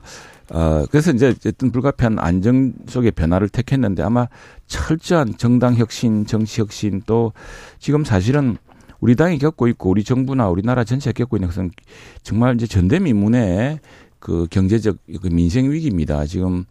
어, 0.51 0.85
그래서 0.91 1.13
이제 1.13 1.29
어쨌든 1.29 1.71
불가피한 1.71 2.19
안정 2.19 2.73
속의 2.87 3.13
변화를 3.13 3.49
택했는데 3.49 4.03
아마 4.03 4.29
철저한 4.67 5.37
정당 5.37 5.75
혁신, 5.75 6.25
정치 6.27 6.61
혁신 6.61 7.03
또 7.05 7.33
지금 7.79 8.05
사실은 8.05 8.57
우리 9.01 9.15
당이 9.15 9.39
겪고 9.39 9.69
있고 9.69 9.91
우리 9.91 10.05
정부나 10.05 10.49
우리나라 10.49 10.85
전체가 10.85 11.17
겪고 11.17 11.37
있는 11.37 11.49
것은 11.49 11.71
정말 12.23 12.55
이제 12.55 12.67
전대미문의 12.67 13.81
그 14.19 14.47
경제적 14.51 14.99
그 15.23 15.29
민생 15.29 15.71
위기입니다. 15.71 16.27
지금 16.27 16.65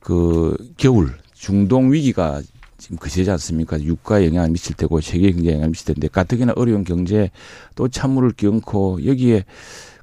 그 0.00 0.56
겨울 0.76 1.12
중동 1.32 1.92
위기가 1.92 2.42
지금 2.76 2.96
그시지 2.96 3.30
않습니까? 3.30 3.80
유가 3.82 4.24
영향을 4.24 4.50
미칠 4.50 4.76
테고 4.76 5.00
세계 5.00 5.30
경제에 5.30 5.52
영향을 5.52 5.70
미칠 5.70 5.94
텐데 5.94 6.08
가뜩이나 6.08 6.52
어려운 6.56 6.84
경제 6.84 7.30
또 7.76 7.88
찬물을 7.88 8.32
끼얹고 8.32 9.06
여기에 9.06 9.44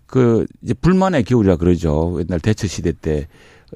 그 0.06 0.48
이제 0.64 0.74
불만의 0.74 1.24
겨울이라 1.24 1.58
그러죠. 1.58 2.18
옛날 2.20 2.40
대처 2.40 2.68
시대 2.68 2.94
때 2.94 3.28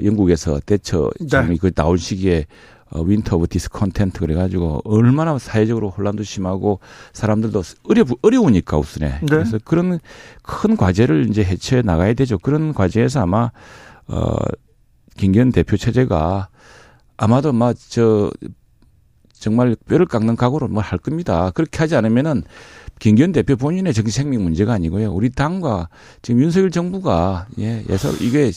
영국에서 0.01 0.59
대처 0.65 1.11
네. 1.19 1.57
그 1.59 1.71
나올 1.71 1.99
시기에 1.99 2.45
어, 2.93 3.01
winter 3.01 3.37
of 3.37 3.47
discontent 3.47 4.19
그래가지고 4.19 4.81
얼마나 4.85 5.37
사회적으로 5.39 5.89
혼란도 5.89 6.23
심하고 6.23 6.79
사람들도 7.13 7.61
어려 7.89 8.05
어려우니까 8.21 8.77
우선에 8.77 9.19
네. 9.21 9.25
그래서 9.27 9.57
그런 9.63 9.99
큰 10.43 10.77
과제를 10.77 11.27
이제 11.29 11.43
해체해 11.43 11.81
나가야 11.81 12.13
되죠. 12.13 12.37
그런 12.37 12.73
과제에서 12.73 13.21
아마 13.21 13.51
어 14.07 14.35
김기현 15.17 15.51
대표 15.51 15.75
체제가 15.75 16.49
아마도 17.17 17.51
막저 17.51 18.31
정말 19.33 19.75
뼈를 19.87 20.05
깎는 20.05 20.35
각오로 20.35 20.67
뭐 20.67 20.81
할 20.83 20.99
겁니다. 20.99 21.51
그렇게 21.51 21.79
하지 21.79 21.95
않으면은 21.95 22.43
김기현 22.99 23.31
대표 23.31 23.55
본인의 23.55 23.93
정치 23.93 24.11
생명 24.11 24.43
문제가 24.43 24.73
아니고요. 24.73 25.11
우리 25.11 25.29
당과 25.29 25.89
지금 26.21 26.41
윤석열 26.41 26.69
정부가 26.71 27.47
예, 27.59 27.83
예서 27.89 28.11
이게 28.21 28.51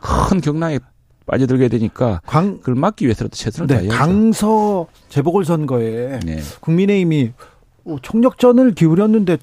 큰 0.00 0.40
경랑에 0.40 0.80
빠져들게 1.26 1.68
되니까 1.68 2.20
강, 2.26 2.58
그걸 2.58 2.74
막기 2.74 3.04
위해서라도 3.06 3.34
최선을 3.34 3.66
네, 3.68 3.74
다해야죠. 3.74 3.96
강서 3.96 4.86
재보궐선거에 5.08 6.20
네. 6.24 6.40
국민의힘이 6.60 7.32
총력전을 8.02 8.74
기울였는데 8.74 9.38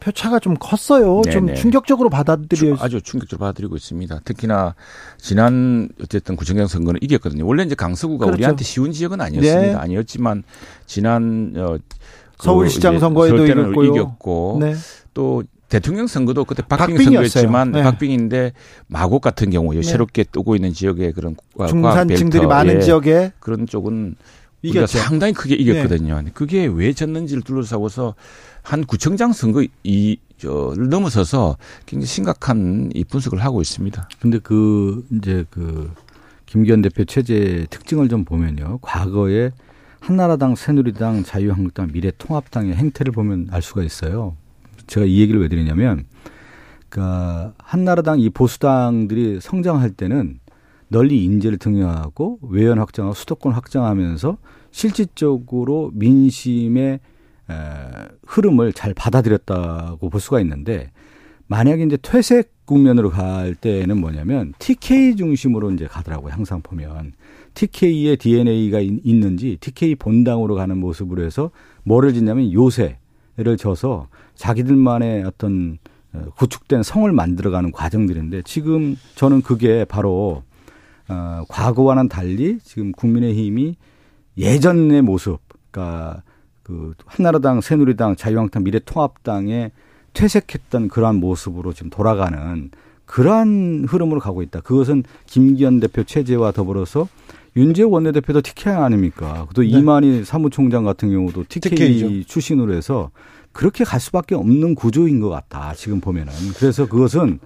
표차가 0.00 0.40
좀 0.40 0.56
컸어요. 0.58 1.22
네네. 1.22 1.32
좀 1.32 1.46
네. 1.46 1.54
충격적으로 1.54 2.10
받아들여 2.10 2.76
아주 2.80 3.00
충격적으로 3.00 3.46
받아들이고 3.46 3.76
있습니다. 3.76 4.20
특히나 4.24 4.74
지난 5.16 5.88
어쨌든 6.02 6.34
구청장 6.34 6.66
선거는 6.66 6.98
이겼거든요. 7.02 7.46
원래 7.46 7.62
이제 7.62 7.76
강서구가 7.76 8.26
그렇죠. 8.26 8.38
우리한테 8.38 8.64
쉬운 8.64 8.90
지역은 8.90 9.20
아니었습니다. 9.20 9.62
네. 9.62 9.74
아니었지만 9.74 10.42
지난 10.86 11.54
어, 11.56 11.78
그 12.36 12.44
서울시장 12.44 12.98
선거에도 12.98 13.46
이겼고 13.46 14.58
네. 14.60 14.74
또 15.14 15.44
대통령 15.72 16.06
선거도 16.06 16.44
그때 16.44 16.62
박빙 16.62 16.98
선거였지만 16.98 17.72
네. 17.72 17.82
박빙인데 17.82 18.52
마곡 18.88 19.22
같은 19.22 19.48
경우 19.48 19.72
네. 19.72 19.80
새롭게 19.80 20.22
뜨고 20.22 20.54
있는 20.54 20.74
지역의 20.74 21.14
그런 21.14 21.34
중산층들이 21.66 22.46
많은 22.46 22.76
예. 22.76 22.80
지역에 22.80 23.32
그런 23.40 23.66
쪽은 23.66 24.16
우리가 24.62 24.86
상당히 24.86 25.32
크게 25.32 25.54
이겼거든요. 25.54 26.20
네. 26.20 26.30
그게 26.34 26.66
왜 26.66 26.92
졌는지를 26.92 27.42
둘러싸고서 27.42 28.14
한 28.60 28.84
구청장 28.84 29.32
선거 29.32 29.64
이, 29.82 30.18
저를 30.36 30.90
넘어서서 30.90 31.56
굉장히 31.86 32.06
심각한 32.06 32.90
이 32.92 33.02
분석을 33.02 33.42
하고 33.42 33.62
있습니다. 33.62 34.08
근데 34.20 34.40
그, 34.40 35.06
이제 35.10 35.46
그, 35.48 35.90
김기현 36.44 36.82
대표 36.82 37.06
체제의 37.06 37.68
특징을 37.70 38.10
좀 38.10 38.26
보면요. 38.26 38.78
과거에 38.82 39.52
한나라당, 40.00 40.54
새누리당, 40.54 41.24
자유한국당, 41.24 41.88
미래통합당의 41.92 42.74
행태를 42.74 43.12
보면 43.12 43.48
알 43.50 43.62
수가 43.62 43.82
있어요. 43.82 44.36
제가 44.86 45.06
이 45.06 45.20
얘기를 45.20 45.40
왜 45.40 45.48
드리냐면, 45.48 46.04
그니까 46.88 47.54
한나라당 47.58 48.20
이 48.20 48.28
보수당들이 48.28 49.40
성장할 49.40 49.90
때는 49.90 50.40
널리 50.88 51.24
인재를 51.24 51.56
등용하고 51.56 52.38
외연 52.42 52.78
확장하고 52.78 53.14
수도권 53.14 53.54
확장하면서 53.54 54.36
실질적으로 54.70 55.90
민심의 55.94 57.00
에, 57.50 57.54
흐름을 58.26 58.74
잘 58.74 58.92
받아들였다고 58.92 60.10
볼 60.10 60.20
수가 60.20 60.40
있는데 60.40 60.90
만약에 61.46 61.82
이제 61.82 61.96
퇴색 62.00 62.52
국면으로 62.66 63.10
갈 63.10 63.54
때는 63.54 64.00
뭐냐면 64.00 64.52
TK 64.58 65.16
중심으로 65.16 65.70
이제 65.72 65.86
가더라고요. 65.86 66.32
항상 66.32 66.60
보면 66.62 67.12
TK의 67.54 68.16
DNA가 68.18 68.80
있는지 68.80 69.56
TK 69.60 69.96
본당으로 69.96 70.54
가는 70.54 70.78
모습으로 70.78 71.24
해서 71.24 71.50
뭐를 71.84 72.14
짓냐면 72.14 72.52
요새를 72.52 73.56
져서 73.58 74.08
자기들만의 74.34 75.24
어떤 75.24 75.78
어, 76.12 76.24
구축된 76.36 76.82
성을 76.82 77.10
만들어가는 77.10 77.72
과정들인데 77.72 78.42
지금 78.44 78.96
저는 79.14 79.42
그게 79.42 79.84
바로 79.84 80.42
어, 81.08 81.44
과거와는 81.48 82.08
달리 82.08 82.58
지금 82.62 82.92
국민의힘이 82.92 83.76
예전의 84.38 85.02
모습, 85.02 85.40
그러니까 85.70 86.22
그 86.62 86.94
한나라당, 87.06 87.60
새누리당, 87.60 88.16
자유한국당, 88.16 88.64
미래통합당에 88.64 89.72
퇴색했던 90.14 90.88
그러한 90.88 91.16
모습으로 91.16 91.72
지금 91.72 91.90
돌아가는 91.90 92.70
그러한 93.04 93.86
흐름으로 93.88 94.20
가고 94.20 94.42
있다. 94.42 94.60
그것은 94.60 95.04
김기현 95.26 95.80
대표 95.80 96.04
체제와 96.04 96.52
더불어서 96.52 97.08
윤재호 97.56 97.90
원내대표도 97.90 98.40
TK 98.40 98.72
아닙니까? 98.72 99.46
또 99.54 99.62
네. 99.62 99.68
이만희 99.68 100.24
사무총장 100.24 100.84
같은 100.84 101.10
경우도 101.10 101.44
TK 101.48 101.70
TK죠. 101.70 102.26
출신으로 102.26 102.72
해서 102.72 103.10
그렇게 103.52 103.84
갈 103.84 104.00
수밖에 104.00 104.34
없는 104.34 104.74
구조인 104.74 105.20
것 105.20 105.28
같다. 105.28 105.74
지금 105.74 106.00
보면은. 106.00 106.32
그래서 106.56 106.86
그것은 106.86 107.38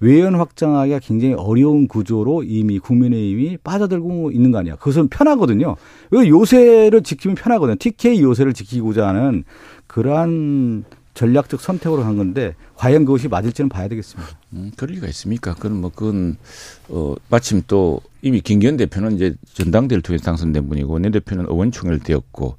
외연 0.00 0.34
확장하기가 0.34 0.98
굉장히 1.00 1.34
어려운 1.34 1.88
구조로 1.88 2.42
이미 2.42 2.78
국민의힘이 2.78 3.58
빠져들고 3.64 4.32
있는 4.32 4.50
거 4.50 4.58
아니야. 4.58 4.76
그것은 4.76 5.08
편하거든요. 5.08 5.76
요새를 6.12 7.02
지키면 7.02 7.36
편하거든요. 7.36 7.76
TK 7.78 8.20
요새를 8.22 8.52
지키고자 8.52 9.08
하는 9.08 9.44
그러한 9.86 10.84
전략적 11.14 11.60
선택으로 11.60 12.02
한 12.02 12.16
건데 12.16 12.54
과연 12.74 13.04
그것이 13.04 13.28
맞을지는 13.28 13.68
봐야 13.68 13.88
되겠습니다. 13.88 14.36
음, 14.54 14.72
그럴 14.76 14.96
리가 14.96 15.06
있습니까? 15.08 15.54
그건 15.54 15.80
뭐 15.80 15.90
그건 15.94 16.36
어 16.88 17.14
마침 17.30 17.62
또 17.68 18.00
이미 18.20 18.40
김기현 18.40 18.76
대표는 18.76 19.14
이제 19.14 19.34
전당대를 19.54 20.02
통해서 20.02 20.24
당선된 20.24 20.68
분이고 20.68 20.98
내 20.98 21.10
대표는 21.10 21.46
의원총회를 21.48 22.00
되었고 22.00 22.56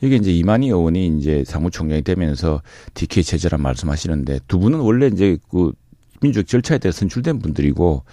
이게 0.00 0.16
이제 0.16 0.32
이만희 0.32 0.68
의원이 0.68 1.18
이제 1.18 1.44
사무총장이 1.46 2.02
되면서 2.02 2.62
DK 2.94 3.22
체제란 3.22 3.60
말씀하시는데 3.62 4.40
두 4.48 4.58
분은 4.58 4.80
원래 4.80 5.06
이제 5.08 5.38
그 5.50 5.72
민주적 6.20 6.46
절차에 6.46 6.78
대해 6.78 6.92
선출된 6.92 7.38
분들이고 7.38 8.04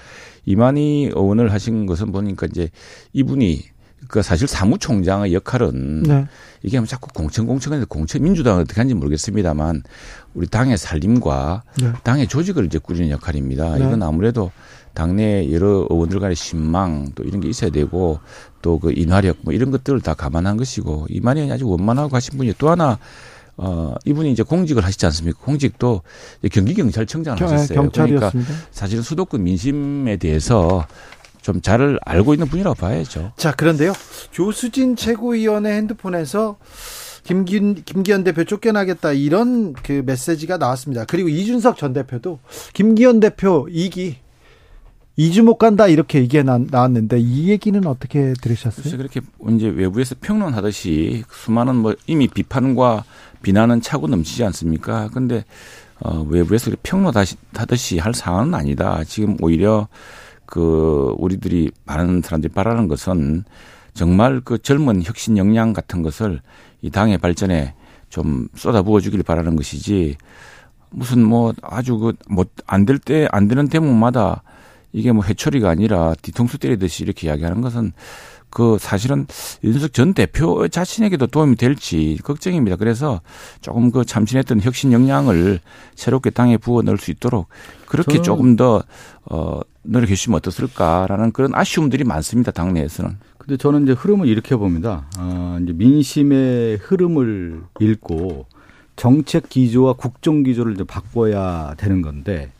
이만희 0.46 1.12
의원을 1.14 1.52
하신 1.52 1.86
것은 1.86 2.12
보니까 2.12 2.48
이제 2.48 2.70
이분이 3.14 3.64
그 4.08 4.22
사실 4.22 4.48
사무총장의 4.48 5.34
역할은 5.34 6.04
네. 6.04 6.28
이게 6.62 6.80
뭐 6.80 6.86
자꾸 6.86 7.10
공천 7.14 7.48
공천인데 7.48 7.86
공천 7.90 8.22
민주당은 8.24 8.62
어떻게 8.62 8.80
하는지 8.80 8.94
모르겠습니다만 8.94 9.84
우리 10.34 10.48
당의 10.48 10.78
살림과 10.78 11.64
네. 11.82 11.92
당의 12.04 12.28
조직을 12.28 12.66
이제 12.66 12.78
꾸리는 12.78 13.10
역할입니다. 13.10 13.78
네. 13.78 13.86
이건 13.86 14.04
아무래도 14.04 14.52
당내 14.94 15.52
여러 15.52 15.88
의원들 15.90 16.20
간의 16.20 16.36
신망 16.36 17.10
또 17.16 17.24
이런 17.24 17.42
게 17.42 17.50
있어야 17.50 17.70
되고 17.70 18.20
또 18.66 18.80
그 18.80 18.92
인화력 18.96 19.38
뭐 19.42 19.54
이런 19.54 19.70
것들을 19.70 20.02
다 20.02 20.16
감안한 20.16 20.58
것이고 20.58 21.06
이만희 21.10 21.42
의원이 21.42 21.54
아주 21.54 21.68
원만하고 21.70 22.10
가신 22.10 22.36
분이 22.38 22.56
또 22.58 22.72
하나 22.72 22.98
어, 23.58 23.94
이분이 24.06 24.32
이제 24.32 24.42
공직을 24.42 24.84
하시지 24.84 25.06
않습니까? 25.06 25.40
공직도 25.44 26.02
경기경찰청장을 26.52 27.40
하셨어요. 27.42 27.80
경찰이었습니다. 27.80 28.32
그러니까 28.32 28.68
사실은 28.72 29.04
수도권 29.04 29.44
민심에 29.44 30.18
대해서 30.18 30.86
좀 31.42 31.62
잘 31.62 32.00
알고 32.04 32.34
있는 32.34 32.48
분이라고 32.48 32.74
봐야죠. 32.76 33.34
자, 33.38 33.52
그런데요. 33.52 33.94
조수진 34.32 34.96
최고위원의 34.96 35.74
핸드폰에서 35.74 36.58
김기, 37.24 37.60
김기현 37.86 38.24
대표 38.24 38.44
쫓겨나겠다 38.46 39.12
이런 39.12 39.74
그 39.74 40.02
메시지가 40.04 40.58
나왔습니다. 40.58 41.06
그리고 41.06 41.30
이준석 41.30 41.78
전 41.78 41.94
대표도 41.94 42.40
김기현 42.74 43.20
대표 43.20 43.68
이기 43.70 44.18
2주 45.18 45.44
못 45.44 45.56
간다 45.58 45.88
이렇게 45.88 46.20
얘기 46.20 46.42
나왔는데 46.44 47.20
이 47.20 47.50
얘기는 47.50 47.86
어떻게 47.88 48.34
들으셨어요? 48.42 48.98
그렇게 48.98 49.22
이제 49.56 49.68
외부에서 49.68 50.16
평론하듯이 50.20 51.24
수많은 51.32 51.78
뭐 51.78 51.96
이미 52.06 52.28
비판과 52.28 53.06
비난은 53.42 53.80
차고 53.80 54.08
넘치지 54.08 54.44
않습니까? 54.46 55.10
근데 55.14 55.46
어 56.02 56.26
외부에서 56.30 56.72
평론하듯이 56.84 58.00
할 58.00 58.14
상황은 58.14 58.54
아니다. 58.54 59.04
지금 59.06 59.38
오히려 59.42 59.88
그 60.46 61.14
우리들이 61.18 61.72
많은 61.86 62.22
사람들이 62.22 62.54
바라는 62.54 62.90
것은 62.90 63.46
정말 63.94 64.42
그 64.44 64.58
젊은 64.58 65.02
혁신 65.04 65.38
역량 65.38 65.72
같은 65.72 66.02
것을 66.02 66.42
이 66.82 66.90
당의 66.90 67.18
발전에 67.18 67.74
좀 68.10 68.50
쏟아부어 68.56 69.00
주길 69.00 69.24
바라는 69.24 69.56
것이지 69.56 70.18
무슨 70.90 71.24
뭐 71.24 71.54
아주 71.62 71.98
그뭐안될 71.98 73.00
때 73.00 73.28
안 73.32 73.48
되는 73.48 73.70
대목마다 73.70 74.44
이게 74.96 75.12
뭐 75.12 75.26
해초리가 75.26 75.70
아니라 75.70 76.16
뒤통수 76.22 76.58
때리듯이 76.58 77.04
이렇게 77.04 77.28
이야기하는 77.28 77.60
것은 77.62 77.92
그 78.50 78.78
사실은 78.80 79.28
윤석 79.62 79.92
전 79.92 80.14
대표 80.14 80.70
자신에게도 80.70 81.28
도움이 81.28 81.58
될지 81.58 82.18
걱정입니다. 82.24 82.78
그래서 82.78 83.20
조금 83.60 83.92
그 83.92 84.06
참신했던 84.06 84.62
혁신 84.62 84.94
역량을 84.94 85.60
새롭게 85.96 86.30
당에 86.30 86.56
부어 86.56 86.82
넣을 86.84 86.98
수 86.98 87.12
있도록 87.12 87.50
그렇게 87.88 88.22
조금 88.22 88.56
더, 88.56 88.84
어, 89.26 89.60
노력해 89.84 90.16
주시면 90.16 90.38
어떻을까라는 90.38 91.34
그런 91.34 91.54
아쉬움들이 91.54 92.06
많습니다. 92.06 92.52
당내에서는. 92.52 93.18
근데 93.38 93.58
저는 93.58 93.84
이제 93.84 93.92
흐름을 93.92 94.30
이렇게 94.30 94.56
봅니다. 94.56 95.08
아, 95.18 95.60
이제 95.62 95.74
민심의 95.74 96.78
흐름을 96.78 97.64
읽고 97.82 98.46
정책 98.96 99.50
기조와 99.50 99.94
국정 99.94 100.44
기조를 100.44 100.74
이제 100.76 100.86
바꿔야 100.86 101.74
되는 101.76 102.02
건데 102.02 102.52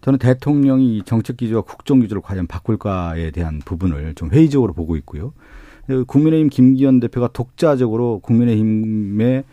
저는 0.00 0.18
대통령이 0.18 1.02
정책 1.04 1.36
기조와 1.36 1.62
국정 1.62 2.00
기조를 2.00 2.22
과연 2.22 2.46
바꿀까에 2.46 3.30
대한 3.30 3.60
부분을 3.64 4.14
좀 4.14 4.30
회의적으로 4.30 4.72
보고 4.72 4.96
있고요. 4.96 5.32
국민의힘 6.06 6.48
김기현 6.48 7.00
대표가 7.00 7.28
독자적으로 7.28 8.20
국민의힘의 8.20 9.44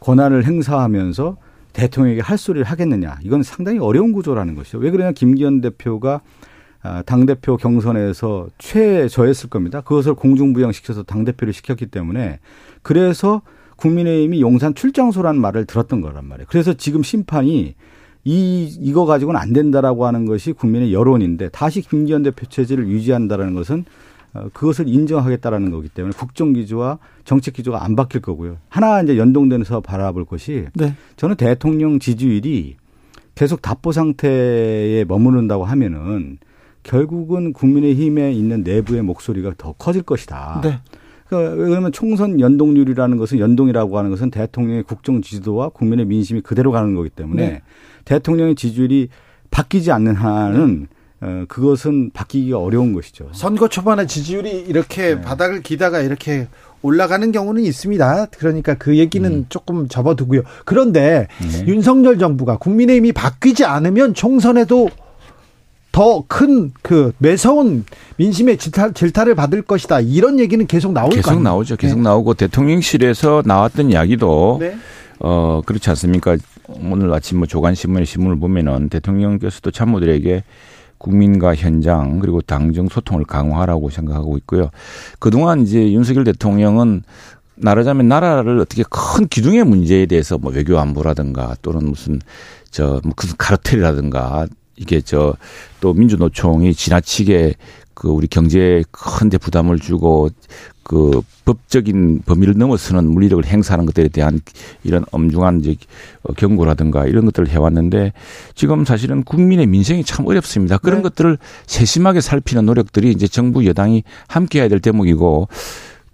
권한을 0.00 0.44
행사하면서 0.44 1.36
대통령에게 1.72 2.20
할 2.20 2.38
소리를 2.38 2.64
하겠느냐. 2.64 3.18
이건 3.22 3.42
상당히 3.42 3.78
어려운 3.78 4.12
구조라는 4.12 4.54
것이죠. 4.54 4.78
왜 4.78 4.90
그러냐. 4.90 5.12
김기현 5.12 5.60
대표가 5.60 6.20
아, 6.82 7.02
당대표 7.02 7.58
경선에서 7.58 8.48
최저했을 8.56 9.50
겁니다. 9.50 9.82
그것을 9.82 10.14
공중부양시켜서 10.14 11.02
당대표를 11.02 11.52
시켰기 11.52 11.86
때문에 11.86 12.38
그래서 12.80 13.42
국민의힘이 13.76 14.40
용산 14.40 14.74
출장소라는 14.74 15.40
말을 15.40 15.66
들었던 15.66 16.00
거란 16.00 16.24
말이에요. 16.24 16.46
그래서 16.48 16.72
지금 16.72 17.02
심판이 17.02 17.74
이 18.24 18.64
이거 18.80 19.06
가지고는 19.06 19.40
안 19.40 19.52
된다라고 19.52 20.06
하는 20.06 20.26
것이 20.26 20.52
국민의 20.52 20.92
여론인데 20.92 21.48
다시 21.50 21.80
김기현 21.80 22.22
대표 22.22 22.46
체제를 22.46 22.86
유지한다라는 22.88 23.54
것은 23.54 23.84
어, 24.32 24.48
그것을 24.52 24.88
인정하겠다라는 24.88 25.70
거기 25.70 25.88
때문에 25.88 26.14
국정 26.16 26.52
기조와 26.52 26.98
정책 27.24 27.54
기조가 27.54 27.84
안 27.84 27.96
바뀔 27.96 28.20
거고요. 28.20 28.58
하나 28.68 29.02
이제 29.02 29.16
연동되면서 29.18 29.80
바라볼 29.80 30.24
것이 30.24 30.66
네. 30.74 30.94
저는 31.16 31.36
대통령 31.36 31.98
지지율이 31.98 32.76
계속 33.34 33.62
답보 33.62 33.92
상태에 33.92 35.04
머무른다고 35.04 35.64
하면은 35.64 36.38
결국은 36.82 37.52
국민의힘에 37.52 38.32
있는 38.32 38.62
내부의 38.62 39.02
목소리가 39.02 39.54
더 39.58 39.72
커질 39.72 40.02
것이다. 40.02 40.60
네. 40.62 40.78
왜냐하면 41.36 41.92
총선 41.92 42.40
연동률이라는 42.40 43.16
것은 43.16 43.38
연동이라고 43.38 43.98
하는 43.98 44.10
것은 44.10 44.30
대통령의 44.30 44.82
국정 44.82 45.22
지지도와 45.22 45.70
국민의 45.70 46.06
민심이 46.06 46.40
그대로 46.40 46.72
가는 46.72 46.94
거기 46.94 47.08
때문에 47.08 47.48
네. 47.48 47.62
대통령의 48.04 48.54
지지율이 48.54 49.08
바뀌지 49.50 49.92
않는 49.92 50.14
한은 50.14 50.88
어, 51.22 51.44
그것은 51.48 52.10
바뀌기가 52.12 52.58
어려운 52.58 52.92
것이죠. 52.92 53.28
선거 53.32 53.68
초반에 53.68 54.06
지지율이 54.06 54.64
이렇게 54.66 55.16
네. 55.16 55.20
바닥을 55.20 55.62
기다가 55.62 56.00
이렇게 56.00 56.48
올라가는 56.82 57.30
경우는 57.30 57.62
있습니다. 57.62 58.26
그러니까 58.38 58.74
그 58.74 58.96
얘기는 58.96 59.30
음. 59.30 59.46
조금 59.50 59.86
접어두고요. 59.88 60.42
그런데 60.64 61.28
네. 61.40 61.66
윤석열 61.66 62.18
정부가 62.18 62.56
국민의힘이 62.56 63.12
바뀌지 63.12 63.64
않으면 63.66 64.14
총선에도 64.14 64.88
더 65.92 66.24
큰 66.28 66.72
그 66.82 67.12
매서운 67.18 67.84
민심의 68.16 68.58
질타, 68.58 68.92
질타를 68.92 69.34
받을 69.34 69.62
것이다. 69.62 70.00
이런 70.00 70.38
얘기는 70.38 70.64
계속 70.66 70.92
나올 70.92 71.10
계속 71.10 71.30
거아요 71.30 71.40
나오죠. 71.40 71.76
계속 71.76 71.96
네. 71.96 72.02
나오고 72.02 72.34
대통령실에서 72.34 73.42
나왔던 73.44 73.90
이야기도 73.90 74.58
네. 74.60 74.76
어 75.18 75.62
그렇지 75.66 75.90
않습니까? 75.90 76.36
오늘 76.68 77.12
아침 77.12 77.38
뭐 77.38 77.46
조간 77.46 77.74
신문의 77.74 78.06
신문을 78.06 78.38
보면은 78.38 78.88
대통령께서도 78.88 79.70
참모들에게 79.70 80.44
국민과 80.98 81.54
현장 81.54 82.20
그리고 82.20 82.40
당정 82.42 82.88
소통을 82.88 83.24
강화하라고 83.24 83.90
생각하고 83.90 84.36
있고요. 84.38 84.70
그동안 85.18 85.62
이제 85.62 85.92
윤석열 85.92 86.24
대통령은 86.24 87.02
나라자면 87.56 88.08
나라를 88.08 88.58
어떻게 88.60 88.82
큰 88.88 89.26
기둥의 89.26 89.64
문제에 89.64 90.06
대해서 90.06 90.38
뭐 90.38 90.52
외교 90.52 90.78
안보라든가 90.78 91.56
또는 91.62 91.88
무슨 91.90 92.20
저뭐 92.70 93.00
무슨 93.16 93.36
카르텔이라든가 93.36 94.46
이게 94.80 95.00
저 95.00 95.36
또 95.80 95.94
민주노총이 95.94 96.74
지나치게 96.74 97.54
그 97.94 98.08
우리 98.08 98.26
경제에 98.28 98.84
큰데 98.90 99.38
부담을 99.38 99.78
주고 99.78 100.30
그 100.82 101.20
법적인 101.44 102.22
범위를 102.26 102.54
넘어서는 102.56 103.06
물리력을 103.12 103.44
행사하는 103.44 103.86
것들에 103.86 104.08
대한 104.08 104.40
이런 104.82 105.04
엄중한 105.10 105.60
이제 105.60 105.76
경고라든가 106.36 107.06
이런 107.06 107.24
것들을 107.26 107.48
해왔는데 107.48 108.12
지금 108.54 108.84
사실은 108.84 109.22
국민의 109.22 109.66
민생이 109.66 110.04
참 110.04 110.26
어렵습니다. 110.26 110.78
그런 110.78 110.98
네. 110.98 111.02
것들을 111.04 111.38
세심하게 111.66 112.20
살피는 112.20 112.66
노력들이 112.66 113.10
이제 113.10 113.26
정부 113.26 113.66
여당이 113.66 114.04
함께 114.28 114.60
해야 114.60 114.68
될 114.68 114.80
대목이고 114.80 115.48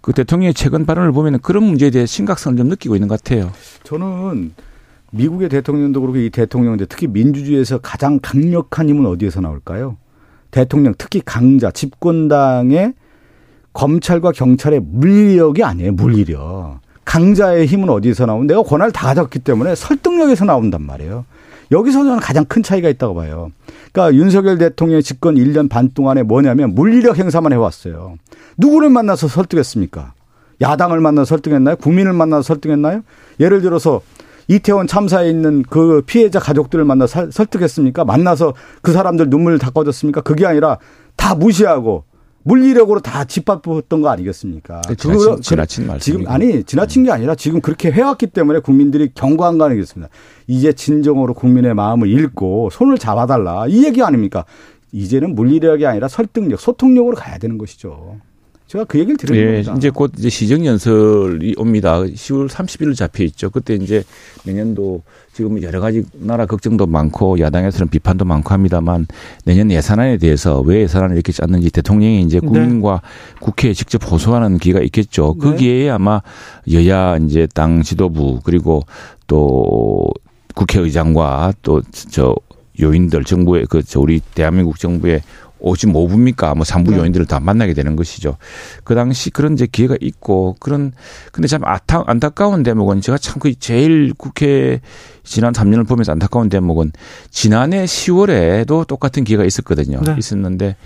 그 0.01 0.13
대통령의 0.13 0.55
최근 0.55 0.87
발언을 0.87 1.13
보면 1.13 1.41
그런 1.41 1.65
문제에 1.65 1.91
대해 1.91 2.07
심각성을 2.07 2.57
좀 2.57 2.69
느끼고 2.69 2.97
있는 2.97 3.09
것 3.09 3.23
같아요. 3.23 3.53
저는 3.85 4.53
미국의 5.13 5.49
대통령도 5.49 6.01
그렇고 6.01 6.19
이 6.19 6.31
대통령인데 6.31 6.87
특히 6.87 7.07
민주주의에서 7.07 7.79
가장 7.79 8.19
강력한 8.21 8.89
힘은 8.89 9.07
어디에서 9.07 9.41
나올까요? 9.41 9.97
대통령 10.51 10.95
특히 10.97 11.21
강자 11.25 11.71
집권당의 11.71 12.95
검찰과 13.73 14.33
경찰의 14.33 14.81
물리력이 14.85 15.63
아니에요. 15.63 15.93
물리력. 15.93 16.81
강자의 17.05 17.67
힘은 17.67 17.89
어디서 17.91 18.27
나오면 18.27 18.47
내가 18.47 18.63
권한을 18.63 18.93
다 18.93 19.07
가졌기 19.07 19.41
때문에 19.41 19.75
설득력에서 19.75 20.45
나온단 20.45 20.83
말이에요. 20.83 21.25
여기서 21.71 22.05
저는 22.05 22.21
가장 22.21 22.45
큰 22.45 22.63
차이가 22.63 22.89
있다고 22.89 23.15
봐요. 23.15 23.51
그러니까 23.93 24.17
윤석열 24.17 24.59
대통령의 24.59 25.03
집권 25.03 25.35
1년 25.37 25.69
반 25.69 25.91
동안에 25.91 26.23
뭐냐면 26.23 26.75
물리력 26.75 27.19
행사만 27.19 27.53
해왔어요. 27.53 28.17
누구를 28.57 28.91
만나서 28.91 29.29
설득했습니까? 29.29 30.13
야당을 30.61 31.01
만나서 31.01 31.27
설득했나요? 31.27 31.77
국민을 31.77 32.13
만나서 32.13 32.43
설득했나요? 32.43 33.03
예를 33.41 33.61
들어서 33.61 34.01
이태원 34.49 34.87
참사에 34.87 35.29
있는 35.29 35.63
그 35.63 36.03
피해자 36.07 36.39
가족들을 36.39 36.85
만나 36.85 37.07
서 37.07 37.31
설득했습니까? 37.31 38.05
만나서 38.05 38.55
그 38.83 38.93
사람들 38.93 39.29
눈물을 39.29 39.59
닦아줬습니까? 39.59 40.21
그게 40.21 40.47
아니라 40.47 40.79
다 41.17 41.35
무시하고 41.35 42.05
물리력으로 42.45 43.01
다 43.01 43.25
짓밟았던 43.25 44.03
거 44.03 44.09
아니겠습니까? 44.09 44.81
네, 44.89 44.95
지나친, 44.95 45.43
지나친 45.43 45.87
말씀 45.89 46.13
지금 46.13 46.29
아니 46.29 46.63
지나친 46.63 47.03
게 47.03 47.11
아니라 47.11 47.35
지금 47.35 47.61
그렇게 47.61 47.91
해왔기 47.91 48.29
때문에 48.29 48.61
국민들이 48.61 49.11
경고한 49.13 49.59
거 49.59 49.65
아니겠습니까? 49.65 50.13
이제 50.47 50.73
진정으로 50.73 51.35
국민의 51.35 51.75
마음을 51.75 52.09
읽고 52.09 52.71
손을 52.71 52.99
잡아달라 52.99 53.67
이 53.67 53.85
얘기 53.85 54.01
아닙니까? 54.01 54.45
이제는 54.93 55.35
물리력이 55.35 55.85
아니라 55.87 56.07
설득력, 56.07 56.61
소통력으로 56.61 57.17
가야 57.17 57.39
되는 57.39 57.59
것이죠. 57.59 58.17
제가 58.67 58.85
그 58.85 58.99
얘기를 58.99 59.17
드리는 59.17 59.41
예, 59.41 59.47
겁니다. 59.63 59.75
이제 59.77 59.91
곧 59.91 60.13
이제 60.19 60.29
시정 60.29 60.67
연설이 60.67 61.55
옵니다. 61.57 62.01
10월 62.01 62.49
30일 62.49 62.97
잡혀 62.97 63.23
있죠. 63.25 63.49
그때 63.51 63.75
이제 63.75 64.03
내년도 64.45 65.03
지금 65.33 65.63
여러 65.63 65.81
가지 65.81 66.03
나라 66.15 66.47
걱정도 66.47 66.87
많고 66.87 67.39
야당에서는 67.39 67.89
비판도 67.89 68.25
많고 68.25 68.53
합니다만 68.53 69.07
내년 69.45 69.71
예산안에 69.71 70.19
대해서 70.19 70.61
왜 70.61 70.81
예산안을 70.83 71.15
이렇게 71.15 71.31
짰는지 71.33 71.71
대통령이 71.71 72.23
이제 72.23 72.41
네. 72.41 72.47
국민과 72.47 73.03
네. 73.03 73.39
국회에 73.41 73.73
직접 73.73 74.03
호소하는 74.11 74.59
기회가 74.59 74.81
있겠죠. 74.81 75.35
그 75.35 75.55
네. 75.57 75.89
아마 75.89 76.21
여야 76.73 77.19
이제 77.19 77.47
당 77.55 77.83
지도부 77.83 78.41
그리고 78.43 78.83
또 79.29 80.09
국회의장과 80.55 81.53
또 81.63 81.83
저 82.11 82.35
요인들 82.81 83.25
정부의 83.25 83.67
그 83.69 83.83
우리 83.97 84.21
대한민국 84.35 84.79
정부의 84.79 85.23
55분입니까? 85.63 86.55
뭐 86.55 86.65
3부 86.65 86.91
네. 86.91 86.99
요인들을 86.99 87.27
다 87.27 87.41
만나게 87.41 87.75
되는 87.75 87.97
것이죠. 87.97 88.37
그 88.85 88.95
당시 88.95 89.31
그런 89.31 89.55
이제 89.55 89.67
기회가 89.67 89.97
있고 90.01 90.57
그런 90.61 90.93
근데 91.33 91.49
참 91.49 91.65
아타, 91.65 92.03
안타까운 92.07 92.63
대목은 92.63 93.01
제가 93.01 93.19
참 93.19 93.37
그 93.39 93.55
제일 93.59 94.13
국회 94.17 94.81
지난 95.23 95.53
3년을 95.53 95.87
보면서 95.87 96.13
안타까운 96.13 96.49
대목은 96.49 96.93
지난해 97.31 97.85
10월에도 97.85 98.87
똑같은 98.87 99.25
기회가 99.25 99.45
있었거든요. 99.45 100.01
네. 100.01 100.15
있었는데 100.19 100.77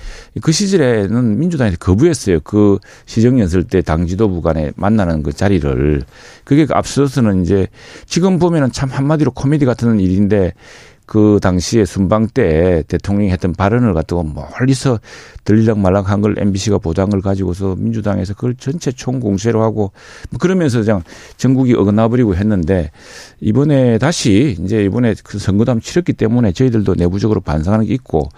그 0.43 0.51
시절에는 0.53 1.39
민주당이 1.39 1.77
거부했어요. 1.77 2.41
그 2.41 2.79
시정연설 3.07 3.65
때 3.65 3.83
당 3.83 4.07
지도부 4.07 4.41
간에 4.43 4.73
만나는 4.77 5.23
그 5.23 5.33
자리를 5.33 6.03
그게 6.45 6.67
앞서서는 6.71 7.43
이제 7.43 7.67
지금 8.07 8.39
보면은 8.39 8.71
참 8.73 8.89
한마디로 8.89 9.33
코미디 9.33 9.65
같은 9.65 9.99
일인데 10.01 10.55
그 11.11 11.41
당시에 11.43 11.85
순방 11.87 12.29
때 12.29 12.85
대통령이 12.87 13.33
했던 13.33 13.53
발언을 13.53 13.95
갖다가 13.95 14.23
멀리서 14.23 15.01
들리락 15.43 15.81
말락한 15.81 16.21
걸 16.21 16.37
MBC가 16.39 16.79
보장을 16.79 17.21
가지고서 17.21 17.75
민주당에서 17.77 18.35
그걸 18.35 18.55
전체 18.55 18.93
총공세로 18.93 19.61
하고 19.61 19.91
뭐 20.31 20.39
그러면서 20.39 20.79
그냥 20.81 21.03
전국이 21.37 21.75
어긋나버리고 21.75 22.37
했는데 22.37 22.93
이번에 23.41 23.99
다시 23.99 24.57
이제 24.61 24.85
이번에 24.85 25.17
그 25.25 25.41
선거담 25.41 25.81
치렀기 25.81 26.13
때문에 26.13 26.53
저희들도 26.53 26.95
내부적으로 26.95 27.41
반성하는 27.41 27.87
게 27.87 27.95
있고 27.95 28.29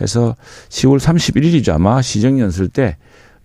해서 0.00 0.34
10월 0.70 1.00
31일이죠 1.00 1.74
아마 1.74 2.00
시정연설 2.00 2.68
때 2.68 2.96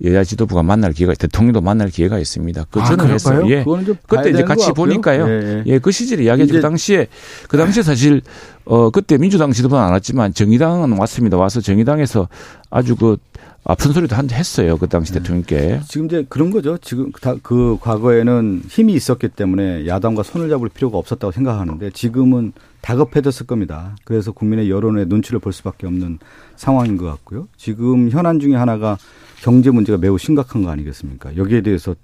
여야 0.03 0.23
지도부가 0.23 0.61
만날 0.61 0.93
기회가 0.93 1.13
대통령도 1.15 1.61
만날 1.61 1.89
기회가 1.89 2.19
있습니다. 2.19 2.65
그 2.69 2.79
아, 2.79 2.85
저는 2.85 3.09
했어요. 3.09 3.49
예. 3.49 3.65
그때 4.07 4.29
이제 4.29 4.43
같이 4.43 4.71
보니까요. 4.71 5.27
예, 5.27 5.31
예. 5.31 5.63
예, 5.65 5.79
그 5.79 5.91
시절에 5.91 6.23
이야기했죠. 6.23 6.53
그 6.53 6.61
당시에 6.61 7.07
그 7.47 7.57
당시에 7.57 7.81
사실 7.81 8.21
어 8.70 8.89
그때 8.89 9.18
민주당 9.18 9.51
지도부는 9.51 9.82
안 9.82 9.91
왔지만 9.91 10.34
정의당은 10.34 10.97
왔습니다. 10.97 11.38
와서 11.38 11.61
정의당에서 11.61 12.28
아주 12.70 12.95
그 12.95 13.18
아픈 13.63 13.91
소리도 13.91 14.15
한 14.15 14.30
했어요. 14.30 14.78
그 14.78 14.88
당시 14.88 15.11
네. 15.13 15.20
대통령께. 15.20 15.82
지금 15.88 16.05
이제 16.07 16.26
그런 16.30 16.51
거죠. 16.51 16.78
지금 16.78 17.11
다 17.13 17.36
그 17.43 17.78
과거에는 17.82 18.63
힘이 18.70 18.93
있었기 18.93 19.30
때문에 19.30 19.88
야당과 19.88 20.24
손을 20.24 20.49
잡을 20.49 20.70
필요가 20.70 20.97
없었다고 20.97 21.32
생각하는데 21.32 21.89
지금은 21.91 22.53
다급해졌을 22.82 23.45
겁니다. 23.45 23.95
그래서 24.05 24.32
국민의 24.32 24.70
여론의 24.70 25.05
눈치를 25.07 25.39
볼 25.39 25.51
수밖에 25.53 25.86
없는 25.88 26.20
상황인 26.55 26.97
것 26.97 27.05
같고요. 27.05 27.47
지금 27.57 28.09
현안 28.09 28.39
중에 28.39 28.55
하나가 28.55 28.97
경제 29.41 29.70
문제가 29.70 29.97
매우 29.97 30.18
심각한 30.18 30.63
거 30.63 30.70
아니겠습니까? 30.70 31.36
여기에 31.38 31.61
대해서 31.61 31.95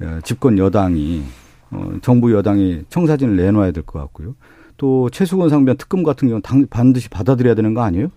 어, 0.00 0.18
집권 0.24 0.58
여당이 0.58 1.22
어, 1.70 1.92
정부 2.02 2.32
여당이 2.32 2.82
청사진을 2.90 3.36
내놔야 3.36 3.70
될 3.72 3.82
것 3.84 3.98
같고요. 4.00 4.34
또 4.82 5.08
최수건 5.10 5.48
상변 5.48 5.76
특검 5.76 6.02
같은 6.02 6.26
경우는 6.26 6.42
당, 6.42 6.66
반드시 6.68 7.08
받아들여야 7.08 7.54
되는 7.54 7.72
거 7.72 7.82
아니에요? 7.82 8.08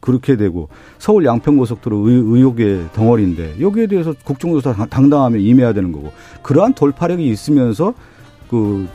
그렇게 0.00 0.36
되고 0.36 0.68
서울 0.98 1.24
양평고속도로 1.24 1.98
의,혹의 2.08 2.86
덩어리인데 2.94 3.60
여기에 3.60 3.86
대해서 3.86 4.12
국정조사 4.24 4.86
당당하면 4.86 5.40
임해야 5.40 5.72
되는 5.72 5.92
거고 5.92 6.10
그러한 6.42 6.74
돌파력이 6.74 7.28
있으면서 7.28 7.94
그 8.48 8.88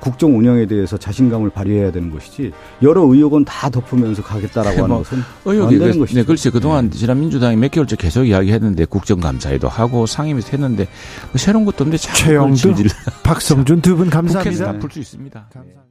국, 0.00 0.18
정 0.18 0.36
운영에 0.36 0.66
대해서 0.66 0.96
자신감을 0.96 1.50
발휘해야 1.50 1.92
되는 1.92 2.10
것이지 2.10 2.50
여러 2.82 3.02
의혹은 3.02 3.44
다 3.44 3.70
덮으면서 3.70 4.22
가겠다라고 4.22 4.78
하는 4.78 4.88
뭐 4.88 4.98
것은 4.98 5.18
의혹이 5.44 5.74
안 5.74 5.78
되는 5.78 5.92
그, 5.92 5.98
것이죠. 6.00 6.18
네, 6.18 6.24
그렇지. 6.24 6.50
그동안 6.50 6.90
네. 6.90 6.96
지난 6.96 7.20
민주당이 7.20 7.56
몇 7.56 7.70
개월째 7.70 7.94
계속 7.94 8.24
이야기했는데 8.24 8.86
국정감사에도 8.86 9.68
하고 9.68 10.06
상임위에서 10.06 10.48
했는데 10.52 10.88
뭐 11.26 11.32
새로운 11.36 11.64
것도 11.66 11.84
없는데 11.84 11.98
최영두, 11.98 12.74
박성준 13.22 13.80
두 13.82 13.94
분 13.96 14.10
감사합니다. 14.10 14.78
풀수 14.78 14.98
있습니다. 14.98 15.50
감사합니다. 15.52 15.88